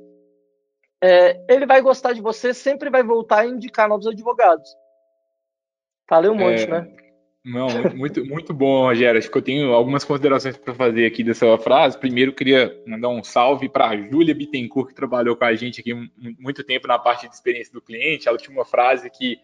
é, 1.02 1.40
ele 1.50 1.66
vai 1.66 1.82
gostar 1.82 2.14
de 2.14 2.22
você, 2.22 2.54
sempre 2.54 2.90
vai 2.90 3.04
voltar 3.04 3.42
a 3.42 3.46
indicar 3.46 3.88
novos 3.88 4.08
advogados. 4.08 4.70
Falei 6.08 6.32
um 6.32 6.36
monte, 6.36 6.64
é, 6.64 6.68
né? 6.68 7.03
Não, 7.46 7.68
muito, 7.94 8.26
muito 8.26 8.54
bom, 8.54 8.84
Rogério. 8.84 9.20
Acho 9.20 9.30
que 9.30 9.38
eu 9.38 9.42
tenho 9.42 9.74
algumas 9.74 10.06
considerações 10.06 10.56
para 10.56 10.74
fazer 10.74 11.06
aqui 11.06 11.24
dessa 11.24 11.58
frase. 11.58 12.00
Primeiro, 12.00 12.32
queria 12.32 12.82
mandar 12.88 13.10
um 13.10 13.22
salve 13.22 13.68
para 13.68 13.90
a 13.90 13.98
Júlia 13.98 14.34
Bittencourt, 14.34 14.88
que 14.88 14.96
trabalhou 14.96 15.36
com 15.36 15.44
a 15.44 15.54
gente 15.54 15.82
aqui 15.82 15.94
muito 16.40 16.64
tempo 16.64 16.88
na 16.88 16.98
parte 16.98 17.28
de 17.28 17.36
experiência 17.36 17.74
do 17.74 17.82
cliente. 17.82 18.30
Ela 18.30 18.38
tinha 18.38 18.56
uma 18.56 18.64
frase 18.64 19.10
que, 19.10 19.36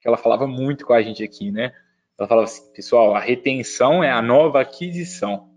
que 0.00 0.08
ela 0.08 0.16
falava 0.16 0.48
muito 0.48 0.84
com 0.84 0.92
a 0.92 1.00
gente 1.00 1.22
aqui, 1.22 1.52
né? 1.52 1.72
Ela 2.18 2.26
falava 2.26 2.46
assim, 2.46 2.72
pessoal, 2.72 3.14
a 3.14 3.20
retenção 3.20 4.02
é 4.02 4.10
a 4.10 4.20
nova 4.20 4.60
aquisição. 4.60 5.48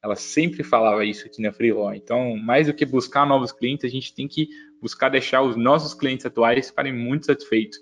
Ela 0.00 0.14
sempre 0.14 0.62
falava 0.62 1.04
isso 1.04 1.26
aqui 1.26 1.42
na 1.42 1.52
Freelaw. 1.52 1.92
Então, 1.92 2.36
mais 2.36 2.68
do 2.68 2.74
que 2.74 2.86
buscar 2.86 3.26
novos 3.26 3.50
clientes, 3.50 3.84
a 3.84 3.88
gente 3.92 4.14
tem 4.14 4.28
que 4.28 4.48
buscar 4.80 5.08
deixar 5.08 5.42
os 5.42 5.56
nossos 5.56 5.92
clientes 5.92 6.24
atuais 6.24 6.68
ficarem 6.68 6.92
muito 6.92 7.26
satisfeitos. 7.26 7.80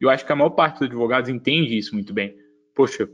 Eu 0.00 0.08
acho 0.08 0.24
que 0.24 0.32
a 0.32 0.36
maior 0.36 0.50
parte 0.50 0.78
dos 0.78 0.88
advogados 0.88 1.28
entende 1.28 1.76
isso 1.76 1.94
muito 1.94 2.14
bem 2.14 2.45
poxa, 2.76 3.08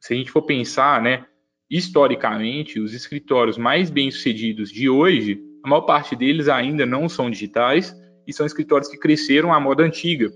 se 0.00 0.12
a 0.12 0.16
gente 0.16 0.30
for 0.30 0.42
pensar, 0.42 1.00
né, 1.00 1.24
historicamente, 1.70 2.80
os 2.80 2.92
escritórios 2.92 3.56
mais 3.56 3.88
bem-sucedidos 3.88 4.70
de 4.70 4.90
hoje, 4.90 5.40
a 5.64 5.68
maior 5.68 5.82
parte 5.82 6.14
deles 6.14 6.48
ainda 6.48 6.84
não 6.84 7.08
são 7.08 7.30
digitais 7.30 7.96
e 8.26 8.32
são 8.32 8.44
escritórios 8.44 8.90
que 8.90 8.98
cresceram 8.98 9.54
à 9.54 9.60
moda 9.60 9.84
antiga, 9.84 10.30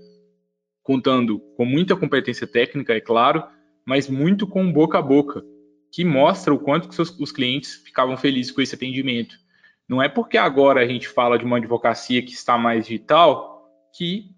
contando 0.81 1.39
com 1.55 1.65
muita 1.65 1.95
competência 1.95 2.47
técnica, 2.47 2.93
é 2.93 3.01
claro, 3.01 3.43
mas 3.85 4.09
muito 4.09 4.47
com 4.47 4.71
boca 4.71 4.97
a 4.97 5.01
boca, 5.01 5.43
que 5.91 6.05
mostra 6.05 6.53
o 6.53 6.59
quanto 6.59 6.87
que 6.87 6.95
seus, 6.95 7.09
os 7.19 7.31
clientes 7.31 7.75
ficavam 7.75 8.15
felizes 8.15 8.51
com 8.51 8.61
esse 8.61 8.75
atendimento. 8.75 9.35
Não 9.87 10.01
é 10.01 10.07
porque 10.07 10.37
agora 10.37 10.81
a 10.81 10.87
gente 10.87 11.07
fala 11.07 11.37
de 11.37 11.43
uma 11.43 11.57
advocacia 11.57 12.21
que 12.21 12.31
está 12.31 12.57
mais 12.57 12.85
digital 12.85 13.69
que 13.93 14.31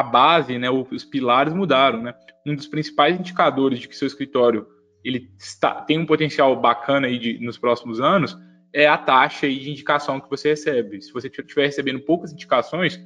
a 0.00 0.02
base, 0.02 0.58
né, 0.58 0.68
os 0.70 1.04
pilares 1.04 1.52
mudaram, 1.52 2.02
né? 2.02 2.14
Um 2.46 2.54
dos 2.54 2.66
principais 2.66 3.18
indicadores 3.18 3.78
de 3.78 3.88
que 3.88 3.96
seu 3.96 4.06
escritório 4.06 4.66
ele 5.04 5.30
está, 5.38 5.74
tem 5.82 5.98
um 5.98 6.06
potencial 6.06 6.54
bacana 6.56 7.06
aí 7.06 7.18
de, 7.18 7.38
nos 7.38 7.56
próximos 7.58 8.00
anos 8.00 8.36
é 8.72 8.86
a 8.86 8.96
taxa 8.96 9.46
aí 9.46 9.58
de 9.58 9.70
indicação 9.70 10.20
que 10.20 10.30
você 10.30 10.50
recebe. 10.50 11.02
Se 11.02 11.12
você 11.12 11.28
estiver 11.28 11.66
recebendo 11.66 12.00
poucas 12.00 12.32
indicações, 12.32 13.00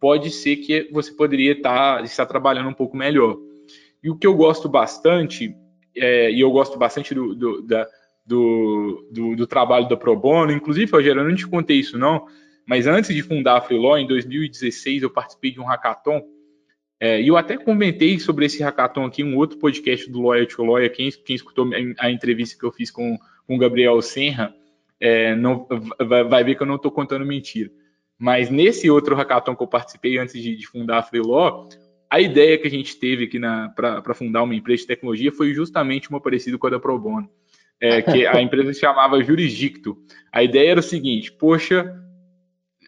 pode 0.00 0.30
ser 0.30 0.56
que 0.56 0.88
você 0.92 1.12
poderia 1.12 1.52
estar, 1.52 1.98
tá, 1.98 2.02
estar 2.02 2.26
trabalhando 2.26 2.68
um 2.68 2.74
pouco 2.74 2.96
melhor. 2.96 3.36
E 4.02 4.10
o 4.10 4.16
que 4.16 4.26
eu 4.26 4.34
gosto 4.34 4.68
bastante, 4.68 5.54
é, 5.94 6.30
e 6.30 6.40
eu 6.40 6.50
gosto 6.50 6.78
bastante 6.78 7.14
do, 7.14 7.34
do, 7.34 7.62
da, 7.62 7.86
do, 8.24 9.08
do, 9.12 9.36
do, 9.36 9.46
trabalho 9.46 9.88
da 9.88 9.96
Pro 9.96 10.16
Bono, 10.16 10.52
inclusive, 10.52 10.90
Rogério, 10.90 11.20
eu 11.20 11.28
não 11.28 11.36
te 11.36 11.46
contei 11.46 11.78
isso 11.78 11.98
não, 11.98 12.26
mas 12.66 12.86
antes 12.86 13.14
de 13.14 13.22
fundar 13.22 13.58
a 13.58 13.60
Freeló, 13.60 13.98
em 13.98 14.06
2016, 14.06 15.02
eu 15.02 15.10
participei 15.10 15.50
de 15.50 15.60
um 15.60 15.64
hackathon. 15.64 16.22
É, 17.00 17.20
e 17.20 17.28
eu 17.28 17.36
até 17.38 17.56
comentei 17.56 18.20
sobre 18.20 18.44
esse 18.44 18.62
hackathon 18.62 19.06
aqui 19.06 19.24
um 19.24 19.34
outro 19.36 19.58
podcast 19.58 20.08
do 20.10 20.20
Lawyer 20.20 20.46
to 20.46 20.62
Lawyer. 20.62 20.92
Quem, 20.92 21.10
quem 21.10 21.34
escutou 21.34 21.70
a 21.98 22.10
entrevista 22.10 22.58
que 22.58 22.64
eu 22.64 22.70
fiz 22.70 22.90
com, 22.90 23.18
com 23.46 23.56
o 23.56 23.58
Gabriel 23.58 24.00
Senra 24.02 24.54
é, 25.00 25.34
não, 25.34 25.66
vai, 25.98 26.22
vai, 26.24 26.44
ver 26.44 26.56
que 26.56 26.62
eu 26.62 26.66
não 26.66 26.74
estou 26.74 26.90
contando 26.90 27.24
mentira. 27.24 27.70
Mas 28.18 28.50
nesse 28.50 28.90
outro 28.90 29.16
hackathon 29.16 29.56
que 29.56 29.62
eu 29.62 29.66
participei 29.66 30.18
antes 30.18 30.34
de, 30.34 30.54
de 30.54 30.66
fundar 30.66 30.98
a 30.98 31.02
Freeló, 31.02 31.66
a 32.10 32.20
ideia 32.20 32.58
que 32.58 32.66
a 32.66 32.70
gente 32.70 32.94
teve 32.96 33.24
aqui 33.24 33.40
para 33.74 34.12
fundar 34.12 34.42
uma 34.42 34.54
empresa 34.54 34.82
de 34.82 34.88
tecnologia 34.88 35.32
foi 35.32 35.54
justamente 35.54 36.10
uma 36.10 36.20
parecida 36.20 36.58
com 36.58 36.66
a 36.66 36.70
da 36.70 36.78
Pro 36.78 36.98
Bono. 36.98 37.30
É, 37.80 38.02
que 38.02 38.26
a 38.26 38.38
empresa 38.42 38.74
se 38.74 38.80
chamava 38.80 39.24
Jurisdicto. 39.24 39.96
A 40.30 40.42
ideia 40.42 40.72
era 40.72 40.80
o 40.80 40.82
seguinte: 40.82 41.32
poxa, 41.32 41.96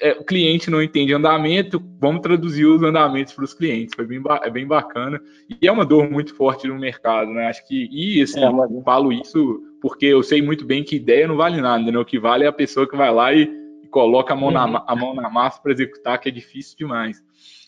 é, 0.02 0.12
o 0.18 0.24
cliente 0.24 0.68
não 0.68 0.82
entende 0.82 1.14
andamento, 1.14 1.80
vamos 2.00 2.22
traduzir 2.22 2.66
os 2.66 2.82
andamentos 2.82 3.32
para 3.32 3.44
os 3.44 3.54
clientes. 3.54 3.94
Foi 3.94 4.04
bem, 4.04 4.20
é 4.42 4.50
bem 4.50 4.66
bacana. 4.66 5.20
E 5.48 5.66
é 5.66 5.70
uma 5.70 5.86
dor 5.86 6.10
muito 6.10 6.34
forte 6.34 6.66
no 6.66 6.76
mercado, 6.78 7.30
né? 7.30 7.46
Acho 7.46 7.64
que, 7.68 7.88
e 7.92 8.20
assim, 8.20 8.42
é, 8.42 8.50
mas... 8.50 8.68
falo 8.84 9.12
isso 9.12 9.62
porque 9.80 10.06
eu 10.06 10.22
sei 10.22 10.42
muito 10.42 10.64
bem 10.64 10.82
que 10.82 10.96
ideia 10.96 11.28
não 11.28 11.36
vale 11.36 11.60
nada, 11.60 11.90
né? 11.90 11.96
O 11.98 12.04
que 12.04 12.18
vale 12.18 12.44
é 12.44 12.48
a 12.48 12.52
pessoa 12.52 12.88
que 12.88 12.96
vai 12.96 13.12
lá 13.12 13.32
e, 13.32 13.48
e 13.84 13.86
coloca 13.86 14.32
a 14.32 14.36
mão, 14.36 14.50
na, 14.50 14.66
uhum. 14.66 14.84
a 14.84 14.96
mão 14.96 15.14
na 15.14 15.30
massa 15.30 15.62
para 15.62 15.72
executar, 15.72 16.18
que 16.18 16.28
é 16.28 16.32
difícil 16.32 16.76
demais. 16.76 17.22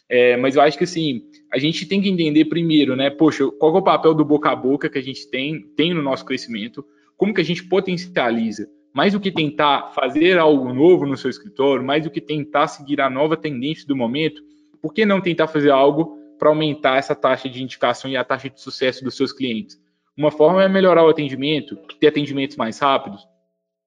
É, 0.08 0.36
mas 0.36 0.56
eu 0.56 0.62
acho 0.62 0.76
que 0.76 0.84
assim, 0.84 1.22
a 1.52 1.58
gente 1.58 1.86
tem 1.86 2.02
que 2.02 2.10
entender 2.10 2.46
primeiro, 2.46 2.96
né? 2.96 3.10
Poxa, 3.10 3.48
qual 3.60 3.76
é 3.76 3.78
o 3.78 3.82
papel 3.82 4.12
do 4.12 4.24
boca 4.24 4.50
a 4.50 4.56
boca 4.56 4.90
que 4.90 4.98
a 4.98 5.02
gente 5.02 5.30
tem, 5.30 5.62
tem 5.76 5.94
no 5.94 6.02
nosso 6.02 6.24
crescimento? 6.24 6.84
Como 7.16 7.32
que 7.32 7.40
a 7.40 7.44
gente 7.44 7.62
potencializa? 7.62 8.68
Mais 8.94 9.12
do 9.12 9.18
que 9.18 9.32
tentar 9.32 9.90
fazer 9.92 10.38
algo 10.38 10.72
novo 10.72 11.04
no 11.04 11.16
seu 11.16 11.28
escritório, 11.28 11.84
mais 11.84 12.04
do 12.04 12.10
que 12.10 12.20
tentar 12.20 12.68
seguir 12.68 13.00
a 13.00 13.10
nova 13.10 13.36
tendência 13.36 13.84
do 13.88 13.96
momento, 13.96 14.40
por 14.80 14.94
que 14.94 15.04
não 15.04 15.20
tentar 15.20 15.48
fazer 15.48 15.70
algo 15.70 16.16
para 16.38 16.48
aumentar 16.48 16.96
essa 16.96 17.14
taxa 17.14 17.48
de 17.48 17.60
indicação 17.60 18.08
e 18.08 18.16
a 18.16 18.22
taxa 18.22 18.48
de 18.48 18.60
sucesso 18.60 19.02
dos 19.02 19.16
seus 19.16 19.32
clientes? 19.32 19.82
Uma 20.16 20.30
forma 20.30 20.62
é 20.62 20.68
melhorar 20.68 21.04
o 21.04 21.08
atendimento, 21.08 21.76
ter 21.98 22.06
atendimentos 22.06 22.56
mais 22.56 22.78
rápidos. 22.78 23.26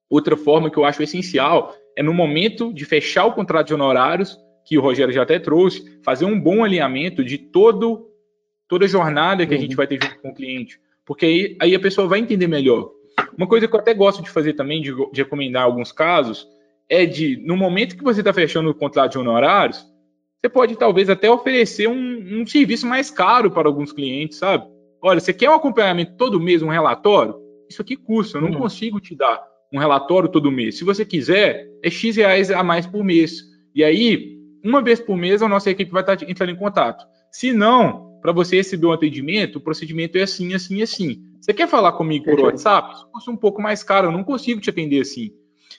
Outra 0.09 0.35
forma 0.35 0.69
que 0.69 0.77
eu 0.77 0.83
acho 0.83 1.01
essencial 1.01 1.73
é 1.95 2.03
no 2.03 2.13
momento 2.13 2.73
de 2.73 2.83
fechar 2.83 3.25
o 3.25 3.33
contrato 3.33 3.67
de 3.67 3.73
honorários, 3.73 4.37
que 4.65 4.77
o 4.77 4.81
Rogério 4.81 5.13
já 5.13 5.23
até 5.23 5.39
trouxe, 5.39 6.01
fazer 6.03 6.25
um 6.25 6.37
bom 6.37 6.65
alinhamento 6.65 7.23
de 7.23 7.37
todo, 7.37 8.09
toda 8.67 8.83
a 8.83 8.89
jornada 8.89 9.47
que 9.47 9.53
a 9.53 9.57
gente 9.57 9.71
uhum. 9.71 9.77
vai 9.77 9.87
ter 9.87 10.03
junto 10.03 10.19
com 10.19 10.31
o 10.31 10.35
cliente. 10.35 10.81
Porque 11.05 11.25
aí, 11.25 11.57
aí 11.61 11.75
a 11.75 11.79
pessoa 11.79 12.09
vai 12.09 12.19
entender 12.19 12.47
melhor 12.47 12.96
uma 13.37 13.47
coisa 13.47 13.67
que 13.67 13.75
eu 13.75 13.79
até 13.79 13.93
gosto 13.93 14.21
de 14.21 14.29
fazer 14.29 14.53
também, 14.53 14.81
de, 14.81 14.91
de 15.11 15.21
recomendar 15.21 15.63
alguns 15.63 15.91
casos, 15.91 16.47
é 16.89 17.05
de, 17.05 17.37
no 17.45 17.55
momento 17.55 17.97
que 17.97 18.03
você 18.03 18.21
está 18.21 18.33
fechando 18.33 18.69
o 18.69 18.75
contrato 18.75 19.13
de 19.13 19.17
honorários, 19.17 19.85
você 20.41 20.49
pode 20.49 20.75
talvez 20.75 21.09
até 21.09 21.29
oferecer 21.29 21.87
um, 21.87 22.41
um, 22.41 22.47
serviço 22.47 22.87
mais 22.87 23.09
caro 23.09 23.51
para 23.51 23.67
alguns 23.67 23.91
clientes, 23.91 24.37
sabe? 24.37 24.65
Olha, 25.01 25.19
você 25.19 25.33
quer 25.33 25.49
um 25.49 25.55
acompanhamento 25.55 26.15
todo 26.15 26.39
mês, 26.39 26.61
um 26.61 26.69
relatório? 26.69 27.35
Isso 27.69 27.81
aqui 27.81 27.95
custa, 27.95 28.37
eu 28.37 28.41
não 28.41 28.49
uhum. 28.49 28.59
consigo 28.59 28.99
te 28.99 29.15
dar 29.15 29.43
um 29.73 29.79
relatório 29.79 30.29
todo 30.29 30.51
mês. 30.51 30.77
Se 30.77 30.83
você 30.83 31.03
quiser, 31.03 31.67
é 31.83 31.89
X 31.89 32.15
reais 32.15 32.49
a 32.49 32.63
mais 32.63 32.85
por 32.85 33.03
mês. 33.03 33.41
E 33.75 33.83
aí, 33.83 34.37
uma 34.63 34.81
vez 34.81 34.99
por 34.99 35.17
mês, 35.17 35.41
a 35.41 35.47
nossa 35.47 35.69
equipe 35.69 35.91
vai 35.91 36.01
estar 36.01 36.17
entrando 36.29 36.51
em 36.51 36.55
contato. 36.55 37.05
Se 37.31 37.51
não, 37.51 38.17
para 38.21 38.31
você 38.31 38.57
receber 38.57 38.87
um 38.87 38.91
atendimento, 38.91 39.57
o 39.57 39.61
procedimento 39.61 40.17
é 40.17 40.23
assim, 40.23 40.53
assim, 40.53 40.81
assim. 40.81 41.21
Você 41.39 41.53
quer 41.53 41.67
falar 41.67 41.93
comigo 41.93 42.25
por 42.25 42.39
WhatsApp? 42.39 42.93
Isso 42.93 43.07
custa 43.11 43.31
um 43.31 43.37
pouco 43.37 43.61
mais 43.61 43.83
caro, 43.83 44.07
eu 44.07 44.11
não 44.11 44.23
consigo 44.23 44.59
te 44.59 44.69
atender 44.69 45.01
assim. 45.01 45.31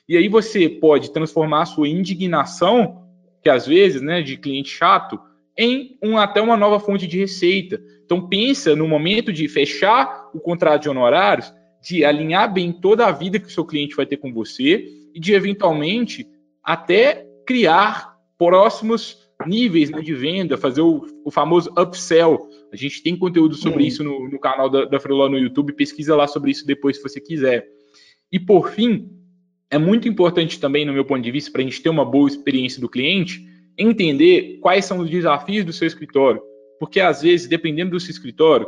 E 0.07 0.17
aí 0.17 0.27
você 0.27 0.67
pode 0.67 1.11
transformar 1.11 1.63
a 1.63 1.65
sua 1.65 1.87
indignação, 1.87 3.03
que 3.41 3.49
às 3.49 3.67
vezes, 3.67 4.01
né, 4.01 4.21
de 4.21 4.37
cliente 4.37 4.69
chato, 4.69 5.19
em 5.57 5.97
um, 6.01 6.17
até 6.17 6.41
uma 6.41 6.57
nova 6.57 6.79
fonte 6.79 7.05
de 7.05 7.19
receita. 7.19 7.81
Então 8.05 8.27
pensa 8.27 8.75
no 8.75 8.87
momento 8.87 9.31
de 9.31 9.47
fechar 9.47 10.29
o 10.33 10.39
contrato 10.39 10.83
de 10.83 10.89
honorários, 10.89 11.53
de 11.81 12.03
alinhar 12.03 12.51
bem 12.51 12.71
toda 12.71 13.05
a 13.05 13.11
vida 13.11 13.39
que 13.39 13.47
o 13.47 13.51
seu 13.51 13.65
cliente 13.65 13.95
vai 13.95 14.05
ter 14.05 14.17
com 14.17 14.33
você 14.33 14.85
e 15.13 15.19
de 15.19 15.33
eventualmente 15.33 16.27
até 16.63 17.25
criar 17.45 18.15
próximos 18.37 19.28
níveis 19.45 19.89
né, 19.89 20.01
de 20.01 20.13
venda, 20.13 20.57
fazer 20.57 20.81
o, 20.81 21.05
o, 21.23 21.31
famoso 21.31 21.71
upsell. 21.77 22.49
A 22.71 22.75
gente 22.75 23.01
tem 23.01 23.15
conteúdo 23.15 23.55
sobre 23.55 23.85
isso 23.85 24.03
no, 24.03 24.29
no 24.29 24.39
canal 24.39 24.69
da, 24.69 24.85
da 24.85 24.99
Freeló 24.99 25.29
no 25.29 25.37
YouTube, 25.37 25.73
pesquisa 25.73 26.15
lá 26.15 26.27
sobre 26.27 26.51
isso 26.51 26.65
depois 26.65 26.97
se 26.97 27.03
você 27.03 27.21
quiser. 27.21 27.67
E 28.31 28.39
por 28.39 28.71
fim, 28.71 29.09
é 29.69 29.77
muito 29.77 30.07
importante 30.07 30.59
também, 30.59 30.85
no 30.85 30.93
meu 30.93 31.05
ponto 31.05 31.21
de 31.21 31.31
vista, 31.31 31.51
para 31.51 31.61
a 31.61 31.63
gente 31.63 31.81
ter 31.81 31.89
uma 31.89 32.05
boa 32.05 32.27
experiência 32.27 32.81
do 32.81 32.89
cliente, 32.89 33.45
entender 33.77 34.59
quais 34.61 34.85
são 34.85 34.99
os 34.99 35.09
desafios 35.09 35.65
do 35.65 35.71
seu 35.71 35.87
escritório. 35.87 36.41
Porque 36.79 36.99
às 36.99 37.21
vezes, 37.21 37.47
dependendo 37.47 37.91
do 37.91 37.99
seu 37.99 38.11
escritório, 38.11 38.67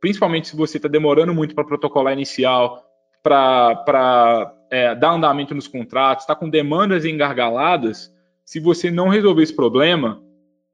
principalmente 0.00 0.48
se 0.48 0.56
você 0.56 0.76
está 0.76 0.88
demorando 0.88 1.32
muito 1.32 1.54
para 1.54 1.64
protocolar 1.64 2.12
inicial, 2.12 2.82
para 3.22 4.52
é, 4.70 4.94
dar 4.94 5.12
andamento 5.12 5.54
nos 5.54 5.68
contratos, 5.68 6.24
está 6.24 6.34
com 6.34 6.50
demandas 6.50 7.04
engargaladas, 7.04 8.11
se 8.44 8.60
você 8.60 8.90
não 8.90 9.08
resolver 9.08 9.42
esse 9.42 9.54
problema, 9.54 10.22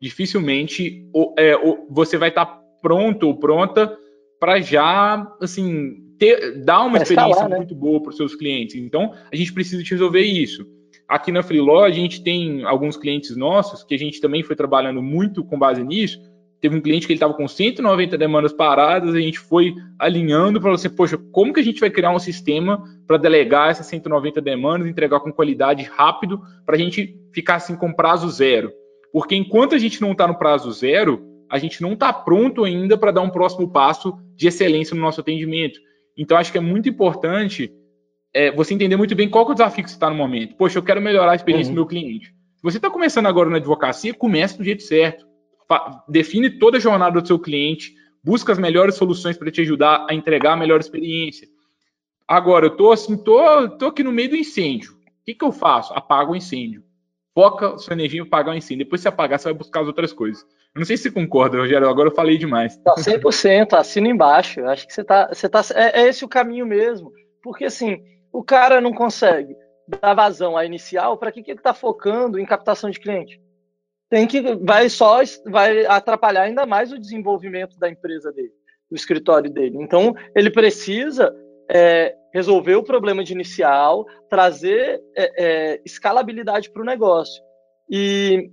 dificilmente 0.01 1.07
é, 1.39 1.55
você 1.91 2.17
vai 2.17 2.29
estar 2.29 2.47
tá 2.47 2.63
pronto 2.81 3.27
ou 3.27 3.39
pronta 3.39 3.97
para 4.39 4.61
já, 4.61 5.27
assim, 5.41 5.97
ter, 6.19 6.65
dar 6.65 6.85
uma 6.85 6.99
experiência 6.99 7.49
né? 7.49 7.57
muito 7.57 7.75
boa 7.75 8.01
para 8.01 8.11
os 8.11 8.17
seus 8.17 8.35
clientes. 8.35 8.77
Então, 8.77 9.13
a 9.33 9.37
gente 9.37 9.53
precisa 9.53 9.83
de 9.83 9.91
resolver 9.91 10.23
isso. 10.23 10.67
Aqui 11.09 11.33
na 11.33 11.43
Freeló, 11.43 11.85
a 11.85 11.91
gente 11.91 12.23
tem 12.23 12.65
alguns 12.65 12.97
clientes 12.97 13.37
nossos 13.37 13.83
que 13.83 13.95
a 13.95 13.99
gente 13.99 14.21
também 14.21 14.43
foi 14.43 14.55
trabalhando 14.55 15.03
muito 15.03 15.45
com 15.45 15.59
base 15.59 15.83
nisso, 15.83 16.21
teve 16.61 16.77
um 16.77 16.81
cliente 16.81 17.07
que 17.07 17.13
ele 17.13 17.19
estava 17.19 17.35
com 17.35 17.47
190 17.47 18.19
demandas 18.19 18.53
paradas, 18.53 19.15
a 19.15 19.21
gente 19.21 19.39
foi 19.39 19.75
alinhando 19.99 20.61
para 20.61 20.71
você, 20.71 20.89
poxa, 20.89 21.17
como 21.31 21.53
que 21.53 21.61
a 21.61 21.65
gente 21.65 21.81
vai 21.81 21.91
criar 21.91 22.11
um 22.11 22.19
sistema 22.19 22.83
para 23.07 23.17
delegar 23.17 23.71
essas 23.71 23.87
190 23.87 24.41
demandas, 24.41 24.89
entregar 24.89 25.21
com 25.21 25.33
qualidade 25.33 25.85
rápido, 25.85 26.41
para 26.67 26.75
a 26.75 26.79
gente 26.79 27.17
ficar 27.33 27.57
assim 27.57 27.77
com 27.77 27.93
prazo 27.93 28.29
zero? 28.29 28.73
Porque 29.13 29.37
enquanto 29.37 29.75
a 29.75 29.79
gente 29.79 30.01
não 30.01 30.13
está 30.13 30.27
no 30.27 30.39
prazo 30.39 30.71
zero, 30.73 31.25
a 31.51 31.59
gente 31.59 31.81
não 31.81 31.93
está 31.93 32.13
pronto 32.13 32.65
ainda 32.65 32.99
para 32.99 33.13
dar 33.13 33.23
um 33.23 33.31
próximo 33.31 33.71
passo 33.71 34.19
de 34.35 34.49
excelência 34.49 34.95
no 34.95 35.01
nosso 35.01 35.21
atendimento. 35.21 35.79
Então, 36.17 36.37
acho 36.37 36.53
que 36.53 36.59
é 36.59 36.61
muito 36.61 36.89
importante 36.89 37.73
é, 38.35 38.51
você 38.51 38.75
entender 38.75 38.97
muito 38.97 39.15
bem 39.15 39.29
qual 39.29 39.47
é 39.49 39.51
o 39.51 39.55
desafio 39.55 39.85
que 39.85 39.91
você 39.91 39.97
está 39.97 40.11
no 40.11 40.17
momento. 40.17 40.57
Poxa, 40.57 40.79
eu 40.79 40.83
quero 40.83 41.01
melhorar 41.01 41.33
a 41.33 41.37
experiência 41.37 41.71
uhum. 41.71 41.77
do 41.77 41.81
meu 41.81 41.87
cliente. 41.87 42.27
Se 42.57 42.63
você 42.63 42.77
está 42.77 42.91
começando 42.91 43.27
agora 43.27 43.49
na 43.49 43.57
advocacia, 43.57 44.13
comece 44.13 44.59
do 44.59 44.65
jeito 44.65 44.83
certo 44.83 45.29
define 46.09 46.51
toda 46.59 46.79
a 46.79 46.81
jornada 46.81 47.21
do 47.21 47.27
seu 47.27 47.39
cliente, 47.39 47.95
busca 48.23 48.53
as 48.53 48.59
melhores 48.59 48.95
soluções 48.95 49.37
para 49.37 49.51
te 49.51 49.61
ajudar 49.61 50.07
a 50.09 50.15
entregar 50.15 50.53
a 50.53 50.57
melhor 50.57 50.81
experiência. 50.81 51.49
Agora, 52.27 52.67
eu 52.67 52.77
tô 52.77 52.93
assim, 52.93 53.17
tô, 53.17 53.69
tô 53.71 53.87
aqui 53.87 54.03
no 54.03 54.13
meio 54.13 54.31
do 54.31 54.37
incêndio. 54.37 54.93
O 54.93 55.25
que, 55.25 55.35
que 55.35 55.45
eu 55.45 55.53
faço? 55.53 55.95
Apago 55.95 56.33
o 56.33 56.37
incêndio. 56.37 56.83
Foca 57.35 57.79
sua 57.79 57.95
energia 57.95 58.21
em 58.21 58.25
apagar 58.25 58.55
o 58.55 58.59
incêndio. 58.59 58.85
Depois, 58.85 59.01
se 59.01 59.09
apagar, 59.09 59.39
você 59.39 59.45
vai 59.45 59.55
buscar 59.55 59.81
as 59.81 59.87
outras 59.87 60.13
coisas. 60.13 60.43
Eu 60.75 60.81
não 60.81 60.85
sei 60.85 60.97
se 60.97 61.05
você 61.05 61.11
concorda, 61.11 61.59
Rogério. 61.59 61.89
Agora 61.89 62.09
eu 62.09 62.15
falei 62.15 62.37
demais. 62.37 62.77
Tá 62.79 62.95
100%, 62.97 63.75
assina 63.75 64.09
embaixo. 64.09 64.65
Acho 64.67 64.87
que 64.87 64.93
você 64.93 65.05
tá, 65.05 65.29
você 65.29 65.49
tá, 65.49 65.63
é, 65.75 66.03
é 66.03 66.09
esse 66.09 66.25
o 66.25 66.29
caminho 66.29 66.67
mesmo. 66.67 67.13
Porque 67.43 67.65
assim, 67.65 68.03
o 68.33 68.43
cara 68.43 68.81
não 68.81 68.93
consegue 68.93 69.57
dar 69.87 70.15
vazão 70.15 70.57
à 70.57 70.67
inicial, 70.67 71.17
para 71.17 71.33
que, 71.33 71.43
que 71.43 71.51
ele 71.51 71.61
está 71.61 71.73
focando 71.73 72.39
em 72.39 72.45
captação 72.45 72.91
de 72.91 73.01
cliente? 73.01 73.41
Tem 74.11 74.27
que 74.27 74.41
vai 74.57 74.89
só 74.89 75.21
vai 75.47 75.85
atrapalhar 75.87 76.43
ainda 76.43 76.65
mais 76.65 76.93
o 76.93 76.99
desenvolvimento 76.99 77.79
da 77.79 77.89
empresa 77.89 78.33
dele, 78.33 78.53
do 78.91 78.97
escritório 78.97 79.51
dele. 79.51 79.77
Então 79.81 80.15
ele 80.35 80.51
precisa 80.51 81.35
é, 81.71 82.15
resolver 82.33 82.77
o 82.77 82.83
problema 82.83 83.23
de 83.23 83.33
inicial, 83.33 84.07
trazer 84.29 85.03
é, 85.17 85.45
é, 85.45 85.81
escalabilidade 85.85 86.71
para 86.71 86.83
o 86.83 86.87
negócio. 86.87 87.43
E, 87.91 88.51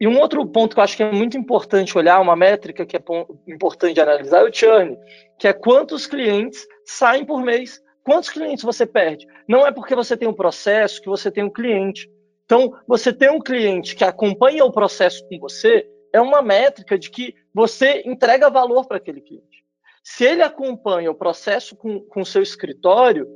e 0.00 0.06
um 0.06 0.18
outro 0.18 0.44
ponto 0.46 0.74
que 0.74 0.80
eu 0.80 0.84
acho 0.84 0.96
que 0.96 1.02
é 1.02 1.12
muito 1.12 1.36
importante 1.36 1.96
olhar, 1.96 2.20
uma 2.20 2.36
métrica 2.36 2.84
que 2.84 2.96
é 2.96 3.02
importante 3.46 4.00
analisar, 4.00 4.40
é 4.40 4.44
o 4.48 4.52
churn, 4.52 4.96
que 5.38 5.46
é 5.46 5.52
quantos 5.52 6.06
clientes 6.06 6.66
saem 6.84 7.24
por 7.24 7.42
mês. 7.42 7.80
Quantos 8.04 8.30
clientes 8.30 8.64
você 8.64 8.84
perde? 8.84 9.26
Não 9.46 9.64
é 9.64 9.70
porque 9.70 9.94
você 9.94 10.16
tem 10.16 10.26
um 10.26 10.34
processo 10.34 11.00
que 11.00 11.08
você 11.08 11.30
tem 11.30 11.44
um 11.44 11.50
cliente. 11.50 12.10
Então, 12.52 12.78
você 12.86 13.14
ter 13.14 13.30
um 13.30 13.40
cliente 13.40 13.96
que 13.96 14.04
acompanha 14.04 14.62
o 14.62 14.70
processo 14.70 15.26
com 15.26 15.38
você 15.38 15.88
é 16.12 16.20
uma 16.20 16.42
métrica 16.42 16.98
de 16.98 17.10
que 17.10 17.34
você 17.54 18.02
entrega 18.04 18.50
valor 18.50 18.86
para 18.86 18.98
aquele 18.98 19.22
cliente. 19.22 19.64
Se 20.04 20.24
ele 20.24 20.42
acompanha 20.42 21.10
o 21.10 21.14
processo 21.14 21.74
com 21.74 22.20
o 22.20 22.26
seu 22.26 22.42
escritório, 22.42 23.26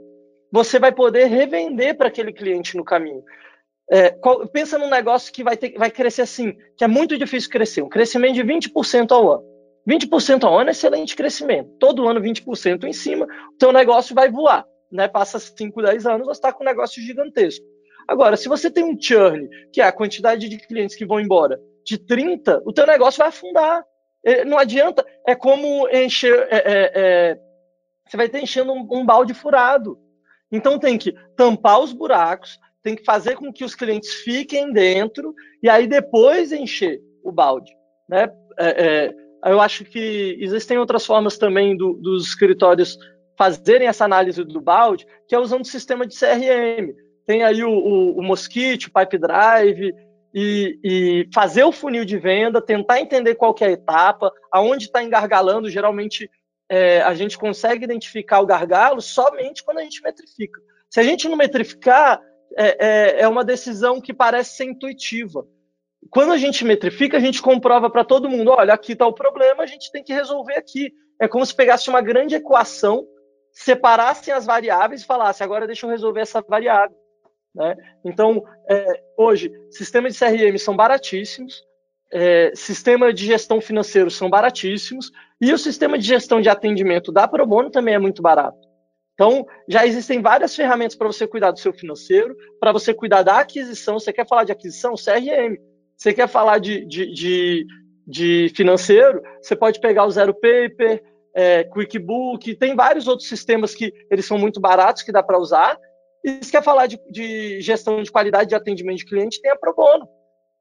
você 0.52 0.78
vai 0.78 0.92
poder 0.92 1.28
revender 1.28 1.96
para 1.96 2.08
aquele 2.08 2.30
cliente 2.30 2.76
no 2.76 2.84
caminho. 2.84 3.24
É, 3.90 4.10
qual, 4.10 4.46
pensa 4.48 4.76
num 4.76 4.90
negócio 4.90 5.32
que 5.32 5.42
vai, 5.42 5.56
ter, 5.56 5.78
vai 5.78 5.90
crescer 5.90 6.20
assim, 6.20 6.54
que 6.76 6.84
é 6.84 6.88
muito 6.88 7.16
difícil 7.16 7.48
crescer, 7.48 7.80
um 7.80 7.88
crescimento 7.88 8.34
de 8.34 8.44
20% 8.44 9.12
ao 9.12 9.32
ano. 9.32 9.44
20% 9.88 10.44
ao 10.44 10.58
ano 10.58 10.68
é 10.68 10.72
excelente 10.72 11.16
crescimento. 11.16 11.70
Todo 11.80 12.06
ano 12.06 12.20
20% 12.20 12.84
em 12.84 12.92
cima, 12.92 13.24
o 13.24 13.56
teu 13.56 13.72
negócio 13.72 14.14
vai 14.14 14.30
voar. 14.30 14.66
Né? 14.92 15.08
Passa 15.08 15.38
5, 15.38 15.80
10 15.80 16.04
anos, 16.04 16.26
você 16.26 16.32
está 16.32 16.52
com 16.52 16.62
um 16.62 16.66
negócio 16.66 17.02
gigantesco. 17.02 17.64
Agora, 18.08 18.36
se 18.36 18.48
você 18.48 18.70
tem 18.70 18.84
um 18.84 19.00
churn, 19.00 19.48
que 19.72 19.80
é 19.80 19.84
a 19.84 19.92
quantidade 19.92 20.48
de 20.48 20.58
clientes 20.58 20.94
que 20.94 21.06
vão 21.06 21.20
embora, 21.20 21.60
de 21.84 21.98
30, 21.98 22.62
o 22.64 22.72
teu 22.72 22.86
negócio 22.86 23.18
vai 23.18 23.28
afundar. 23.28 23.84
É, 24.24 24.44
não 24.44 24.58
adianta, 24.58 25.04
é 25.26 25.34
como 25.34 25.88
encher, 25.88 26.48
é, 26.50 26.56
é, 26.56 26.92
é, 26.94 27.38
você 28.06 28.16
vai 28.16 28.26
estar 28.26 28.40
enchendo 28.40 28.72
um, 28.72 28.86
um 28.90 29.06
balde 29.06 29.34
furado. 29.34 29.98
Então 30.50 30.78
tem 30.78 30.98
que 30.98 31.14
tampar 31.36 31.80
os 31.80 31.92
buracos, 31.92 32.58
tem 32.82 32.94
que 32.94 33.04
fazer 33.04 33.36
com 33.36 33.52
que 33.52 33.64
os 33.64 33.74
clientes 33.74 34.12
fiquem 34.22 34.72
dentro 34.72 35.34
e 35.62 35.68
aí 35.68 35.86
depois 35.86 36.52
encher 36.52 37.00
o 37.22 37.32
balde. 37.32 37.72
Né? 38.08 38.28
É, 38.58 38.86
é, 38.86 39.50
eu 39.50 39.60
acho 39.60 39.84
que 39.84 40.36
existem 40.40 40.78
outras 40.78 41.04
formas 41.04 41.38
também 41.38 41.76
do, 41.76 41.94
dos 41.94 42.28
escritórios 42.28 42.96
fazerem 43.36 43.86
essa 43.86 44.04
análise 44.04 44.42
do 44.42 44.60
balde, 44.60 45.06
que 45.28 45.34
é 45.34 45.38
usando 45.38 45.62
o 45.62 45.68
sistema 45.68 46.06
de 46.06 46.18
CRM 46.18 47.05
tem 47.26 47.42
aí 47.42 47.64
o, 47.64 47.70
o, 47.70 48.18
o 48.18 48.22
Mosquite, 48.22 48.88
o 48.88 48.92
Pipe 48.92 49.18
Drive, 49.18 49.92
e, 50.32 50.78
e, 50.84 51.28
fazer 51.32 51.64
o 51.64 51.72
funil 51.72 52.04
de 52.04 52.18
venda, 52.18 52.60
tentar 52.60 53.00
entender 53.00 53.34
qual 53.36 53.54
que 53.54 53.64
é 53.64 53.68
a 53.68 53.72
etapa, 53.72 54.30
aonde 54.52 54.84
está 54.84 55.02
engargalando. 55.02 55.70
Geralmente 55.70 56.30
é, 56.68 57.00
a 57.00 57.14
gente 57.14 57.38
consegue 57.38 57.84
identificar 57.84 58.40
o 58.40 58.46
gargalo 58.46 59.00
somente 59.00 59.64
quando 59.64 59.78
a 59.78 59.82
gente 59.82 60.02
metrifica. 60.02 60.60
Se 60.90 61.00
a 61.00 61.02
gente 61.02 61.28
não 61.28 61.36
metrificar, 61.36 62.20
é, 62.56 62.86
é, 62.86 63.20
é 63.22 63.28
uma 63.28 63.44
decisão 63.44 64.00
que 64.00 64.12
parece 64.12 64.56
ser 64.56 64.64
intuitiva. 64.64 65.46
Quando 66.10 66.32
a 66.32 66.38
gente 66.38 66.64
metrifica, 66.64 67.16
a 67.16 67.20
gente 67.20 67.42
comprova 67.42 67.90
para 67.90 68.04
todo 68.04 68.28
mundo: 68.28 68.50
olha, 68.50 68.74
aqui 68.74 68.92
está 68.92 69.06
o 69.06 69.12
problema, 69.12 69.62
a 69.62 69.66
gente 69.66 69.90
tem 69.90 70.04
que 70.04 70.12
resolver 70.12 70.54
aqui. 70.54 70.92
É 71.18 71.26
como 71.26 71.44
se 71.44 71.54
pegasse 71.54 71.88
uma 71.88 72.00
grande 72.00 72.34
equação, 72.34 73.06
separassem 73.50 74.32
as 74.32 74.44
variáveis 74.44 75.02
e 75.02 75.06
falasse: 75.06 75.42
agora 75.42 75.66
deixa 75.66 75.86
eu 75.86 75.90
resolver 75.90 76.20
essa 76.20 76.42
variável. 76.42 76.96
Né? 77.56 77.74
Então, 78.04 78.44
é, 78.68 79.02
hoje, 79.16 79.50
sistemas 79.70 80.14
de 80.14 80.18
CRM 80.18 80.58
são 80.58 80.76
baratíssimos, 80.76 81.64
é, 82.12 82.52
sistema 82.54 83.12
de 83.12 83.24
gestão 83.26 83.60
financeiro 83.60 84.10
são 84.10 84.28
baratíssimos, 84.28 85.10
e 85.40 85.52
o 85.52 85.58
sistema 85.58 85.98
de 85.98 86.06
gestão 86.06 86.40
de 86.40 86.50
atendimento 86.50 87.10
da 87.10 87.26
Probono 87.26 87.70
também 87.70 87.94
é 87.94 87.98
muito 87.98 88.20
barato. 88.20 88.58
Então, 89.14 89.46
já 89.66 89.86
existem 89.86 90.20
várias 90.20 90.54
ferramentas 90.54 90.94
para 90.94 91.06
você 91.06 91.26
cuidar 91.26 91.50
do 91.50 91.58
seu 91.58 91.72
financeiro, 91.72 92.36
para 92.60 92.70
você 92.70 92.92
cuidar 92.92 93.22
da 93.22 93.40
aquisição. 93.40 93.98
Você 93.98 94.12
quer 94.12 94.28
falar 94.28 94.44
de 94.44 94.52
aquisição? 94.52 94.92
CRM. 94.94 95.56
Você 95.96 96.12
quer 96.12 96.28
falar 96.28 96.58
de, 96.58 96.84
de, 96.84 97.10
de, 97.14 97.66
de 98.06 98.52
financeiro? 98.54 99.22
Você 99.40 99.56
pode 99.56 99.80
pegar 99.80 100.04
o 100.04 100.10
Zero 100.10 100.34
Paper, 100.34 101.02
é, 101.34 101.64
QuickBook, 101.64 102.54
tem 102.56 102.76
vários 102.76 103.08
outros 103.08 103.26
sistemas 103.26 103.74
que 103.74 103.90
eles 104.10 104.26
são 104.26 104.38
muito 104.38 104.60
baratos 104.60 105.02
que 105.02 105.12
dá 105.12 105.22
para 105.22 105.38
usar, 105.38 105.78
e 106.26 106.44
se 106.44 106.50
quer 106.50 106.62
falar 106.62 106.88
de, 106.88 106.98
de, 107.08 107.60
gestão 107.60 108.02
de 108.02 108.10
qualidade 108.10 108.48
de 108.48 108.56
atendimento 108.56 108.98
de 108.98 109.06
cliente, 109.06 109.40
tem 109.40 109.52
a 109.52 109.56
Pro 109.56 109.72
Bono. 109.72 110.08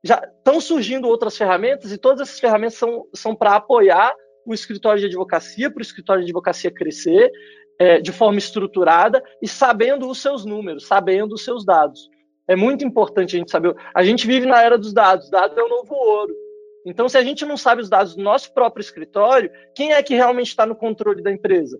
Já 0.03 0.23
estão 0.37 0.61
surgindo 0.61 1.07
outras 1.07 1.35
ferramentas 1.35 1.91
e 1.91 1.97
todas 1.97 2.21
essas 2.21 2.39
ferramentas 2.39 2.75
são, 2.75 3.07
são 3.15 3.35
para 3.35 3.55
apoiar 3.55 4.13
o 4.45 4.53
escritório 4.53 4.99
de 4.99 5.07
advocacia, 5.07 5.71
para 5.71 5.79
o 5.79 5.81
escritório 5.81 6.21
de 6.21 6.27
advocacia 6.27 6.69
crescer 6.69 7.31
é, 7.79 7.99
de 7.99 8.11
forma 8.11 8.37
estruturada 8.37 9.23
e 9.41 9.47
sabendo 9.47 10.07
os 10.07 10.21
seus 10.21 10.45
números, 10.45 10.85
sabendo 10.85 11.33
os 11.33 11.43
seus 11.43 11.65
dados. 11.65 12.11
É 12.47 12.55
muito 12.55 12.85
importante 12.85 13.35
a 13.35 13.39
gente 13.39 13.49
saber. 13.49 13.75
A 13.91 14.03
gente 14.03 14.27
vive 14.27 14.45
na 14.45 14.61
era 14.61 14.77
dos 14.77 14.93
dados, 14.93 15.31
dado 15.31 15.59
é 15.59 15.63
o 15.63 15.67
novo 15.67 15.95
ouro. 15.95 16.35
Então, 16.85 17.09
se 17.09 17.17
a 17.17 17.23
gente 17.23 17.43
não 17.43 17.57
sabe 17.57 17.81
os 17.81 17.89
dados 17.89 18.15
do 18.15 18.21
nosso 18.21 18.53
próprio 18.53 18.81
escritório, 18.81 19.49
quem 19.73 19.93
é 19.93 20.03
que 20.03 20.13
realmente 20.13 20.49
está 20.49 20.63
no 20.63 20.75
controle 20.75 21.23
da 21.23 21.31
empresa? 21.31 21.79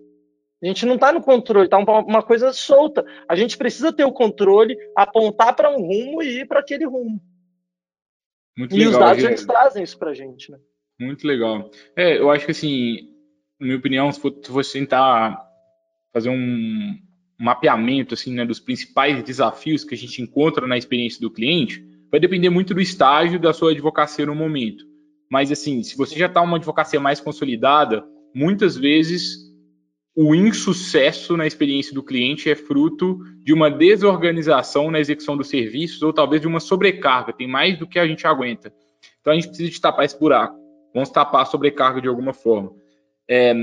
A 0.62 0.66
gente 0.66 0.86
não 0.86 0.94
está 0.94 1.12
no 1.12 1.22
controle, 1.22 1.66
está 1.66 1.78
uma 1.78 2.22
coisa 2.22 2.52
solta. 2.52 3.04
A 3.28 3.36
gente 3.36 3.58
precisa 3.58 3.92
ter 3.92 4.04
o 4.04 4.12
controle, 4.12 4.76
apontar 4.96 5.54
para 5.54 5.70
um 5.70 5.82
rumo 5.82 6.22
e 6.22 6.40
ir 6.40 6.46
para 6.46 6.60
aquele 6.60 6.86
rumo. 6.86 7.20
Muito 8.56 8.74
e 8.74 8.78
legal, 8.78 8.92
os 8.92 8.98
dados 8.98 9.24
eles 9.24 9.44
trazem 9.44 9.82
isso 9.82 9.98
para 9.98 10.10
a 10.10 10.14
gente, 10.14 10.50
né? 10.50 10.58
Muito 10.98 11.26
legal. 11.26 11.70
É, 11.94 12.18
eu 12.18 12.30
acho 12.30 12.46
que 12.46 12.52
assim, 12.52 13.10
na 13.60 13.66
minha 13.66 13.78
opinião, 13.78 14.10
se 14.10 14.20
você 14.48 14.78
tentar 14.78 15.38
fazer 16.10 16.30
um 16.30 16.98
mapeamento 17.38 18.14
assim, 18.14 18.32
né, 18.32 18.46
dos 18.46 18.58
principais 18.58 19.22
desafios 19.22 19.84
que 19.84 19.94
a 19.94 19.98
gente 19.98 20.22
encontra 20.22 20.66
na 20.66 20.78
experiência 20.78 21.20
do 21.20 21.30
cliente, 21.30 21.84
vai 22.10 22.18
depender 22.18 22.48
muito 22.48 22.72
do 22.72 22.80
estágio 22.80 23.38
da 23.38 23.52
sua 23.52 23.72
advocacia 23.72 24.24
no 24.24 24.34
momento. 24.34 24.86
Mas 25.30 25.52
assim, 25.52 25.82
se 25.82 25.96
você 25.96 26.18
já 26.18 26.26
está 26.26 26.40
uma 26.40 26.56
advocacia 26.56 26.98
mais 26.98 27.20
consolidada, 27.20 28.02
muitas 28.34 28.74
vezes 28.74 29.45
o 30.18 30.34
insucesso 30.34 31.36
na 31.36 31.46
experiência 31.46 31.92
do 31.92 32.02
cliente 32.02 32.48
é 32.48 32.56
fruto 32.56 33.18
de 33.42 33.52
uma 33.52 33.70
desorganização 33.70 34.90
na 34.90 34.98
execução 34.98 35.36
dos 35.36 35.50
serviços 35.50 36.00
ou 36.00 36.10
talvez 36.10 36.40
de 36.40 36.48
uma 36.48 36.58
sobrecarga, 36.58 37.34
tem 37.34 37.46
mais 37.46 37.78
do 37.78 37.86
que 37.86 37.98
a 37.98 38.06
gente 38.06 38.26
aguenta. 38.26 38.72
Então 39.20 39.34
a 39.34 39.36
gente 39.36 39.48
precisa 39.48 39.70
de 39.70 39.78
tapar 39.78 40.06
esse 40.06 40.18
buraco, 40.18 40.58
vamos 40.94 41.10
tapar 41.10 41.42
a 41.42 41.44
sobrecarga 41.44 42.00
de 42.00 42.08
alguma 42.08 42.32
forma. 42.32 42.72
É, 43.28 43.54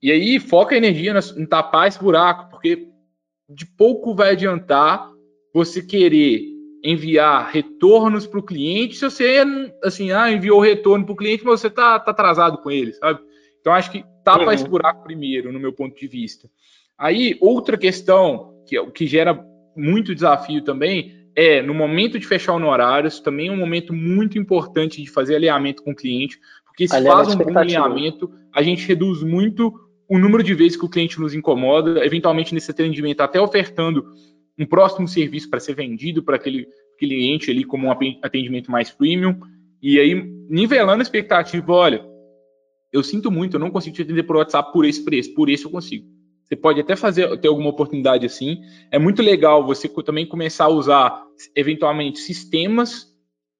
e 0.00 0.12
aí 0.12 0.38
foca 0.38 0.76
a 0.76 0.78
energia 0.78 1.12
em 1.36 1.44
tapar 1.44 1.88
esse 1.88 1.98
buraco, 1.98 2.50
porque 2.50 2.86
de 3.48 3.66
pouco 3.66 4.14
vai 4.14 4.30
adiantar 4.30 5.10
você 5.52 5.82
querer 5.82 6.40
enviar 6.84 7.50
retornos 7.50 8.28
para 8.28 8.38
o 8.38 8.44
cliente 8.44 8.94
se 8.94 9.10
você 9.10 9.42
assim 9.82 10.12
ah, 10.12 10.30
enviou 10.30 10.60
retorno 10.60 11.04
para 11.04 11.14
o 11.14 11.16
cliente, 11.16 11.44
mas 11.44 11.60
você 11.60 11.66
está 11.66 11.98
tá 11.98 12.12
atrasado 12.12 12.58
com 12.58 12.70
ele, 12.70 12.92
sabe? 12.92 13.18
Então 13.60 13.72
acho 13.72 13.90
que 13.90 14.04
tapa 14.26 14.46
uhum. 14.46 14.50
esse 14.50 14.68
buraco 14.68 15.04
primeiro, 15.04 15.52
no 15.52 15.60
meu 15.60 15.72
ponto 15.72 15.96
de 15.96 16.08
vista. 16.08 16.50
Aí, 16.98 17.38
outra 17.40 17.78
questão 17.78 18.60
que, 18.66 18.76
é 18.76 18.84
que 18.90 19.06
gera 19.06 19.40
muito 19.76 20.12
desafio 20.12 20.64
também 20.64 21.14
é, 21.36 21.62
no 21.62 21.72
momento 21.72 22.18
de 22.18 22.26
fechar 22.26 22.54
honorários, 22.54 23.20
também 23.20 23.48
é 23.48 23.52
um 23.52 23.56
momento 23.56 23.92
muito 23.92 24.36
importante 24.36 25.00
de 25.00 25.08
fazer 25.08 25.36
alinhamento 25.36 25.80
com 25.84 25.92
o 25.92 25.94
cliente, 25.94 26.40
porque 26.64 26.88
se 26.88 27.02
faz 27.04 27.34
um 27.34 27.38
bom 27.38 27.56
alinhamento, 27.56 28.28
a 28.52 28.62
gente 28.62 28.84
reduz 28.88 29.22
muito 29.22 29.72
o 30.08 30.18
número 30.18 30.42
de 30.42 30.54
vezes 30.54 30.76
que 30.76 30.84
o 30.84 30.88
cliente 30.88 31.20
nos 31.20 31.32
incomoda, 31.32 32.04
eventualmente 32.04 32.52
nesse 32.52 32.70
atendimento 32.70 33.20
até 33.20 33.40
ofertando 33.40 34.04
um 34.58 34.66
próximo 34.66 35.06
serviço 35.06 35.48
para 35.48 35.60
ser 35.60 35.74
vendido 35.74 36.22
para 36.22 36.36
aquele 36.36 36.66
cliente 36.98 37.50
ali 37.50 37.62
como 37.62 37.86
um 37.86 37.92
atendimento 38.22 38.72
mais 38.72 38.90
premium, 38.90 39.38
e 39.80 40.00
aí 40.00 40.14
nivelando 40.48 41.00
a 41.00 41.02
expectativa, 41.02 41.70
olha, 41.72 42.15
eu 42.96 43.02
sinto 43.02 43.30
muito, 43.30 43.54
eu 43.54 43.60
não 43.60 43.70
consigo 43.70 43.94
te 43.94 44.02
atender 44.02 44.22
por 44.22 44.36
WhatsApp 44.36 44.72
por 44.72 44.84
esse 44.84 45.04
preço, 45.04 45.34
por 45.34 45.48
esse 45.48 45.64
eu 45.64 45.70
consigo. 45.70 46.06
Você 46.44 46.54
pode 46.54 46.80
até 46.80 46.94
fazer 46.94 47.36
ter 47.38 47.48
alguma 47.48 47.70
oportunidade 47.70 48.24
assim. 48.24 48.60
É 48.90 48.98
muito 48.98 49.20
legal 49.20 49.66
você 49.66 49.88
também 49.88 50.26
começar 50.26 50.66
a 50.66 50.68
usar 50.68 51.24
eventualmente 51.54 52.20
sistemas 52.20 53.12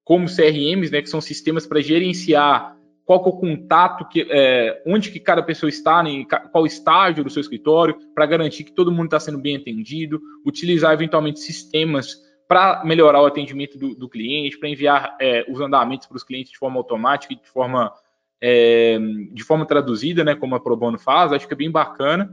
como 0.03 0.33
CRMs, 0.33 0.89
né, 0.89 1.01
que 1.01 1.09
são 1.09 1.19
sistemas 1.19 1.67
para 1.67 1.81
gerenciar 1.81 2.77
qual 3.03 3.23
é 3.25 3.27
o 3.29 3.33
contato, 3.33 4.07
que, 4.07 4.25
é, 4.29 4.81
onde 4.85 5.11
que 5.11 5.19
cada 5.19 5.43
pessoa 5.43 5.69
está, 5.69 6.01
né, 6.01 6.25
qual 6.51 6.65
estágio 6.65 7.23
do 7.23 7.29
seu 7.29 7.41
escritório, 7.41 7.97
para 8.15 8.25
garantir 8.25 8.63
que 8.63 8.71
todo 8.71 8.91
mundo 8.91 9.05
está 9.05 9.19
sendo 9.19 9.37
bem 9.37 9.57
atendido, 9.57 10.21
utilizar 10.45 10.93
eventualmente 10.93 11.39
sistemas 11.39 12.15
para 12.47 12.83
melhorar 12.85 13.21
o 13.21 13.25
atendimento 13.25 13.77
do, 13.77 13.95
do 13.95 14.07
cliente, 14.09 14.57
para 14.57 14.69
enviar 14.69 15.17
é, 15.19 15.45
os 15.49 15.59
andamentos 15.59 16.07
para 16.07 16.15
os 16.15 16.23
clientes 16.23 16.51
de 16.51 16.57
forma 16.57 16.77
automática 16.77 17.33
e 17.33 17.37
de 17.37 17.47
forma, 17.49 17.91
é, 18.41 18.97
de 19.33 19.43
forma 19.43 19.65
traduzida, 19.65 20.23
né, 20.23 20.35
como 20.35 20.55
a 20.55 20.59
Probono 20.59 20.97
faz, 20.97 21.31
acho 21.31 21.47
que 21.47 21.53
é 21.53 21.57
bem 21.57 21.71
bacana. 21.71 22.29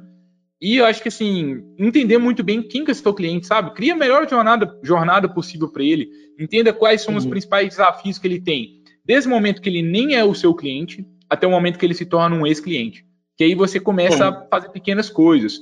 E 0.60 0.76
eu 0.76 0.86
acho 0.86 1.02
que, 1.02 1.08
assim, 1.08 1.62
entender 1.78 2.16
muito 2.18 2.42
bem 2.42 2.62
quem 2.62 2.84
que 2.84 2.90
é 2.90 2.92
o 2.92 2.96
seu 2.96 3.12
cliente, 3.12 3.46
sabe? 3.46 3.74
Cria 3.74 3.92
a 3.92 3.96
melhor 3.96 4.28
jornada, 4.28 4.78
jornada 4.82 5.28
possível 5.28 5.70
para 5.70 5.82
ele, 5.82 6.08
entenda 6.38 6.72
quais 6.72 7.02
são 7.02 7.12
uhum. 7.12 7.18
os 7.18 7.26
principais 7.26 7.68
desafios 7.68 8.18
que 8.18 8.26
ele 8.26 8.40
tem 8.40 8.84
desde 9.04 9.28
o 9.28 9.30
momento 9.30 9.60
que 9.60 9.68
ele 9.68 9.82
nem 9.82 10.14
é 10.14 10.24
o 10.24 10.34
seu 10.34 10.54
cliente 10.54 11.06
até 11.28 11.46
o 11.46 11.50
momento 11.50 11.78
que 11.78 11.84
ele 11.84 11.94
se 11.94 12.06
torna 12.06 12.34
um 12.34 12.46
ex-cliente. 12.46 13.04
Que 13.36 13.44
aí 13.44 13.54
você 13.54 13.78
começa 13.78 14.28
a 14.28 14.48
fazer 14.48 14.70
pequenas 14.70 15.10
coisas. 15.10 15.58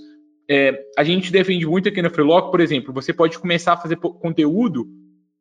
É, 0.49 0.79
a 0.97 1.03
gente 1.03 1.33
defende 1.33 1.67
muito 1.67 1.89
aqui 1.89 2.03
na 2.03 2.11
Freelock, 2.11 2.51
por 2.51 2.61
exemplo, 2.61 2.93
você 2.93 3.13
pode 3.13 3.39
começar 3.39 3.73
a 3.73 3.77
fazer 3.77 3.97
conteúdo, 3.97 4.87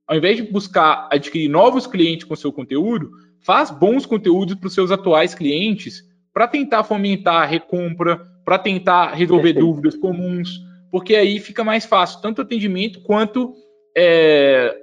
ao 0.08 0.16
invés 0.16 0.38
de 0.38 0.44
buscar 0.44 1.10
adquirir 1.12 1.50
novos 1.50 1.86
clientes 1.86 2.26
com 2.26 2.36
seu 2.36 2.52
conteúdo, 2.52 3.12
faz 3.42 3.72
bons 3.72 4.06
conteúdos 4.06 4.56
para 4.56 4.68
os 4.68 4.74
seus 4.74 4.92
atuais 4.92 5.34
clientes 5.34 6.04
para 6.34 6.48
tentar 6.48 6.84
fomentar 6.84 7.44
a 7.44 7.46
recompra, 7.46 8.22
para 8.46 8.58
tentar 8.58 9.14
resolver 9.14 9.54
dúvidas 9.54 9.96
comuns, 9.96 10.60
porque 10.92 11.16
aí 11.16 11.40
fica 11.40 11.64
mais 11.64 11.86
fácil, 11.86 12.22
tanto 12.22 12.42
atendimento 12.42 13.02
quanto 13.02 13.54
é, 13.96 14.76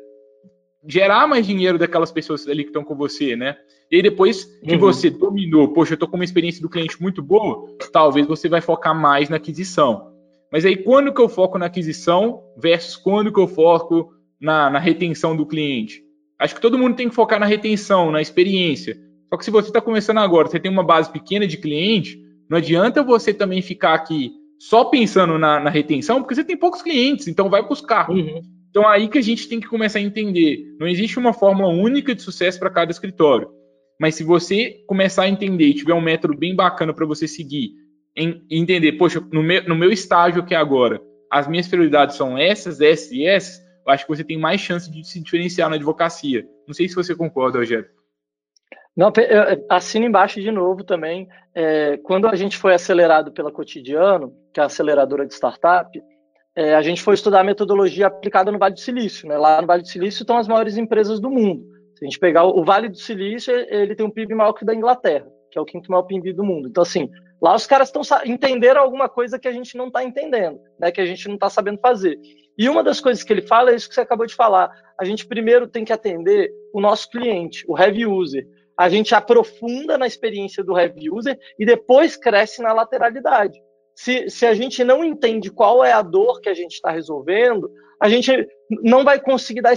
gerar 0.87 1.27
mais 1.27 1.47
dinheiro 1.47 1.79
daquelas 1.79 2.13
pessoas 2.13 2.47
ali 2.47 2.65
que 2.65 2.71
estão 2.71 2.85
com 2.85 2.97
você, 2.97 3.37
né? 3.37 3.57
E 3.91 3.97
aí 3.97 4.03
depois 4.03 4.45
que 4.45 4.75
uhum. 4.75 4.81
você 4.81 5.11
dominou, 5.11 5.73
poxa, 5.73 5.93
eu 5.93 5.97
estou 5.97 6.09
com 6.09 6.17
uma 6.17 6.25
experiência 6.25 6.61
do 6.61 6.69
cliente 6.69 7.01
muito 7.01 7.23
boa, 7.23 7.67
talvez 7.93 8.27
você 8.27 8.49
vai 8.49 8.61
focar 8.61 8.99
mais 8.99 9.29
na 9.29 9.37
aquisição. 9.37 10.13
Mas 10.53 10.65
aí 10.65 10.77
quando 10.77 11.13
que 11.13 11.21
eu 11.21 11.29
foco 11.29 11.59
na 11.59 11.67
aquisição 11.67 12.43
versus 12.57 12.97
quando 12.97 13.33
que 13.33 13.41
eu 13.41 13.49
foco 13.49 14.13
na, 14.41 14.71
na 14.71 14.79
retenção 14.79 15.37
do 15.37 15.47
cliente? 15.47 16.03
Acho 16.39 16.55
que 16.55 16.61
todo 16.61 16.79
mundo 16.79 16.97
tem 16.97 17.09
que 17.09 17.15
focar 17.15 17.41
na 17.41 17.47
retenção, 17.47 18.11
na 18.11 18.21
experiência. 18.21 18.97
Só 19.29 19.37
que 19.37 19.45
se 19.45 19.51
você 19.51 19.69
está 19.69 19.81
começando 19.81 20.19
agora, 20.19 20.49
você 20.49 20.61
tem 20.61 20.71
uma 20.71 20.85
base 20.85 21.11
pequena 21.11 21.47
de 21.47 21.57
cliente, 21.57 22.19
não 22.49 22.59
adianta 22.59 23.03
você 23.03 23.35
também 23.35 23.61
ficar 23.61 23.95
aqui 23.95 24.33
só 24.59 24.85
pensando 24.85 25.39
na, 25.39 25.61
na 25.61 25.71
retenção, 25.71 26.21
porque 26.21 26.35
você 26.35 26.45
tem 26.45 26.57
poucos 26.57 26.83
clientes, 26.83 27.29
então 27.29 27.51
vai 27.51 27.67
buscar. 27.67 28.11
Uhum. 28.11 28.41
Então 28.71 28.87
aí 28.87 29.09
que 29.09 29.19
a 29.19 29.23
gente 29.23 29.49
tem 29.49 29.61
que 29.61 29.69
começar 29.69 29.99
a 29.99 30.03
entender. 30.03 30.77
Não 30.79 30.87
existe 30.87 31.19
uma 31.19 31.33
fórmula 31.33 31.69
única 31.69 32.15
de 32.15 32.23
sucesso 32.23 32.59
para 32.59 32.71
cada 32.71 32.91
escritório. 32.91 33.49
Mas 34.01 34.15
se 34.15 34.23
você 34.23 34.83
começar 34.87 35.25
a 35.25 35.29
entender 35.29 35.67
e 35.67 35.75
tiver 35.75 35.95
um 35.95 36.01
método 36.01 36.37
bem 36.37 36.55
bacana 36.55 36.95
para 36.95 37.07
você 37.07 37.27
seguir, 37.27 37.73
em, 38.17 38.43
entender, 38.51 38.93
poxa, 38.93 39.21
no 39.33 39.43
meu, 39.43 39.65
no 39.65 39.75
meu 39.75 39.91
estágio 39.91 40.43
aqui 40.43 40.55
agora, 40.55 41.01
as 41.31 41.49
minhas 41.49 41.69
prioridades 41.69 42.17
são 42.17 42.39
essas, 42.39 42.81
essas 42.81 43.11
e 43.13 43.27
essas, 43.27 43.61
eu 43.89 43.95
acho 43.95 44.05
que 44.05 44.15
você 44.15 44.23
tem 44.23 44.39
mais 44.39 44.61
chance 44.61 44.91
de 44.91 45.03
se 45.03 45.19
diferenciar 45.19 45.71
na 45.71 45.77
advocacia. 45.77 46.47
Não 46.67 46.75
sei 46.75 46.87
se 46.89 46.95
você 46.95 47.17
concorda, 47.17 47.59
Rogério. 47.59 47.89
Não, 48.95 49.11
assino 49.71 50.05
embaixo 50.05 50.43
de 50.43 50.51
novo 50.51 50.85
também. 50.85 51.27
É, 51.55 51.97
quando 51.99 52.27
a 52.27 52.37
gente 52.37 52.59
foi 52.59 52.75
acelerado 52.75 53.33
pela 53.33 53.51
Cotidiano, 53.51 54.35
que 54.53 54.61
é 54.61 54.63
a 54.63 54.67
aceleradora 54.67 55.27
de 55.27 55.33
startup, 55.33 55.89
é, 56.55 56.75
a 56.75 56.83
gente 56.83 57.01
foi 57.01 57.15
estudar 57.15 57.41
a 57.41 57.45
metodologia 57.45 58.09
aplicada 58.09 58.53
no 58.53 58.59
Vale 58.59 58.75
do 58.75 58.81
Silício. 58.81 59.27
Né? 59.27 59.39
Lá 59.39 59.63
no 59.63 59.67
Vale 59.67 59.83
do 59.83 59.89
Silício 59.89 60.23
estão 60.23 60.37
as 60.37 60.49
maiores 60.49 60.77
empresas 60.77 61.19
do 61.19 61.31
mundo. 61.31 61.65
Se 61.97 62.05
a 62.05 62.09
gente 62.09 62.19
pegar 62.19 62.45
o, 62.45 62.63
Vale 62.65 62.91
do 62.91 62.99
Silício, 62.99 63.55
ele 63.71 63.95
tem 63.95 64.05
um 64.05 64.11
PIB 64.11 64.35
maior 64.35 64.53
que 64.53 64.65
o 64.65 64.67
da 64.67 64.75
Inglaterra, 64.75 65.27
que 65.51 65.59
é 65.59 65.63
o 65.63 65.65
quinto 65.65 65.91
maior 65.91 66.03
PIB 66.03 66.35
do 66.35 66.45
mundo. 66.45 66.69
Então, 66.69 66.83
assim, 66.83 67.09
lá 67.41 67.55
os 67.55 67.67
caras 67.67 67.89
estão 67.89 68.03
entenderam 68.27 68.83
alguma 68.83 69.09
coisa 69.09 69.39
que 69.39 69.49
a 69.49 69.53
gente 69.53 69.79
não 69.79 69.87
está 69.87 70.05
entendendo, 70.05 70.61
né? 70.79 70.91
que 70.91 71.01
a 71.01 71.07
gente 71.07 71.27
não 71.27 71.37
está 71.37 71.49
sabendo 71.49 71.79
fazer. 71.81 72.19
E 72.59 72.69
uma 72.69 72.83
das 72.83 73.01
coisas 73.01 73.23
que 73.23 73.33
ele 73.33 73.43
fala 73.43 73.71
é 73.71 73.77
isso 73.77 73.89
que 73.89 73.95
você 73.95 74.01
acabou 74.01 74.27
de 74.27 74.35
falar. 74.35 74.71
A 74.99 75.05
gente 75.05 75.27
primeiro 75.27 75.69
tem 75.69 75.85
que 75.85 75.93
atender 75.93 76.51
o 76.75 76.81
nosso 76.81 77.09
cliente, 77.09 77.65
o 77.69 77.79
heavy 77.79 78.05
user. 78.05 78.47
A 78.77 78.89
gente 78.89 79.15
aprofunda 79.15 79.97
na 79.97 80.07
experiência 80.07 80.65
do 80.65 80.77
heavy 80.77 81.11
user 81.11 81.39
e 81.59 81.65
depois 81.65 82.17
cresce 82.17 82.61
na 82.61 82.73
lateralidade 82.73 83.59
se, 83.99 84.31
se 84.31 84.47
a 84.47 84.55
gente 84.55 84.85
não 84.85 85.05
entende 85.05 85.51
qual 85.51 85.85
é 85.85 85.91
a 85.91 86.03
dor 86.03 86.41
que 86.41 86.49
a 86.49 86.55
gente 86.55 86.75
está 86.75 86.93
resolvendo, 86.93 87.69
a 88.01 88.09
gente 88.09 88.49
não 88.71 89.03
vai 89.03 89.21
conseguir 89.21 89.61
dar, 89.61 89.75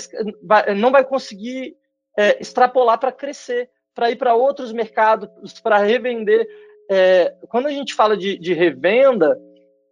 não 0.75 0.91
vai 0.91 1.03
conseguir 1.03 1.75
é, 2.15 2.39
extrapolar 2.39 2.99
para 2.99 3.11
crescer, 3.11 3.67
para 3.95 4.11
ir 4.11 4.17
para 4.17 4.35
outros 4.35 4.71
mercados, 4.71 5.27
para 5.63 5.79
revender. 5.79 6.47
É, 6.87 7.33
quando 7.49 7.65
a 7.65 7.71
gente 7.71 7.95
fala 7.95 8.15
de, 8.15 8.37
de, 8.37 8.53
revenda, 8.53 9.35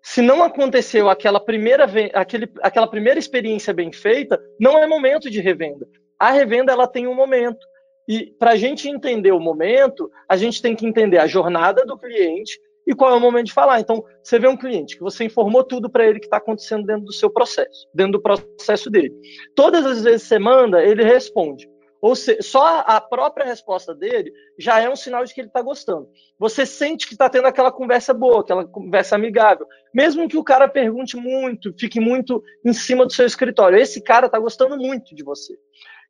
se 0.02 0.22
não 0.22 0.44
aconteceu 0.44 1.10
aquela 1.10 1.40
primeira, 1.40 1.88
aquele, 2.14 2.50
aquela 2.62 2.88
primeira 2.88 3.20
experiência 3.20 3.74
bem 3.74 3.92
feita, 3.92 4.40
não 4.60 4.78
é 4.78 4.88
momento 4.88 5.30
de 5.30 5.42
revenda. 5.42 5.88
A 6.18 6.32
revenda 6.32 6.72
ela 6.72 6.88
tem 6.88 7.08
um 7.08 7.16
momento. 7.16 7.66
E 8.08 8.34
para 8.40 8.52
a 8.52 8.56
gente 8.56 8.90
entender 8.90 9.32
o 9.32 9.40
momento, 9.40 10.10
a 10.28 10.36
gente 10.36 10.62
tem 10.62 10.76
que 10.76 10.86
entender 10.86 11.20
a 11.20 11.28
jornada 11.28 11.86
do 11.86 11.98
cliente, 11.98 12.60
e 12.90 12.96
qual 12.96 13.12
é 13.12 13.16
o 13.16 13.20
momento 13.20 13.46
de 13.46 13.54
falar. 13.54 13.80
Então, 13.80 14.04
você 14.24 14.40
vê 14.40 14.48
um 14.48 14.58
cliente 14.58 14.98
que 14.98 15.04
você 15.04 15.26
informou 15.26 15.64
tudo 15.64 15.88
para 15.90 16.08
ele 16.08 16.20
que 16.20 16.26
está 16.26 16.38
acontecendo 16.38 16.88
dentro 16.88 17.06
do 17.06 17.14
seu 17.14 17.30
processo, 17.30 17.88
dentro 17.94 18.14
do 18.14 18.22
processo 18.22 18.90
dele. 18.90 19.14
Todas 19.56 19.86
as 19.86 20.04
vezes 20.04 20.24
que 20.24 20.30
você 20.30 20.40
manda, 20.40 20.84
ele 20.84 21.04
responde. 21.04 21.70
Ou 22.02 22.16
seja, 22.16 22.42
só 22.42 22.84
a 22.86 23.02
própria 23.02 23.46
resposta 23.46 23.94
dele 23.94 24.32
já 24.58 24.80
é 24.80 24.90
um 24.90 24.96
sinal 24.96 25.26
de 25.26 25.34
que 25.34 25.42
ele 25.42 25.50
está 25.50 25.62
gostando. 25.62 26.08
Você 26.38 26.66
sente 26.66 27.06
que 27.06 27.14
está 27.14 27.30
tendo 27.30 27.48
aquela 27.48 27.72
conversa 27.72 28.14
boa, 28.14 28.40
aquela 28.40 28.66
conversa 28.66 29.16
amigável. 29.16 29.68
Mesmo 29.94 30.28
que 30.28 30.38
o 30.38 30.44
cara 30.44 30.68
pergunte 30.68 31.18
muito, 31.18 31.74
fique 31.78 32.00
muito 32.00 32.42
em 32.66 32.72
cima 32.72 33.06
do 33.06 33.12
seu 33.12 33.26
escritório. 33.26 33.78
Esse 33.78 34.02
cara 34.02 34.28
está 34.28 34.40
gostando 34.40 34.78
muito 34.78 35.14
de 35.14 35.24
você. 35.24 35.58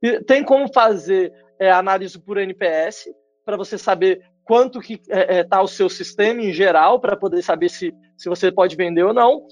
E 0.01 0.23
tem 0.23 0.43
como 0.43 0.71
fazer 0.71 1.33
é, 1.59 1.71
análise 1.71 2.19
por 2.19 2.37
NPS, 2.37 3.09
para 3.43 3.57
você 3.57 3.77
saber 3.77 4.21
quanto 4.43 4.79
que 4.79 4.93
está 4.93 5.15
é, 5.15 5.39
é, 5.39 5.43
tá 5.43 5.61
o 5.61 5.67
seu 5.67 5.89
sistema 5.89 6.41
em 6.41 6.53
geral 6.53 6.99
para 6.99 7.17
poder 7.17 7.41
saber 7.41 7.69
se, 7.69 7.93
se 8.15 8.29
você 8.29 8.51
pode 8.51 8.75
vender 8.75 9.03
ou 9.03 9.13
não. 9.13 9.45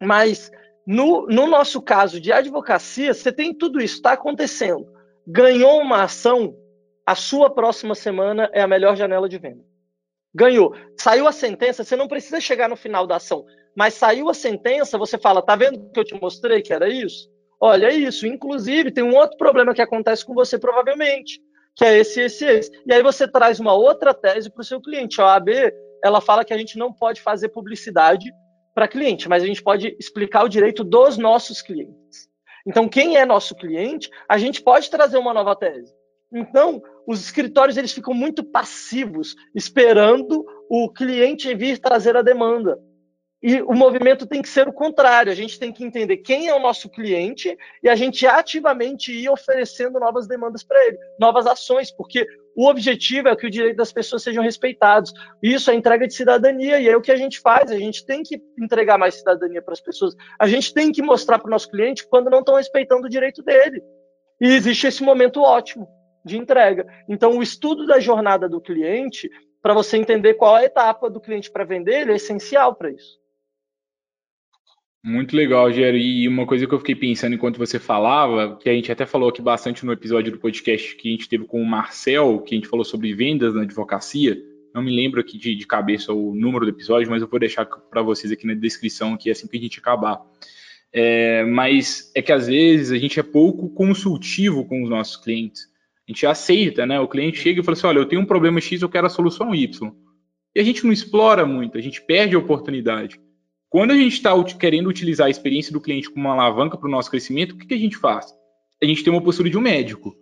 Mas 0.00 0.50
no, 0.86 1.26
no 1.26 1.46
nosso 1.46 1.82
caso 1.82 2.20
de 2.20 2.32
advocacia, 2.32 3.12
você 3.12 3.30
tem 3.30 3.54
tudo 3.54 3.80
isso, 3.80 3.96
está 3.96 4.12
acontecendo. 4.12 4.86
Ganhou 5.32 5.80
uma 5.80 6.02
ação, 6.02 6.56
a 7.06 7.14
sua 7.14 7.50
próxima 7.50 7.94
semana 7.94 8.50
é 8.52 8.60
a 8.60 8.68
melhor 8.68 8.96
janela 8.96 9.28
de 9.28 9.38
venda. 9.38 9.64
Ganhou. 10.34 10.74
Saiu 10.98 11.26
a 11.26 11.32
sentença, 11.32 11.84
você 11.84 11.96
não 11.96 12.08
precisa 12.08 12.40
chegar 12.40 12.68
no 12.68 12.76
final 12.76 13.06
da 13.06 13.16
ação. 13.16 13.44
Mas 13.76 13.94
saiu 13.94 14.28
a 14.28 14.34
sentença, 14.34 14.98
você 14.98 15.18
fala, 15.18 15.42
tá 15.42 15.56
vendo 15.56 15.90
que 15.92 16.00
eu 16.00 16.04
te 16.04 16.20
mostrei 16.20 16.62
que 16.62 16.72
era 16.72 16.88
isso? 16.88 17.28
Olha 17.60 17.88
é 17.88 17.94
isso. 17.94 18.26
Inclusive, 18.26 18.90
tem 18.90 19.04
um 19.04 19.14
outro 19.14 19.36
problema 19.36 19.74
que 19.74 19.82
acontece 19.82 20.24
com 20.24 20.34
você 20.34 20.58
provavelmente 20.58 21.40
que 21.74 21.84
é 21.84 21.98
esse, 21.98 22.20
esse, 22.20 22.44
esse. 22.44 22.70
E 22.86 22.92
aí 22.92 23.02
você 23.02 23.26
traz 23.26 23.60
uma 23.60 23.72
outra 23.72 24.12
tese 24.12 24.50
para 24.50 24.60
o 24.60 24.64
seu 24.64 24.80
cliente. 24.80 25.20
A 25.20 25.26
OAB, 25.26 25.48
ela 26.04 26.20
fala 26.20 26.44
que 26.44 26.52
a 26.52 26.58
gente 26.58 26.78
não 26.78 26.92
pode 26.92 27.20
fazer 27.20 27.48
publicidade 27.48 28.30
para 28.74 28.88
cliente, 28.88 29.28
mas 29.28 29.42
a 29.42 29.46
gente 29.46 29.62
pode 29.62 29.96
explicar 29.98 30.44
o 30.44 30.48
direito 30.48 30.84
dos 30.84 31.16
nossos 31.16 31.60
clientes. 31.62 32.28
Então, 32.66 32.88
quem 32.88 33.16
é 33.16 33.24
nosso 33.24 33.54
cliente, 33.54 34.10
a 34.28 34.38
gente 34.38 34.62
pode 34.62 34.90
trazer 34.90 35.18
uma 35.18 35.34
nova 35.34 35.56
tese. 35.56 35.94
Então, 36.32 36.82
os 37.06 37.20
escritórios 37.20 37.76
eles 37.76 37.92
ficam 37.92 38.14
muito 38.14 38.44
passivos, 38.44 39.34
esperando 39.54 40.44
o 40.68 40.88
cliente 40.92 41.54
vir 41.54 41.78
trazer 41.78 42.16
a 42.16 42.22
demanda. 42.22 42.78
E 43.42 43.62
o 43.62 43.72
movimento 43.72 44.26
tem 44.26 44.42
que 44.42 44.48
ser 44.48 44.68
o 44.68 44.72
contrário. 44.72 45.32
A 45.32 45.34
gente 45.34 45.58
tem 45.58 45.72
que 45.72 45.82
entender 45.82 46.18
quem 46.18 46.48
é 46.48 46.54
o 46.54 46.60
nosso 46.60 46.90
cliente 46.90 47.56
e 47.82 47.88
a 47.88 47.94
gente 47.94 48.26
ativamente 48.26 49.12
ir 49.12 49.30
oferecendo 49.30 49.98
novas 49.98 50.28
demandas 50.28 50.62
para 50.62 50.86
ele, 50.86 50.98
novas 51.18 51.46
ações, 51.46 51.90
porque 51.90 52.26
o 52.56 52.68
objetivo 52.68 53.28
é 53.28 53.36
que 53.36 53.46
o 53.46 53.50
direito 53.50 53.76
das 53.76 53.92
pessoas 53.92 54.22
sejam 54.22 54.42
respeitados. 54.42 55.12
Isso 55.42 55.70
é 55.70 55.74
entrega 55.74 56.06
de 56.06 56.14
cidadania 56.14 56.80
e 56.80 56.88
é 56.88 56.96
o 56.96 57.00
que 57.00 57.12
a 57.12 57.16
gente 57.16 57.40
faz. 57.40 57.70
A 57.70 57.78
gente 57.78 58.04
tem 58.04 58.22
que 58.22 58.40
entregar 58.58 58.98
mais 58.98 59.14
cidadania 59.14 59.62
para 59.62 59.72
as 59.72 59.80
pessoas. 59.80 60.14
A 60.38 60.46
gente 60.46 60.74
tem 60.74 60.92
que 60.92 61.02
mostrar 61.02 61.38
para 61.38 61.48
o 61.48 61.50
nosso 61.50 61.70
cliente 61.70 62.06
quando 62.08 62.30
não 62.30 62.40
estão 62.40 62.56
respeitando 62.56 63.06
o 63.06 63.10
direito 63.10 63.42
dele. 63.42 63.82
E 64.40 64.46
existe 64.46 64.86
esse 64.86 65.02
momento 65.02 65.42
ótimo. 65.42 65.88
de 66.24 66.36
entrega. 66.36 66.86
Então, 67.08 67.38
o 67.38 67.42
estudo 67.42 67.86
da 67.86 67.98
jornada 67.98 68.46
do 68.46 68.60
cliente, 68.60 69.30
para 69.62 69.72
você 69.72 69.96
entender 69.96 70.34
qual 70.34 70.56
é 70.56 70.60
a 70.60 70.64
etapa 70.64 71.08
do 71.08 71.20
cliente 71.20 71.50
para 71.50 71.64
vender, 71.64 72.02
ele 72.02 72.12
é 72.12 72.16
essencial 72.16 72.74
para 72.74 72.90
isso. 72.90 73.18
Muito 75.02 75.34
legal, 75.34 75.72
Gero. 75.72 75.96
E 75.96 76.28
uma 76.28 76.46
coisa 76.46 76.66
que 76.66 76.74
eu 76.74 76.78
fiquei 76.78 76.94
pensando 76.94 77.34
enquanto 77.34 77.56
você 77.56 77.78
falava, 77.78 78.56
que 78.56 78.68
a 78.68 78.72
gente 78.72 78.92
até 78.92 79.06
falou 79.06 79.30
aqui 79.30 79.40
bastante 79.40 79.84
no 79.84 79.92
episódio 79.92 80.30
do 80.30 80.38
podcast 80.38 80.94
que 80.96 81.08
a 81.08 81.10
gente 81.12 81.28
teve 81.28 81.46
com 81.46 81.60
o 81.60 81.66
Marcel, 81.66 82.40
que 82.40 82.54
a 82.54 82.58
gente 82.58 82.68
falou 82.68 82.84
sobre 82.84 83.14
vendas 83.14 83.54
na 83.54 83.62
advocacia. 83.62 84.38
Não 84.74 84.82
me 84.82 84.94
lembro 84.94 85.18
aqui 85.18 85.38
de, 85.38 85.56
de 85.56 85.66
cabeça 85.66 86.12
o 86.12 86.34
número 86.34 86.66
do 86.66 86.70
episódio, 86.70 87.10
mas 87.10 87.22
eu 87.22 87.28
vou 87.28 87.40
deixar 87.40 87.64
para 87.64 88.02
vocês 88.02 88.30
aqui 88.30 88.46
na 88.46 88.52
descrição, 88.52 89.14
aqui 89.14 89.30
assim 89.30 89.48
que 89.48 89.56
a 89.56 89.60
gente 89.60 89.78
acabar. 89.78 90.20
É, 90.92 91.44
mas 91.44 92.12
é 92.14 92.20
que 92.20 92.32
às 92.32 92.46
vezes 92.46 92.92
a 92.92 92.98
gente 92.98 93.18
é 93.18 93.22
pouco 93.22 93.70
consultivo 93.70 94.66
com 94.66 94.82
os 94.82 94.90
nossos 94.90 95.16
clientes. 95.16 95.62
A 96.06 96.12
gente 96.12 96.26
aceita, 96.26 96.84
né? 96.84 97.00
O 97.00 97.08
cliente 97.08 97.38
chega 97.38 97.60
e 97.60 97.64
fala 97.64 97.76
assim: 97.76 97.86
olha, 97.86 97.98
eu 97.98 98.06
tenho 98.06 98.20
um 98.20 98.26
problema 98.26 98.60
X, 98.60 98.82
eu 98.82 98.88
quero 98.88 99.06
a 99.06 99.10
solução 99.10 99.54
Y. 99.54 99.92
E 100.54 100.60
a 100.60 100.64
gente 100.64 100.84
não 100.84 100.92
explora 100.92 101.46
muito, 101.46 101.78
a 101.78 101.80
gente 101.80 102.02
perde 102.02 102.36
a 102.36 102.38
oportunidade. 102.38 103.18
Quando 103.70 103.92
a 103.92 103.94
gente 103.94 104.14
está 104.14 104.32
querendo 104.58 104.88
utilizar 104.88 105.28
a 105.28 105.30
experiência 105.30 105.72
do 105.72 105.80
cliente 105.80 106.10
como 106.10 106.26
uma 106.26 106.34
alavanca 106.34 106.76
para 106.76 106.88
o 106.88 106.90
nosso 106.90 107.08
crescimento, 107.08 107.52
o 107.52 107.56
que, 107.56 107.66
que 107.66 107.74
a 107.74 107.78
gente 107.78 107.96
faz? 107.96 108.34
A 108.82 108.84
gente 108.84 109.04
tem 109.04 109.12
uma 109.12 109.22
postura 109.22 109.48
de 109.48 109.56
um 109.56 109.60
médico. 109.60 110.12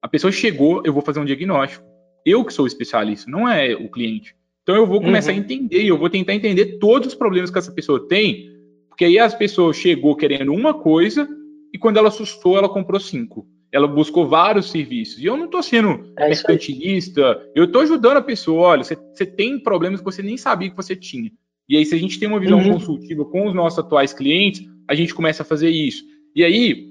A 0.00 0.06
pessoa 0.06 0.30
chegou, 0.30 0.82
eu 0.84 0.92
vou 0.92 1.02
fazer 1.02 1.18
um 1.18 1.24
diagnóstico. 1.24 1.84
Eu 2.24 2.44
que 2.44 2.52
sou 2.52 2.64
o 2.64 2.68
especialista, 2.68 3.28
não 3.28 3.48
é 3.48 3.74
o 3.74 3.90
cliente. 3.90 4.36
Então 4.62 4.76
eu 4.76 4.86
vou 4.86 5.00
começar 5.00 5.32
uhum. 5.32 5.38
a 5.38 5.40
entender, 5.40 5.84
eu 5.84 5.98
vou 5.98 6.08
tentar 6.08 6.32
entender 6.32 6.78
todos 6.78 7.08
os 7.08 7.14
problemas 7.16 7.50
que 7.50 7.58
essa 7.58 7.72
pessoa 7.72 8.06
tem, 8.06 8.52
porque 8.88 9.04
aí 9.04 9.18
as 9.18 9.34
pessoas 9.34 9.76
chegou 9.76 10.14
querendo 10.14 10.54
uma 10.54 10.72
coisa 10.72 11.28
e 11.72 11.78
quando 11.78 11.96
ela 11.96 12.06
assustou, 12.06 12.56
ela 12.56 12.68
comprou 12.68 13.00
cinco. 13.00 13.48
Ela 13.72 13.88
buscou 13.88 14.28
vários 14.28 14.70
serviços. 14.70 15.18
E 15.18 15.24
eu 15.24 15.36
não 15.36 15.46
estou 15.46 15.62
sendo 15.62 16.12
é 16.16 16.28
mercantilista, 16.28 17.50
eu 17.52 17.64
estou 17.64 17.82
ajudando 17.82 18.18
a 18.18 18.22
pessoa. 18.22 18.68
Olha, 18.68 18.84
você, 18.84 18.94
você 18.94 19.26
tem 19.26 19.58
problemas 19.58 19.98
que 19.98 20.04
você 20.04 20.22
nem 20.22 20.36
sabia 20.36 20.70
que 20.70 20.76
você 20.76 20.94
tinha. 20.94 21.32
E 21.72 21.76
aí, 21.78 21.86
se 21.86 21.94
a 21.94 21.98
gente 21.98 22.20
tem 22.20 22.28
uma 22.28 22.38
visão 22.38 22.58
uhum. 22.58 22.74
consultiva 22.74 23.24
com 23.24 23.46
os 23.46 23.54
nossos 23.54 23.78
atuais 23.78 24.12
clientes, 24.12 24.62
a 24.86 24.94
gente 24.94 25.14
começa 25.14 25.42
a 25.42 25.46
fazer 25.46 25.70
isso. 25.70 26.04
E 26.36 26.44
aí, 26.44 26.86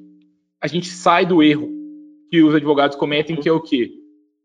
a 0.59 0.65
gente 0.65 0.88
sai 0.88 1.23
do 1.23 1.43
erro 1.43 1.69
que 2.32 2.41
os 2.41 2.55
advogados 2.55 2.97
cometem, 2.97 3.36
que 3.36 3.47
é 3.47 3.51
o 3.51 3.61
quê? 3.61 3.91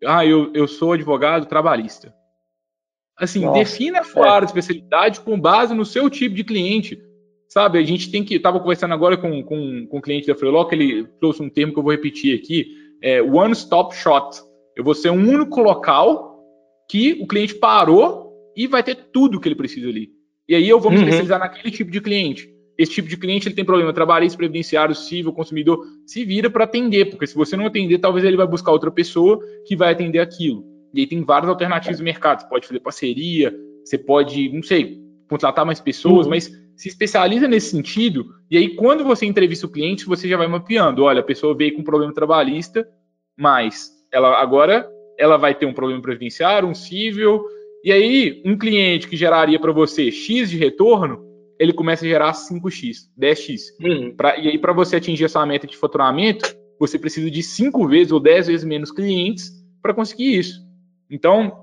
Ah, 0.04 0.26
eu, 0.26 0.52
eu 0.52 0.68
sou 0.68 0.92
advogado 0.92 1.46
trabalhista. 1.46 2.14
Assim, 3.18 3.46
Nossa, 3.46 3.60
defina 3.60 4.00
a 4.00 4.04
sua 4.04 4.26
é. 4.26 4.28
área 4.28 4.46
de 4.46 4.50
especialidade 4.50 5.22
com 5.22 5.40
base 5.40 5.74
no 5.74 5.86
seu 5.86 6.10
tipo 6.10 6.34
de 6.34 6.44
cliente. 6.44 7.00
Sabe, 7.48 7.78
a 7.78 7.82
gente 7.82 8.10
tem 8.10 8.22
que. 8.22 8.34
Estava 8.34 8.60
conversando 8.60 8.92
agora 8.92 9.16
com, 9.16 9.42
com, 9.42 9.86
com 9.86 9.96
um 9.96 10.02
cliente 10.02 10.26
da 10.26 10.34
Freelock, 10.34 10.74
ele 10.74 11.04
trouxe 11.18 11.42
um 11.42 11.48
termo 11.48 11.72
que 11.72 11.78
eu 11.78 11.82
vou 11.82 11.92
repetir 11.92 12.38
aqui: 12.38 12.66
é 13.02 13.22
one 13.22 13.52
stop 13.52 13.96
shot. 13.96 14.36
Eu 14.76 14.84
vou 14.84 14.94
ser 14.94 15.08
um 15.08 15.30
único 15.30 15.62
local 15.62 16.38
que 16.90 17.14
o 17.22 17.26
cliente 17.26 17.54
parou 17.54 18.52
e 18.54 18.66
vai 18.66 18.82
ter 18.82 18.96
tudo 19.14 19.40
que 19.40 19.48
ele 19.48 19.54
precisa 19.54 19.88
ali. 19.88 20.14
E 20.48 20.54
aí 20.54 20.68
eu 20.68 20.80
vou 20.80 20.90
me 20.90 20.98
uhum. 20.98 21.04
especializar 21.04 21.38
naquele 21.38 21.70
tipo 21.70 21.90
de 21.90 22.00
cliente. 22.00 22.48
Esse 22.78 22.92
tipo 22.92 23.08
de 23.08 23.16
cliente 23.16 23.48
ele 23.48 23.54
tem 23.54 23.64
problema 23.64 23.92
trabalhista, 23.92 24.36
previdenciário, 24.36 24.94
civil, 24.94 25.32
consumidor, 25.32 25.84
se 26.04 26.24
vira 26.24 26.50
para 26.50 26.64
atender, 26.64 27.06
porque 27.06 27.26
se 27.26 27.34
você 27.34 27.56
não 27.56 27.66
atender, 27.66 27.98
talvez 27.98 28.24
ele 28.24 28.36
vai 28.36 28.46
buscar 28.46 28.70
outra 28.70 28.90
pessoa 28.90 29.40
que 29.66 29.74
vai 29.74 29.92
atender 29.92 30.18
aquilo. 30.18 30.62
E 30.92 31.00
aí 31.00 31.06
tem 31.06 31.22
várias 31.24 31.48
alternativas 31.48 31.98
no 31.98 32.04
mercado. 32.04 32.40
Você 32.40 32.48
pode 32.48 32.66
fazer 32.66 32.80
parceria, 32.80 33.54
você 33.84 33.96
pode, 33.96 34.50
não 34.52 34.62
sei, 34.62 34.98
contratar 35.28 35.64
mais 35.64 35.80
pessoas, 35.80 36.26
uhum. 36.26 36.30
mas 36.30 36.50
se 36.76 36.88
especializa 36.88 37.48
nesse 37.48 37.70
sentido. 37.70 38.26
E 38.50 38.56
aí, 38.56 38.74
quando 38.76 39.04
você 39.04 39.24
entrevista 39.24 39.66
o 39.66 39.70
cliente, 39.70 40.04
você 40.04 40.28
já 40.28 40.36
vai 40.36 40.46
mapeando. 40.46 41.02
Olha, 41.02 41.20
a 41.20 41.24
pessoa 41.24 41.56
veio 41.56 41.74
com 41.74 41.82
problema 41.82 42.12
trabalhista, 42.12 42.86
mas 43.36 43.90
ela 44.12 44.40
agora 44.40 44.86
ela 45.18 45.38
vai 45.38 45.54
ter 45.54 45.64
um 45.64 45.72
problema 45.72 46.02
previdenciário, 46.02 46.68
um 46.68 46.74
civil, 46.74 47.42
e 47.86 47.92
aí, 47.92 48.42
um 48.44 48.58
cliente 48.58 49.06
que 49.06 49.16
geraria 49.16 49.60
para 49.60 49.70
você 49.70 50.10
X 50.10 50.50
de 50.50 50.56
retorno, 50.56 51.24
ele 51.56 51.72
começa 51.72 52.04
a 52.04 52.08
gerar 52.08 52.32
5x, 52.32 53.02
10x. 53.16 53.60
Uhum. 53.80 54.16
Pra, 54.16 54.36
e 54.36 54.48
aí, 54.48 54.58
para 54.58 54.72
você 54.72 54.96
atingir 54.96 55.26
essa 55.26 55.46
meta 55.46 55.68
de 55.68 55.76
faturamento, 55.76 56.52
você 56.80 56.98
precisa 56.98 57.30
de 57.30 57.44
5 57.44 57.86
vezes 57.86 58.10
ou 58.10 58.18
10 58.18 58.48
vezes 58.48 58.64
menos 58.66 58.90
clientes 58.90 59.52
para 59.80 59.94
conseguir 59.94 60.36
isso. 60.36 60.60
Então, 61.08 61.56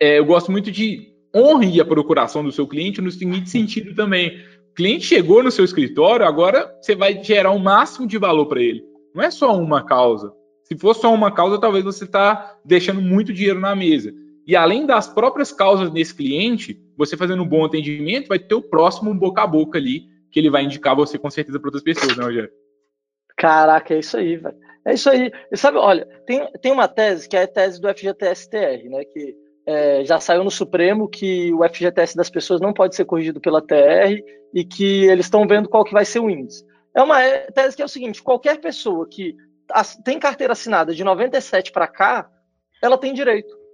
é, 0.00 0.18
eu 0.18 0.24
gosto 0.24 0.50
muito 0.50 0.72
de 0.72 1.12
honre 1.36 1.82
a 1.82 1.84
procuração 1.84 2.42
do 2.42 2.50
seu 2.50 2.66
cliente 2.66 3.02
no 3.02 3.10
seguinte 3.10 3.50
sentido 3.50 3.94
também. 3.94 4.38
O 4.70 4.74
cliente 4.74 5.04
chegou 5.04 5.42
no 5.42 5.50
seu 5.50 5.66
escritório, 5.66 6.24
agora 6.24 6.74
você 6.80 6.94
vai 6.94 7.22
gerar 7.22 7.50
o 7.50 7.58
máximo 7.58 8.06
de 8.06 8.16
valor 8.16 8.46
para 8.46 8.62
ele. 8.62 8.82
Não 9.14 9.22
é 9.22 9.30
só 9.30 9.54
uma 9.54 9.84
causa. 9.84 10.32
Se 10.64 10.78
for 10.78 10.94
só 10.94 11.12
uma 11.12 11.30
causa, 11.30 11.60
talvez 11.60 11.84
você 11.84 12.04
está 12.04 12.56
deixando 12.64 13.02
muito 13.02 13.34
dinheiro 13.34 13.60
na 13.60 13.76
mesa. 13.76 14.14
E 14.46 14.54
além 14.54 14.86
das 14.86 15.08
próprias 15.08 15.50
causas 15.50 15.90
desse 15.90 16.14
cliente, 16.14 16.80
você 16.96 17.16
fazendo 17.16 17.42
um 17.42 17.48
bom 17.48 17.64
atendimento, 17.64 18.28
vai 18.28 18.38
ter 18.38 18.54
o 18.54 18.62
próximo 18.62 19.12
boca 19.12 19.42
a 19.42 19.46
boca 19.46 19.78
ali, 19.78 20.04
que 20.30 20.38
ele 20.38 20.50
vai 20.50 20.62
indicar 20.62 20.94
você 20.94 21.18
com 21.18 21.28
certeza 21.30 21.58
para 21.58 21.68
outras 21.68 21.82
pessoas, 21.82 22.16
né, 22.16 22.24
Rogério? 22.24 22.50
Caraca, 23.36 23.94
é 23.94 23.98
isso 23.98 24.16
aí, 24.16 24.36
velho. 24.36 24.56
É 24.84 24.94
isso 24.94 25.10
aí. 25.10 25.32
E 25.50 25.56
sabe, 25.56 25.78
olha, 25.78 26.06
tem, 26.24 26.48
tem 26.62 26.70
uma 26.70 26.86
tese 26.86 27.28
que 27.28 27.36
é 27.36 27.42
a 27.42 27.48
tese 27.48 27.80
do 27.80 27.88
FGTS-TR, 27.88 28.88
né? 28.88 29.04
Que 29.04 29.34
é, 29.66 30.04
já 30.04 30.20
saiu 30.20 30.44
no 30.44 30.50
Supremo 30.50 31.08
que 31.08 31.52
o 31.52 31.68
FGTS 31.68 32.16
das 32.16 32.30
pessoas 32.30 32.60
não 32.60 32.72
pode 32.72 32.94
ser 32.94 33.04
corrigido 33.04 33.40
pela 33.40 33.60
TR 33.60 34.22
e 34.54 34.64
que 34.64 35.06
eles 35.06 35.26
estão 35.26 35.44
vendo 35.46 35.68
qual 35.68 35.84
que 35.84 35.92
vai 35.92 36.04
ser 36.04 36.20
o 36.20 36.30
índice. 36.30 36.64
É 36.94 37.02
uma 37.02 37.18
tese 37.52 37.74
que 37.74 37.82
é 37.82 37.84
o 37.84 37.88
seguinte: 37.88 38.22
qualquer 38.22 38.60
pessoa 38.60 39.08
que 39.08 39.34
tem 40.04 40.20
carteira 40.20 40.52
assinada 40.52 40.94
de 40.94 41.02
97 41.02 41.72
para 41.72 41.88
cá, 41.88 42.30
ela 42.80 42.96
tem 42.96 43.12
direito. 43.12 43.65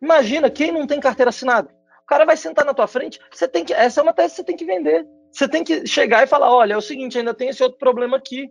Imagina 0.00 0.50
quem 0.50 0.72
não 0.72 0.86
tem 0.86 1.00
carteira 1.00 1.30
assinada. 1.30 1.74
O 2.02 2.06
cara 2.06 2.24
vai 2.24 2.36
sentar 2.36 2.64
na 2.64 2.74
tua 2.74 2.86
frente, 2.86 3.18
você 3.32 3.48
tem 3.48 3.64
que. 3.64 3.72
Essa 3.72 4.00
é 4.00 4.02
uma 4.02 4.12
tese 4.12 4.30
que 4.30 4.36
você 4.36 4.44
tem 4.44 4.56
que 4.56 4.64
vender. 4.64 5.06
Você 5.32 5.48
tem 5.48 5.64
que 5.64 5.86
chegar 5.86 6.22
e 6.22 6.26
falar: 6.26 6.54
olha, 6.54 6.74
é 6.74 6.76
o 6.76 6.80
seguinte, 6.80 7.18
ainda 7.18 7.34
tem 7.34 7.48
esse 7.48 7.62
outro 7.62 7.78
problema 7.78 8.16
aqui, 8.16 8.48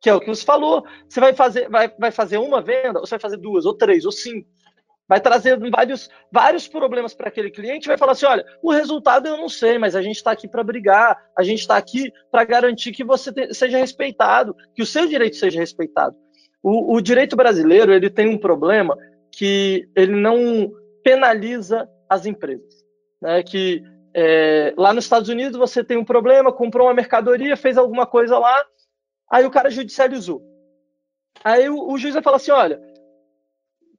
que 0.00 0.10
é 0.10 0.14
o 0.14 0.20
que 0.20 0.26
você 0.26 0.44
falou. 0.44 0.84
Você 1.08 1.18
vai 1.18 1.32
fazer, 1.32 1.68
vai, 1.70 1.88
vai 1.98 2.10
fazer 2.10 2.38
uma 2.38 2.60
venda, 2.60 2.98
ou 3.00 3.06
você 3.06 3.12
vai 3.12 3.20
fazer 3.20 3.38
duas, 3.38 3.64
ou 3.64 3.74
três, 3.74 4.04
ou 4.04 4.12
cinco. 4.12 4.46
Vai 5.08 5.22
trazer 5.22 5.58
vários, 5.70 6.10
vários 6.30 6.68
problemas 6.68 7.14
para 7.14 7.28
aquele 7.28 7.50
cliente 7.50 7.88
vai 7.88 7.96
falar 7.96 8.12
assim: 8.12 8.26
olha, 8.26 8.44
o 8.62 8.70
resultado 8.70 9.26
eu 9.26 9.38
não 9.38 9.48
sei, 9.48 9.78
mas 9.78 9.96
a 9.96 10.02
gente 10.02 10.16
está 10.16 10.32
aqui 10.32 10.46
para 10.46 10.62
brigar, 10.62 11.16
a 11.36 11.42
gente 11.42 11.60
está 11.60 11.78
aqui 11.78 12.12
para 12.30 12.44
garantir 12.44 12.92
que 12.92 13.02
você 13.02 13.32
te, 13.32 13.54
seja 13.54 13.78
respeitado, 13.78 14.54
que 14.74 14.82
o 14.82 14.86
seu 14.86 15.06
direito 15.06 15.36
seja 15.36 15.58
respeitado. 15.58 16.14
O, 16.62 16.94
o 16.96 17.00
direito 17.00 17.36
brasileiro 17.36 17.90
ele 17.90 18.10
tem 18.10 18.28
um 18.28 18.36
problema 18.36 18.94
que 19.32 19.88
ele 19.96 20.14
não 20.14 20.70
penaliza 21.08 21.88
as 22.06 22.26
empresas. 22.26 22.84
Né? 23.20 23.42
Que 23.42 23.82
é, 24.14 24.74
lá 24.76 24.92
nos 24.92 25.04
Estados 25.04 25.30
Unidos 25.30 25.58
você 25.58 25.82
tem 25.82 25.96
um 25.96 26.04
problema, 26.04 26.52
comprou 26.52 26.86
uma 26.86 26.94
mercadoria, 26.94 27.56
fez 27.56 27.78
alguma 27.78 28.06
coisa 28.06 28.38
lá, 28.38 28.62
aí 29.30 29.46
o 29.46 29.50
cara 29.50 29.70
judicializou. 29.70 30.42
Aí 31.42 31.68
o, 31.70 31.90
o 31.90 31.96
juiz 31.96 32.12
vai 32.12 32.22
falar 32.22 32.36
assim: 32.36 32.50
olha, 32.50 32.78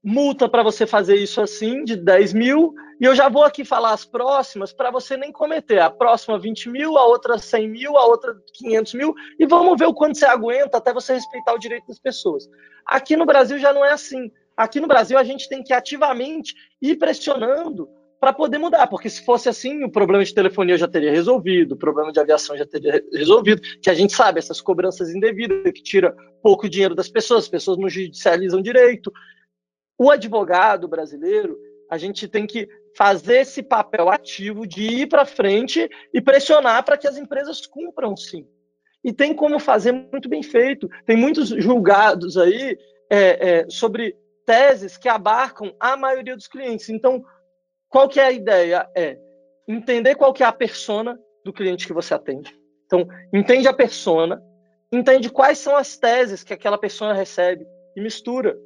multa 0.04 0.48
para 0.48 0.62
você 0.62 0.86
fazer 0.86 1.16
isso 1.16 1.42
assim, 1.42 1.84
de 1.84 1.96
10 1.96 2.34
mil, 2.34 2.76
e 3.02 3.06
eu 3.06 3.16
já 3.16 3.28
vou 3.28 3.44
aqui 3.44 3.66
falar 3.66 3.94
as 3.94 4.06
próximas 4.06 4.72
para 4.72 4.92
você 4.92 5.18
nem 5.18 5.32
cometer. 5.32 5.80
A 5.80 5.90
próxima 5.90 6.38
20 6.38 6.70
mil, 6.70 6.96
a 6.96 7.08
outra 7.08 7.40
100 7.40 7.70
mil, 7.70 7.98
a 7.98 8.06
outra 8.06 8.36
500 8.54 8.94
mil, 8.94 9.16
e 9.40 9.48
vamos 9.48 9.80
ver 9.80 9.88
o 9.88 9.94
quanto 9.96 10.18
você 10.18 10.26
aguenta 10.26 10.78
até 10.78 10.94
você 10.94 11.14
respeitar 11.14 11.54
o 11.54 11.60
direito 11.60 11.88
das 11.88 12.00
pessoas. 12.00 12.48
Aqui 12.86 13.16
no 13.16 13.26
Brasil 13.26 13.58
já 13.58 13.74
não 13.74 13.84
é 13.84 13.94
assim. 13.94 14.32
Aqui 14.60 14.82
no 14.82 14.88
Brasil, 14.88 15.18
a 15.18 15.24
gente 15.24 15.48
tem 15.48 15.64
que 15.64 15.72
ativamente 15.72 16.54
ir 16.82 16.98
pressionando 16.98 17.88
para 18.20 18.34
poder 18.34 18.58
mudar, 18.58 18.88
porque 18.88 19.10
se 19.10 19.24
fosse 19.24 19.48
assim, 19.48 19.86
o 19.86 19.90
problema 19.90 20.22
de 20.22 20.34
telefonia 20.34 20.78
já 20.78 20.86
teria 20.86 21.12
resolvido, 21.12 21.76
o 21.76 21.78
problema 21.78 22.12
de 22.12 22.20
aviação 22.20 22.58
já 22.58 22.66
teria 22.66 23.02
resolvido, 23.14 23.62
que 23.82 23.90
a 23.90 23.94
gente 23.94 24.12
sabe, 24.12 24.38
essas 24.38 24.60
cobranças 24.60 25.12
indevidas, 25.12 25.72
que 25.72 25.82
tira 25.82 26.14
pouco 26.44 26.68
dinheiro 26.68 26.94
das 26.94 27.08
pessoas, 27.08 27.46
as 27.46 27.50
pessoas 27.50 27.78
não 27.78 27.88
judicializam 27.88 28.62
direito. 28.62 29.14
O 29.98 30.12
advogado 30.12 30.90
brasileiro, 30.90 31.58
a 31.90 31.98
gente 31.98 32.28
tem 32.28 32.46
que 32.46 32.68
fazer 32.98 33.38
esse 33.38 33.64
papel 33.64 34.10
ativo 34.10 34.68
de 34.68 34.82
ir 34.82 35.08
para 35.08 35.24
frente 35.24 35.90
e 36.14 36.20
pressionar 36.20 36.84
para 36.84 36.98
que 36.98 37.08
as 37.08 37.16
empresas 37.16 37.66
cumpram 37.66 38.14
sim. 38.18 38.46
E 39.02 39.14
tem 39.14 39.34
como 39.34 39.58
fazer 39.58 39.94
muito 39.94 40.28
bem 40.28 40.44
feito. 40.44 40.90
Tem 41.06 41.16
muitos 41.16 41.48
julgados 41.48 42.36
aí 42.36 42.78
é, 43.10 43.62
é, 43.62 43.70
sobre 43.70 44.18
teses 44.50 44.98
que 44.98 45.08
abarcam 45.08 45.72
a 45.80 45.96
maioria 45.96 46.36
dos 46.36 46.48
clientes. 46.48 46.90
Então, 46.90 47.24
qual 47.88 48.10
que 48.10 48.20
é 48.20 48.24
a 48.24 48.32
ideia? 48.32 48.90
É 48.98 49.16
entender 49.68 50.16
qual 50.16 50.34
que 50.34 50.42
é 50.42 50.46
a 50.48 50.52
persona 50.52 51.20
do 51.46 51.54
cliente 51.54 51.86
que 51.86 51.94
você 51.94 52.16
atende. 52.16 52.58
Então, 52.88 53.08
entende 53.32 53.68
a 53.68 53.74
persona, 53.74 54.42
entende 54.92 55.30
quais 55.30 55.60
são 55.60 55.78
as 55.78 55.98
teses 55.98 56.44
que 56.44 56.52
aquela 56.52 56.80
pessoa 56.80 57.14
recebe 57.14 57.64
e 57.96 58.02
mistura. 58.02 58.58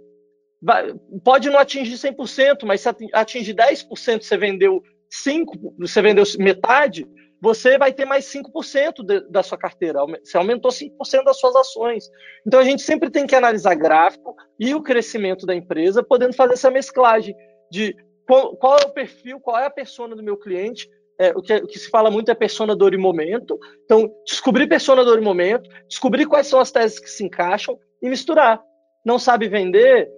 Vai, 0.62 0.96
pode 1.22 1.50
não 1.50 1.60
atingir 1.60 1.96
100%, 1.96 2.64
mas 2.64 2.80
se 2.80 2.88
atingir 3.12 3.54
10%, 3.54 4.22
você 4.22 4.38
vendeu 4.38 4.82
5%, 5.28 5.46
você 5.80 6.02
vendeu 6.02 6.24
metade, 6.40 7.06
você 7.44 7.78
vai 7.78 7.92
ter 7.92 8.06
mais 8.06 8.24
5% 8.24 9.04
de, 9.04 9.20
da 9.30 9.44
sua 9.44 9.58
carteira. 9.58 10.00
Você 10.24 10.38
aumentou 10.38 10.72
5% 10.72 11.26
das 11.26 11.38
suas 11.38 11.54
ações. 11.58 12.10
Então 12.48 12.58
a 12.58 12.64
gente 12.64 12.82
sempre 12.82 13.10
tem 13.10 13.28
que 13.28 13.36
analisar 13.36 13.76
gráfico 13.76 14.34
e 14.58 14.74
o 14.74 14.82
crescimento 14.82 15.46
da 15.46 15.54
empresa, 15.54 16.02
podendo 16.02 16.34
fazer 16.34 16.54
essa 16.54 16.72
mesclagem 16.72 17.36
de 17.70 17.98
qual, 18.26 18.56
qual 18.56 18.78
é 18.78 18.86
o 18.86 18.94
perfil, 18.94 19.42
qual 19.42 19.58
é 19.58 19.66
a 19.66 19.70
persona 19.70 20.16
do 20.16 20.24
meu 20.24 20.38
cliente. 20.38 20.90
É, 21.20 21.32
o, 21.32 21.42
que, 21.42 21.54
o, 21.54 21.68
que, 21.68 21.78
se 21.78 21.90
fala 21.90 22.10
muito 22.10 22.32
é 22.32 22.34
persona, 22.34 22.78
dor 22.78 22.94
e 22.94 22.98
momento. 22.98 23.60
Então, 23.84 24.10
descobrir 24.26 24.66
persona, 24.68 25.04
dor 25.04 25.20
e 25.20 25.22
momento, 25.22 25.70
descobrir 25.86 26.26
quais 26.26 26.48
são 26.48 26.62
as 26.62 26.72
teses 26.72 26.98
que 26.98 27.10
se 27.10 27.26
encaixam 27.26 27.78
e 28.02 28.10
misturar. 28.10 28.64
Não 29.06 29.20
sabe 29.20 29.50
vender, 29.50 30.10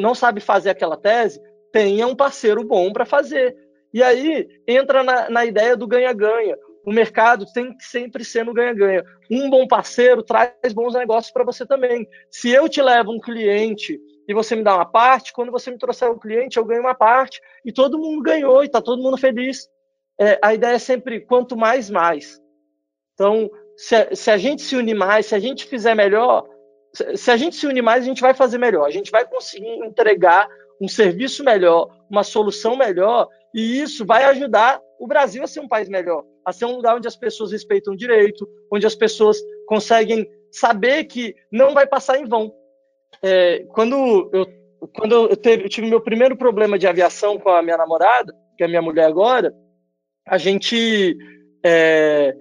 não 0.00 0.16
sabe 0.16 0.40
fazer 0.40 0.70
aquela 0.70 0.96
tese, 0.96 1.40
tenha 1.72 2.08
um 2.08 2.16
parceiro 2.16 2.64
bom 2.64 2.92
para 2.92 3.06
fazer. 3.06 3.56
E 3.96 4.02
aí 4.02 4.46
entra 4.68 5.02
na, 5.02 5.30
na 5.30 5.46
ideia 5.46 5.74
do 5.74 5.86
ganha-ganha. 5.86 6.54
O 6.84 6.92
mercado 6.92 7.46
tem 7.50 7.74
que 7.74 7.82
sempre 7.82 8.26
ser 8.26 8.44
no 8.44 8.52
ganha-ganha. 8.52 9.02
Um 9.30 9.48
bom 9.48 9.66
parceiro 9.66 10.22
traz 10.22 10.74
bons 10.74 10.92
negócios 10.92 11.32
para 11.32 11.42
você 11.42 11.64
também. 11.64 12.06
Se 12.30 12.50
eu 12.50 12.68
te 12.68 12.82
levo 12.82 13.10
um 13.10 13.18
cliente 13.18 13.98
e 14.28 14.34
você 14.34 14.54
me 14.54 14.62
dá 14.62 14.74
uma 14.74 14.84
parte, 14.84 15.32
quando 15.32 15.50
você 15.50 15.70
me 15.70 15.78
trouxer 15.78 16.10
um 16.10 16.18
cliente, 16.18 16.58
eu 16.58 16.64
ganho 16.66 16.82
uma 16.82 16.94
parte. 16.94 17.40
E 17.64 17.72
todo 17.72 17.98
mundo 17.98 18.22
ganhou 18.22 18.62
e 18.62 18.66
está 18.66 18.82
todo 18.82 19.02
mundo 19.02 19.16
feliz. 19.16 19.66
É, 20.20 20.38
a 20.42 20.52
ideia 20.52 20.74
é 20.74 20.78
sempre 20.78 21.22
quanto 21.22 21.56
mais, 21.56 21.88
mais. 21.88 22.38
Então, 23.14 23.50
se 23.78 23.96
a, 23.96 24.14
se 24.14 24.30
a 24.30 24.36
gente 24.36 24.60
se 24.60 24.76
unir 24.76 24.94
mais, 24.94 25.24
se 25.24 25.34
a 25.34 25.38
gente 25.38 25.64
fizer 25.64 25.94
melhor, 25.94 26.46
se 26.92 27.30
a 27.30 27.36
gente 27.38 27.56
se 27.56 27.66
unir 27.66 27.80
mais, 27.80 28.04
a 28.04 28.06
gente 28.06 28.20
vai 28.20 28.34
fazer 28.34 28.58
melhor. 28.58 28.84
A 28.84 28.90
gente 28.90 29.10
vai 29.10 29.26
conseguir 29.26 29.72
entregar 29.86 30.46
um 30.78 30.86
serviço 30.86 31.42
melhor, 31.42 31.88
uma 32.10 32.22
solução 32.22 32.76
melhor, 32.76 33.28
e 33.56 33.80
isso 33.80 34.04
vai 34.04 34.24
ajudar 34.24 34.78
o 35.00 35.06
Brasil 35.06 35.42
a 35.42 35.46
ser 35.46 35.60
um 35.60 35.68
país 35.68 35.88
melhor, 35.88 36.22
a 36.44 36.52
ser 36.52 36.66
um 36.66 36.76
lugar 36.76 36.94
onde 36.94 37.08
as 37.08 37.16
pessoas 37.16 37.52
respeitam 37.52 37.94
o 37.94 37.96
direito, 37.96 38.46
onde 38.70 38.86
as 38.86 38.94
pessoas 38.94 39.38
conseguem 39.66 40.28
saber 40.52 41.04
que 41.04 41.34
não 41.50 41.72
vai 41.72 41.86
passar 41.86 42.18
em 42.18 42.26
vão. 42.26 42.52
É, 43.22 43.64
quando 43.70 44.30
eu, 44.30 44.46
quando 44.94 45.30
eu, 45.30 45.36
teve, 45.36 45.64
eu 45.64 45.68
tive 45.70 45.88
meu 45.88 46.02
primeiro 46.02 46.36
problema 46.36 46.78
de 46.78 46.86
aviação 46.86 47.38
com 47.38 47.48
a 47.48 47.62
minha 47.62 47.78
namorada, 47.78 48.30
que 48.58 48.62
é 48.62 48.68
minha 48.68 48.82
mulher 48.82 49.06
agora, 49.06 49.54
a 50.28 50.36
gente 50.36 51.16
é, 51.64 52.36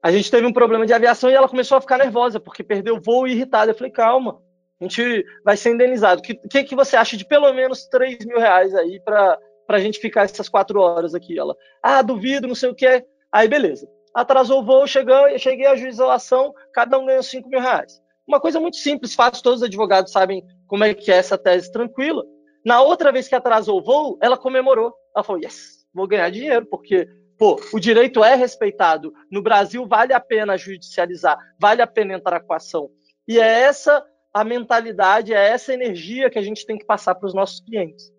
a 0.00 0.12
gente 0.12 0.30
teve 0.30 0.46
um 0.46 0.52
problema 0.52 0.86
de 0.86 0.92
aviação 0.92 1.28
e 1.28 1.34
ela 1.34 1.48
começou 1.48 1.78
a 1.78 1.80
ficar 1.80 1.98
nervosa 1.98 2.38
porque 2.38 2.62
perdeu 2.62 2.94
o 2.94 3.00
voo 3.00 3.26
e 3.26 3.32
irritada. 3.32 3.72
Eu 3.72 3.76
falei, 3.76 3.92
calma, 3.92 4.40
a 4.80 4.84
gente 4.84 5.26
vai 5.44 5.56
ser 5.56 5.74
indenizado. 5.74 6.20
O 6.20 6.22
que, 6.22 6.34
que, 6.34 6.62
que, 6.62 6.76
você 6.76 6.96
acha 6.96 7.16
de 7.16 7.24
pelo 7.24 7.52
menos 7.52 7.86
3 7.88 8.24
mil 8.24 8.38
reais 8.38 8.72
aí 8.74 9.00
para 9.04 9.36
a 9.76 9.80
gente 9.80 9.98
ficar 9.98 10.24
essas 10.24 10.48
quatro 10.48 10.80
horas 10.80 11.14
aqui? 11.14 11.38
Ela, 11.38 11.54
ah, 11.82 12.02
duvido, 12.02 12.48
não 12.48 12.54
sei 12.54 12.70
o 12.70 12.74
que. 12.74 13.04
Aí, 13.32 13.48
beleza. 13.48 13.88
Atrasou 14.14 14.60
o 14.60 14.64
voo, 14.64 14.86
chegou, 14.86 15.38
cheguei 15.38 15.66
à 15.66 15.76
juização, 15.76 16.52
cada 16.72 16.98
um 16.98 17.06
ganhou 17.06 17.22
5 17.22 17.48
mil 17.48 17.60
reais. 17.60 18.00
Uma 18.26 18.40
coisa 18.40 18.60
muito 18.60 18.76
simples, 18.76 19.14
fácil, 19.14 19.42
todos 19.42 19.60
os 19.60 19.66
advogados 19.66 20.12
sabem 20.12 20.44
como 20.66 20.84
é 20.84 20.94
que 20.94 21.10
é 21.10 21.16
essa 21.16 21.38
tese 21.38 21.70
tranquila. 21.70 22.24
Na 22.64 22.82
outra 22.82 23.10
vez 23.10 23.26
que 23.28 23.34
atrasou 23.34 23.78
o 23.78 23.82
voo, 23.82 24.18
ela 24.20 24.36
comemorou. 24.36 24.92
Ela 25.14 25.24
falou, 25.24 25.42
yes, 25.42 25.86
vou 25.92 26.06
ganhar 26.06 26.30
dinheiro, 26.30 26.66
porque 26.66 27.08
pô, 27.38 27.60
o 27.72 27.80
direito 27.80 28.22
é 28.22 28.34
respeitado. 28.34 29.12
No 29.30 29.42
Brasil, 29.42 29.86
vale 29.86 30.12
a 30.12 30.20
pena 30.20 30.56
judicializar, 30.56 31.38
vale 31.58 31.80
a 31.82 31.86
pena 31.86 32.14
entrar 32.14 32.40
com 32.40 32.52
a 32.52 32.56
ação. 32.56 32.90
E 33.26 33.38
é 33.40 33.62
essa 33.62 34.04
a 34.32 34.44
mentalidade, 34.44 35.34
é 35.34 35.48
essa 35.48 35.72
energia 35.72 36.30
que 36.30 36.38
a 36.38 36.42
gente 36.42 36.64
tem 36.64 36.78
que 36.78 36.84
passar 36.84 37.14
para 37.14 37.26
os 37.26 37.34
nossos 37.34 37.60
clientes. 37.60 38.12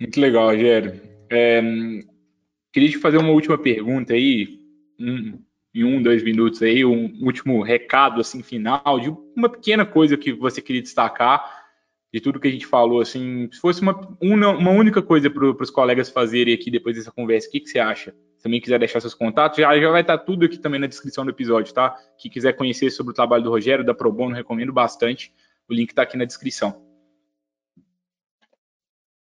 Muito 0.00 0.18
legal, 0.18 0.46
Rogério. 0.46 0.98
É, 1.30 1.60
queria 2.72 2.88
te 2.88 2.96
fazer 2.96 3.18
uma 3.18 3.30
última 3.30 3.58
pergunta 3.58 4.14
aí, 4.14 4.58
um, 4.98 5.38
em 5.74 5.84
um, 5.84 6.02
dois 6.02 6.24
minutos 6.24 6.62
aí, 6.62 6.84
um 6.86 7.22
último 7.22 7.62
recado 7.62 8.18
assim 8.20 8.42
final 8.42 8.98
de 8.98 9.14
uma 9.36 9.50
pequena 9.50 9.84
coisa 9.84 10.16
que 10.16 10.32
você 10.32 10.62
queria 10.62 10.80
destacar 10.80 11.60
de 12.12 12.18
tudo 12.18 12.40
que 12.40 12.48
a 12.48 12.50
gente 12.50 12.66
falou, 12.66 13.00
assim, 13.00 13.48
se 13.52 13.60
fosse 13.60 13.80
uma, 13.82 14.16
uma, 14.20 14.48
uma 14.48 14.70
única 14.72 15.00
coisa 15.00 15.30
para 15.30 15.46
os 15.46 15.70
colegas 15.70 16.08
fazerem 16.08 16.52
aqui 16.54 16.68
depois 16.68 16.96
dessa 16.96 17.12
conversa, 17.12 17.46
o 17.46 17.52
que, 17.52 17.60
que 17.60 17.68
você 17.68 17.78
acha? 17.78 18.12
Se 18.36 18.42
também 18.42 18.60
quiser 18.60 18.80
deixar 18.80 19.00
seus 19.00 19.14
contatos, 19.14 19.58
já, 19.58 19.78
já 19.78 19.90
vai 19.90 20.00
estar 20.00 20.18
tudo 20.18 20.44
aqui 20.44 20.58
também 20.58 20.80
na 20.80 20.88
descrição 20.88 21.24
do 21.24 21.30
episódio, 21.30 21.72
tá? 21.72 21.94
Quem 22.18 22.28
quiser 22.28 22.54
conhecer 22.54 22.90
sobre 22.90 23.12
o 23.12 23.14
trabalho 23.14 23.44
do 23.44 23.50
Rogério, 23.50 23.84
da 23.84 23.94
Probono, 23.94 24.34
recomendo 24.34 24.72
bastante. 24.72 25.32
O 25.68 25.74
link 25.74 25.90
está 25.90 26.02
aqui 26.02 26.16
na 26.16 26.24
descrição. 26.24 26.89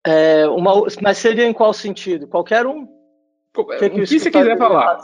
É, 0.07 0.47
uma, 0.47 0.85
mas 1.01 1.17
seria 1.17 1.45
em 1.45 1.51
qual 1.51 1.73
sentido? 1.73 2.27
Qualquer 2.27 2.65
um? 2.65 2.87
O 3.57 3.65
que, 3.65 3.77
que, 3.77 3.85
o 4.01 4.05
que 4.05 4.19
você 4.19 4.31
quiser 4.31 4.57
falar. 4.57 4.99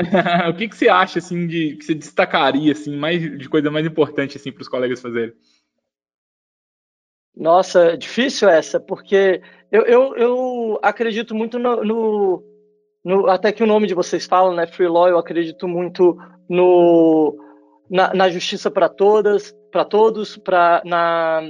o 0.48 0.54
que, 0.54 0.68
que 0.68 0.76
você 0.76 0.88
acha 0.88 1.18
assim 1.18 1.46
de 1.46 1.76
que 1.76 1.84
você 1.84 1.94
destacaria 1.94 2.72
assim 2.72 2.96
mais 2.96 3.20
de 3.20 3.48
coisa 3.50 3.70
mais 3.70 3.84
importante 3.84 4.38
assim 4.38 4.50
para 4.50 4.62
os 4.62 4.68
colegas 4.68 5.02
fazerem? 5.02 5.34
Nossa, 7.36 7.98
difícil 7.98 8.48
essa, 8.48 8.80
porque 8.80 9.42
eu, 9.70 9.82
eu, 9.82 10.16
eu 10.16 10.78
acredito 10.82 11.34
muito 11.34 11.58
no, 11.58 11.84
no, 11.84 12.44
no, 13.04 13.28
Até 13.28 13.52
que 13.52 13.62
o 13.62 13.66
nome 13.66 13.86
de 13.86 13.92
vocês 13.92 14.24
falam, 14.24 14.54
né? 14.54 14.66
Free 14.66 14.88
Law, 14.88 15.06
eu 15.06 15.18
acredito 15.18 15.68
muito 15.68 16.16
no, 16.48 17.36
na, 17.90 18.14
na 18.14 18.30
justiça 18.30 18.70
para 18.70 18.88
todas, 18.88 19.54
para 19.70 19.84
todos, 19.84 20.38
pra, 20.38 20.80
na, 20.82 21.42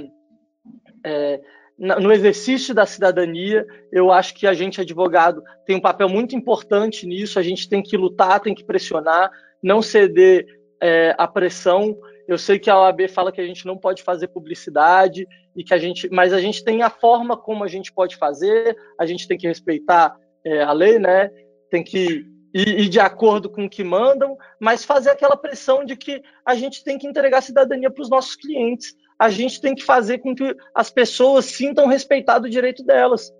é, 1.05 1.39
no 1.77 2.11
exercício 2.11 2.73
da 2.73 2.85
cidadania. 2.85 3.65
Eu 3.91 4.11
acho 4.11 4.33
que 4.33 4.47
a 4.47 4.53
gente, 4.53 4.81
advogado, 4.81 5.43
tem 5.65 5.75
um 5.75 5.81
papel 5.81 6.09
muito 6.09 6.35
importante 6.35 7.05
nisso. 7.05 7.37
A 7.37 7.43
gente 7.43 7.69
tem 7.69 7.83
que 7.83 7.95
lutar, 7.95 8.39
tem 8.39 8.55
que 8.55 8.63
pressionar, 8.63 9.29
não 9.61 9.81
ceder 9.81 10.45
é, 10.81 11.13
à 11.17 11.27
pressão. 11.27 11.95
Eu 12.27 12.37
sei 12.37 12.59
que 12.59 12.69
a 12.69 12.79
OAB 12.79 13.07
fala 13.07 13.31
que 13.31 13.39
a 13.39 13.45
gente 13.45 13.65
não 13.65 13.77
pode 13.77 14.03
fazer 14.03 14.27
publicidade 14.27 15.27
e 15.55 15.63
que 15.63 15.73
a 15.73 15.77
gente, 15.77 16.09
mas 16.09 16.33
a 16.33 16.41
gente 16.41 16.63
tem 16.63 16.81
a 16.81 16.89
forma 16.89 17.37
como 17.37 17.63
a 17.63 17.67
gente 17.67 17.93
pode 17.93 18.15
fazer. 18.15 18.75
A 18.99 19.05
gente 19.05 19.27
tem 19.27 19.37
que 19.37 19.47
respeitar 19.47 20.15
é, 20.43 20.63
a 20.63 20.71
lei, 20.71 20.97
né? 20.97 21.29
Tem 21.69 21.83
que 21.83 22.25
ir, 22.53 22.79
ir, 22.79 22.89
de 22.89 22.99
acordo 22.99 23.49
com 23.49 23.65
o 23.65 23.69
que 23.69 23.83
mandam, 23.83 24.35
mas 24.59 24.83
fazer 24.83 25.11
aquela 25.11 25.37
pressão 25.37 25.85
de 25.85 25.95
que 25.95 26.21
a 26.45 26.55
gente 26.55 26.83
tem 26.83 26.97
que 26.97 27.07
entregar 27.07 27.41
cidadania 27.41 27.91
para 27.91 28.01
os 28.01 28.09
nossos 28.09 28.35
clientes. 28.35 28.95
A 29.19 29.29
gente 29.29 29.59
tem 29.59 29.73
que 29.73 29.83
fazer 29.83 30.19
com 30.19 30.35
que 30.35 30.55
as 30.73 30.89
pessoas 30.89 31.45
sintam 31.45 31.87
respeitado 31.87 32.47
o 32.47 32.49
direito 32.49 32.83
delas. 32.83 33.31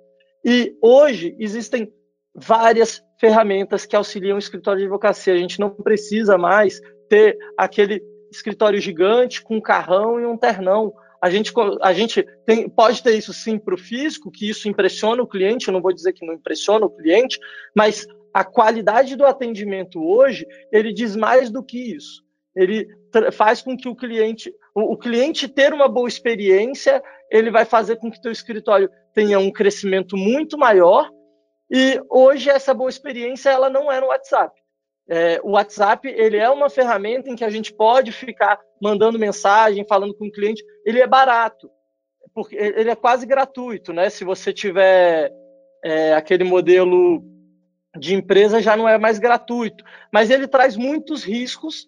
E 0.43 0.75
hoje 0.81 1.35
existem 1.39 1.91
várias 2.33 3.03
ferramentas 3.19 3.85
que 3.85 3.95
auxiliam 3.95 4.35
o 4.35 4.39
escritório 4.39 4.79
de 4.79 4.85
advocacia. 4.85 5.33
A 5.33 5.37
gente 5.37 5.59
não 5.59 5.69
precisa 5.69 6.37
mais 6.37 6.79
ter 7.09 7.37
aquele 7.57 8.01
escritório 8.31 8.79
gigante 8.79 9.41
com 9.41 9.57
um 9.57 9.61
carrão 9.61 10.19
e 10.19 10.25
um 10.25 10.37
ternão. 10.37 10.93
A 11.21 11.29
gente, 11.29 11.51
a 11.81 11.93
gente 11.93 12.23
tem, 12.45 12.69
pode 12.69 13.01
ter 13.01 13.17
isso 13.17 13.33
sim 13.33 13.57
para 13.57 13.73
o 13.73 13.77
físico, 13.77 14.31
que 14.31 14.49
isso 14.49 14.69
impressiona 14.69 15.21
o 15.21 15.27
cliente, 15.27 15.67
eu 15.67 15.73
não 15.73 15.81
vou 15.81 15.93
dizer 15.93 16.13
que 16.13 16.25
não 16.25 16.33
impressiona 16.33 16.85
o 16.85 16.89
cliente, 16.89 17.39
mas 17.75 18.05
a 18.33 18.43
qualidade 18.43 19.15
do 19.15 19.25
atendimento 19.25 19.99
hoje, 19.99 20.45
ele 20.71 20.93
diz 20.93 21.15
mais 21.15 21.49
do 21.49 21.63
que 21.63 21.95
isso. 21.95 22.23
Ele 22.57 22.87
faz 23.31 23.61
com 23.61 23.77
que 23.77 23.87
o 23.87 23.95
cliente, 23.95 24.51
o, 24.73 24.93
o 24.93 24.97
cliente 24.97 25.47
ter 25.47 25.71
uma 25.73 25.87
boa 25.87 26.07
experiência, 26.07 27.03
ele 27.31 27.51
vai 27.51 27.65
fazer 27.65 27.97
com 27.97 28.09
que 28.09 28.17
o 28.17 28.21
teu 28.21 28.31
escritório 28.31 28.89
tenha 29.13 29.37
um 29.37 29.51
crescimento 29.51 30.17
muito 30.17 30.57
maior, 30.57 31.07
e 31.69 32.01
hoje 32.09 32.49
essa 32.49 32.73
boa 32.73 32.89
experiência 32.89 33.49
ela 33.49 33.69
não 33.69 33.91
é 33.91 34.01
no 34.01 34.07
WhatsApp. 34.07 34.59
É, 35.09 35.39
o 35.43 35.51
WhatsApp 35.51 36.07
ele 36.07 36.37
é 36.37 36.49
uma 36.49 36.69
ferramenta 36.69 37.29
em 37.29 37.35
que 37.35 37.43
a 37.43 37.49
gente 37.49 37.73
pode 37.73 38.11
ficar 38.11 38.59
mandando 38.81 39.19
mensagem, 39.19 39.85
falando 39.87 40.15
com 40.15 40.25
o 40.25 40.31
cliente. 40.31 40.63
Ele 40.85 40.99
é 40.99 41.07
barato, 41.07 41.69
porque 42.33 42.55
ele 42.55 42.89
é 42.89 42.95
quase 42.95 43.25
gratuito, 43.25 43.93
né? 43.93 44.09
Se 44.09 44.25
você 44.25 44.51
tiver 44.51 45.31
é, 45.83 46.13
aquele 46.13 46.43
modelo 46.43 47.23
de 47.97 48.15
empresa, 48.15 48.61
já 48.61 48.75
não 48.75 48.87
é 48.87 48.97
mais 48.97 49.19
gratuito. 49.19 49.83
Mas 50.11 50.29
ele 50.29 50.47
traz 50.47 50.75
muitos 50.75 51.23
riscos 51.23 51.87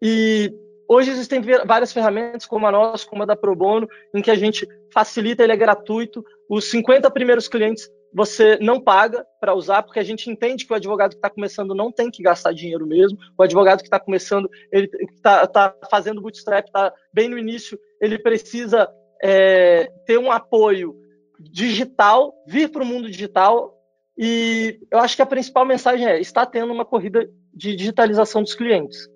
e 0.00 0.52
hoje 0.88 1.10
existem 1.10 1.40
várias 1.66 1.92
ferramentas, 1.92 2.46
como 2.46 2.66
a 2.66 2.72
nossa, 2.72 3.06
como 3.06 3.22
a 3.22 3.26
da 3.26 3.36
Pro 3.36 3.54
Bono, 3.54 3.88
em 4.14 4.22
que 4.22 4.30
a 4.30 4.34
gente 4.34 4.66
facilita, 4.92 5.42
ele 5.42 5.52
é 5.52 5.56
gratuito. 5.56 6.24
Os 6.48 6.70
50 6.70 7.10
primeiros 7.10 7.48
clientes 7.48 7.90
você 8.12 8.58
não 8.60 8.80
paga 8.80 9.24
para 9.40 9.54
usar, 9.54 9.82
porque 9.82 9.98
a 9.98 10.02
gente 10.02 10.30
entende 10.30 10.64
que 10.64 10.72
o 10.72 10.76
advogado 10.76 11.10
que 11.10 11.16
está 11.16 11.28
começando 11.28 11.74
não 11.74 11.92
tem 11.92 12.10
que 12.10 12.22
gastar 12.22 12.52
dinheiro 12.52 12.86
mesmo. 12.86 13.18
O 13.36 13.42
advogado 13.42 13.80
que 13.80 13.86
está 13.86 14.00
começando, 14.00 14.48
ele 14.72 14.88
está 15.10 15.46
tá 15.46 15.74
fazendo 15.90 16.20
bootstrap, 16.20 16.66
está 16.66 16.92
bem 17.12 17.28
no 17.28 17.38
início, 17.38 17.78
ele 18.00 18.18
precisa 18.18 18.88
é, 19.22 19.90
ter 20.06 20.18
um 20.18 20.32
apoio 20.32 20.96
digital, 21.38 22.34
vir 22.46 22.70
para 22.70 22.82
o 22.82 22.86
mundo 22.86 23.10
digital. 23.10 23.74
E 24.16 24.80
eu 24.90 24.98
acho 24.98 25.14
que 25.14 25.22
a 25.22 25.26
principal 25.26 25.64
mensagem 25.64 26.06
é: 26.06 26.18
está 26.18 26.46
tendo 26.46 26.72
uma 26.72 26.84
corrida 26.84 27.28
de 27.52 27.76
digitalização 27.76 28.42
dos 28.42 28.54
clientes. 28.54 29.08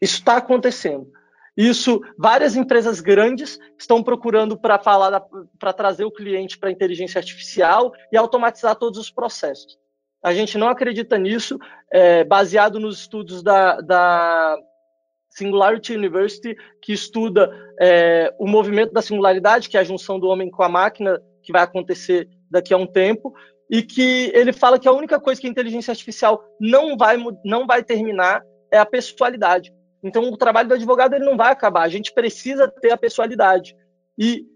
Isso 0.00 0.14
está 0.14 0.36
acontecendo. 0.36 1.10
Isso, 1.56 2.00
várias 2.18 2.56
empresas 2.56 3.00
grandes 3.00 3.58
estão 3.78 4.02
procurando 4.02 4.58
para 4.58 4.78
falar, 4.78 5.22
para 5.58 5.72
trazer 5.72 6.04
o 6.04 6.10
cliente 6.10 6.58
para 6.58 6.68
a 6.68 6.72
inteligência 6.72 7.18
artificial 7.18 7.92
e 8.12 8.16
automatizar 8.16 8.74
todos 8.76 8.98
os 8.98 9.10
processos. 9.10 9.78
A 10.22 10.32
gente 10.34 10.58
não 10.58 10.68
acredita 10.68 11.16
nisso, 11.16 11.58
é, 11.92 12.24
baseado 12.24 12.80
nos 12.80 13.00
estudos 13.00 13.42
da, 13.42 13.80
da 13.80 14.56
Singularity 15.28 15.94
University, 15.94 16.56
que 16.80 16.92
estuda 16.92 17.52
é, 17.80 18.34
o 18.38 18.48
movimento 18.48 18.92
da 18.92 19.02
singularidade, 19.02 19.68
que 19.68 19.76
é 19.76 19.80
a 19.80 19.84
junção 19.84 20.18
do 20.18 20.28
homem 20.28 20.50
com 20.50 20.62
a 20.62 20.68
máquina, 20.68 21.20
que 21.42 21.52
vai 21.52 21.62
acontecer 21.62 22.28
daqui 22.50 22.72
a 22.72 22.76
um 22.76 22.86
tempo, 22.86 23.32
e 23.70 23.82
que 23.82 24.32
ele 24.34 24.52
fala 24.52 24.78
que 24.78 24.88
a 24.88 24.92
única 24.92 25.20
coisa 25.20 25.40
que 25.40 25.46
a 25.46 25.50
inteligência 25.50 25.92
artificial 25.92 26.42
não 26.60 26.96
vai, 26.96 27.16
não 27.44 27.66
vai 27.66 27.82
terminar 27.82 28.42
é 28.72 28.78
a 28.78 28.86
pessoalidade. 28.86 29.72
Então, 30.04 30.24
o 30.24 30.36
trabalho 30.36 30.68
do 30.68 30.74
advogado 30.74 31.14
ele 31.14 31.24
não 31.24 31.36
vai 31.36 31.50
acabar. 31.50 31.82
A 31.82 31.88
gente 31.88 32.12
precisa 32.12 32.68
ter 32.68 32.92
a 32.92 32.96
pessoalidade. 32.96 33.74
E 34.18 34.46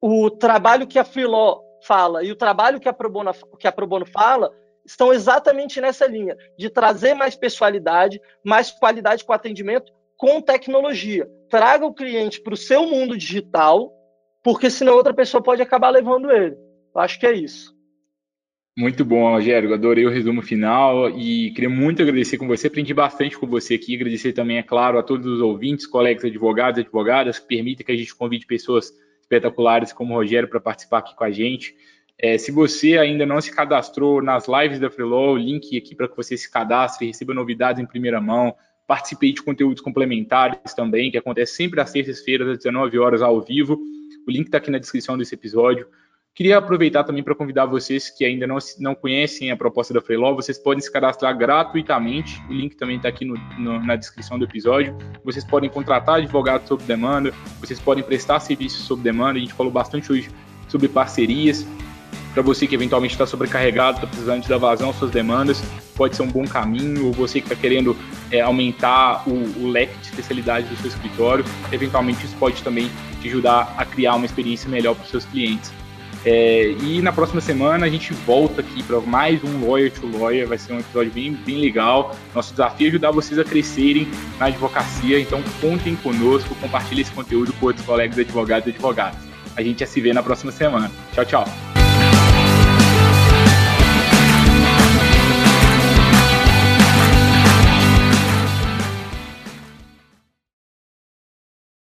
o 0.00 0.30
trabalho 0.30 0.86
que 0.86 0.98
a 0.98 1.04
Freelaw 1.04 1.64
fala 1.82 2.22
e 2.22 2.30
o 2.30 2.36
trabalho 2.36 2.78
que 2.78 2.88
a 2.88 2.92
Pro 2.92 3.10
Bono, 3.10 3.32
que 3.58 3.66
a 3.66 3.72
Pro 3.72 3.86
Bono 3.86 4.04
fala 4.04 4.52
estão 4.84 5.12
exatamente 5.12 5.80
nessa 5.80 6.06
linha 6.06 6.36
de 6.58 6.68
trazer 6.68 7.14
mais 7.14 7.34
pessoalidade, 7.34 8.20
mais 8.44 8.70
qualidade 8.70 9.24
com 9.24 9.32
atendimento 9.32 9.92
com 10.16 10.42
tecnologia. 10.42 11.30
Traga 11.48 11.86
o 11.86 11.94
cliente 11.94 12.40
para 12.40 12.52
o 12.52 12.56
seu 12.56 12.86
mundo 12.86 13.16
digital, 13.16 13.92
porque 14.42 14.68
senão 14.68 14.94
outra 14.94 15.14
pessoa 15.14 15.42
pode 15.42 15.62
acabar 15.62 15.90
levando 15.90 16.30
ele. 16.30 16.56
Eu 16.94 17.00
acho 17.00 17.18
que 17.18 17.26
é 17.26 17.32
isso. 17.32 17.77
Muito 18.78 19.04
bom, 19.04 19.28
Rogério. 19.28 19.74
Adorei 19.74 20.06
o 20.06 20.08
resumo 20.08 20.40
final 20.40 21.10
e 21.10 21.50
queria 21.50 21.68
muito 21.68 22.00
agradecer 22.00 22.38
com 22.38 22.46
você. 22.46 22.68
Aprendi 22.68 22.94
bastante 22.94 23.36
com 23.36 23.44
você 23.44 23.74
aqui. 23.74 23.96
Agradecer 23.96 24.32
também, 24.32 24.58
é 24.58 24.62
claro, 24.62 25.00
a 25.00 25.02
todos 25.02 25.26
os 25.26 25.40
ouvintes, 25.40 25.84
colegas 25.84 26.24
advogados 26.24 26.78
advogadas 26.78 27.40
que 27.40 27.48
permitem 27.48 27.84
que 27.84 27.90
a 27.90 27.96
gente 27.96 28.14
convide 28.14 28.46
pessoas 28.46 28.92
espetaculares 29.20 29.92
como 29.92 30.14
o 30.14 30.16
Rogério 30.16 30.48
para 30.48 30.60
participar 30.60 30.98
aqui 30.98 31.16
com 31.16 31.24
a 31.24 31.30
gente. 31.32 31.74
É, 32.16 32.38
se 32.38 32.52
você 32.52 32.96
ainda 32.96 33.26
não 33.26 33.40
se 33.40 33.52
cadastrou 33.52 34.22
nas 34.22 34.46
lives 34.46 34.78
da 34.78 34.88
Freelaw, 34.88 35.36
link 35.36 35.76
aqui 35.76 35.96
para 35.96 36.06
que 36.06 36.16
você 36.16 36.36
se 36.36 36.48
cadastre, 36.48 37.08
receba 37.08 37.34
novidades 37.34 37.82
em 37.82 37.86
primeira 37.86 38.20
mão, 38.20 38.54
participe 38.86 39.32
de 39.32 39.42
conteúdos 39.42 39.82
complementares 39.82 40.72
também, 40.72 41.10
que 41.10 41.18
acontece 41.18 41.56
sempre 41.56 41.80
às 41.80 41.90
terças-feiras, 41.90 42.46
às 42.46 42.58
19 42.58 42.96
horas, 43.00 43.22
ao 43.22 43.40
vivo. 43.40 43.76
O 44.24 44.30
link 44.30 44.46
está 44.46 44.58
aqui 44.58 44.70
na 44.70 44.78
descrição 44.78 45.18
desse 45.18 45.34
episódio. 45.34 45.84
Queria 46.38 46.56
aproveitar 46.56 47.02
também 47.02 47.20
para 47.20 47.34
convidar 47.34 47.66
vocês 47.66 48.10
que 48.10 48.24
ainda 48.24 48.46
não, 48.46 48.58
não 48.78 48.94
conhecem 48.94 49.50
a 49.50 49.56
proposta 49.56 49.92
da 49.92 50.00
Freelaw, 50.00 50.36
vocês 50.36 50.56
podem 50.56 50.80
se 50.80 50.88
cadastrar 50.88 51.36
gratuitamente, 51.36 52.40
o 52.48 52.52
link 52.52 52.76
também 52.76 52.94
está 52.94 53.08
aqui 53.08 53.24
no, 53.24 53.34
no, 53.58 53.84
na 53.84 53.96
descrição 53.96 54.38
do 54.38 54.44
episódio. 54.44 54.96
Vocês 55.24 55.44
podem 55.44 55.68
contratar 55.68 56.20
advogados 56.20 56.68
sob 56.68 56.84
demanda, 56.84 57.34
vocês 57.58 57.80
podem 57.80 58.04
prestar 58.04 58.38
serviços 58.38 58.84
sob 58.84 59.02
demanda, 59.02 59.36
a 59.36 59.40
gente 59.40 59.52
falou 59.52 59.72
bastante 59.72 60.12
hoje 60.12 60.30
sobre 60.68 60.86
parcerias. 60.86 61.66
Para 62.32 62.44
você 62.44 62.68
que 62.68 62.74
eventualmente 62.76 63.14
está 63.14 63.26
sobrecarregado, 63.26 63.96
está 63.96 64.06
precisando 64.06 64.42
de 64.42 64.48
dar 64.48 64.58
vazão 64.58 64.90
às 64.90 64.96
suas 64.96 65.10
demandas, 65.10 65.60
pode 65.96 66.14
ser 66.14 66.22
um 66.22 66.30
bom 66.30 66.46
caminho, 66.46 67.06
ou 67.06 67.12
você 67.12 67.40
que 67.40 67.52
está 67.52 67.60
querendo 67.60 67.96
é, 68.30 68.42
aumentar 68.42 69.28
o, 69.28 69.64
o 69.64 69.66
leque 69.66 69.98
de 69.98 70.06
especialidade 70.06 70.68
do 70.68 70.76
seu 70.76 70.86
escritório, 70.86 71.44
eventualmente 71.72 72.24
isso 72.24 72.36
pode 72.36 72.62
também 72.62 72.88
te 73.20 73.26
ajudar 73.26 73.74
a 73.76 73.84
criar 73.84 74.14
uma 74.14 74.24
experiência 74.24 74.70
melhor 74.70 74.94
para 74.94 75.02
os 75.02 75.10
seus 75.10 75.24
clientes. 75.24 75.72
É, 76.24 76.72
e 76.82 77.00
na 77.00 77.12
próxima 77.12 77.40
semana 77.40 77.86
a 77.86 77.88
gente 77.88 78.12
volta 78.12 78.60
aqui 78.60 78.82
para 78.82 79.00
mais 79.00 79.42
um 79.44 79.66
Lawyer 79.66 79.90
to 79.92 80.06
Lawyer. 80.18 80.46
Vai 80.46 80.58
ser 80.58 80.72
um 80.72 80.80
episódio 80.80 81.12
bem, 81.12 81.32
bem 81.32 81.60
legal. 81.60 82.14
Nosso 82.34 82.52
desafio 82.52 82.86
é 82.86 82.90
ajudar 82.90 83.10
vocês 83.10 83.38
a 83.38 83.44
crescerem 83.44 84.08
na 84.38 84.46
advocacia. 84.46 85.20
Então 85.20 85.42
contem 85.60 85.96
conosco, 85.96 86.54
compartilhem 86.56 87.02
esse 87.02 87.12
conteúdo 87.12 87.52
com 87.54 87.66
outros 87.66 87.84
colegas 87.86 88.18
advogados 88.18 88.66
e 88.66 88.70
advogadas. 88.70 89.20
A 89.56 89.62
gente 89.62 89.80
já 89.80 89.86
se 89.86 90.00
vê 90.00 90.12
na 90.12 90.22
próxima 90.22 90.52
semana. 90.52 90.90
Tchau, 91.12 91.24
tchau. 91.24 91.77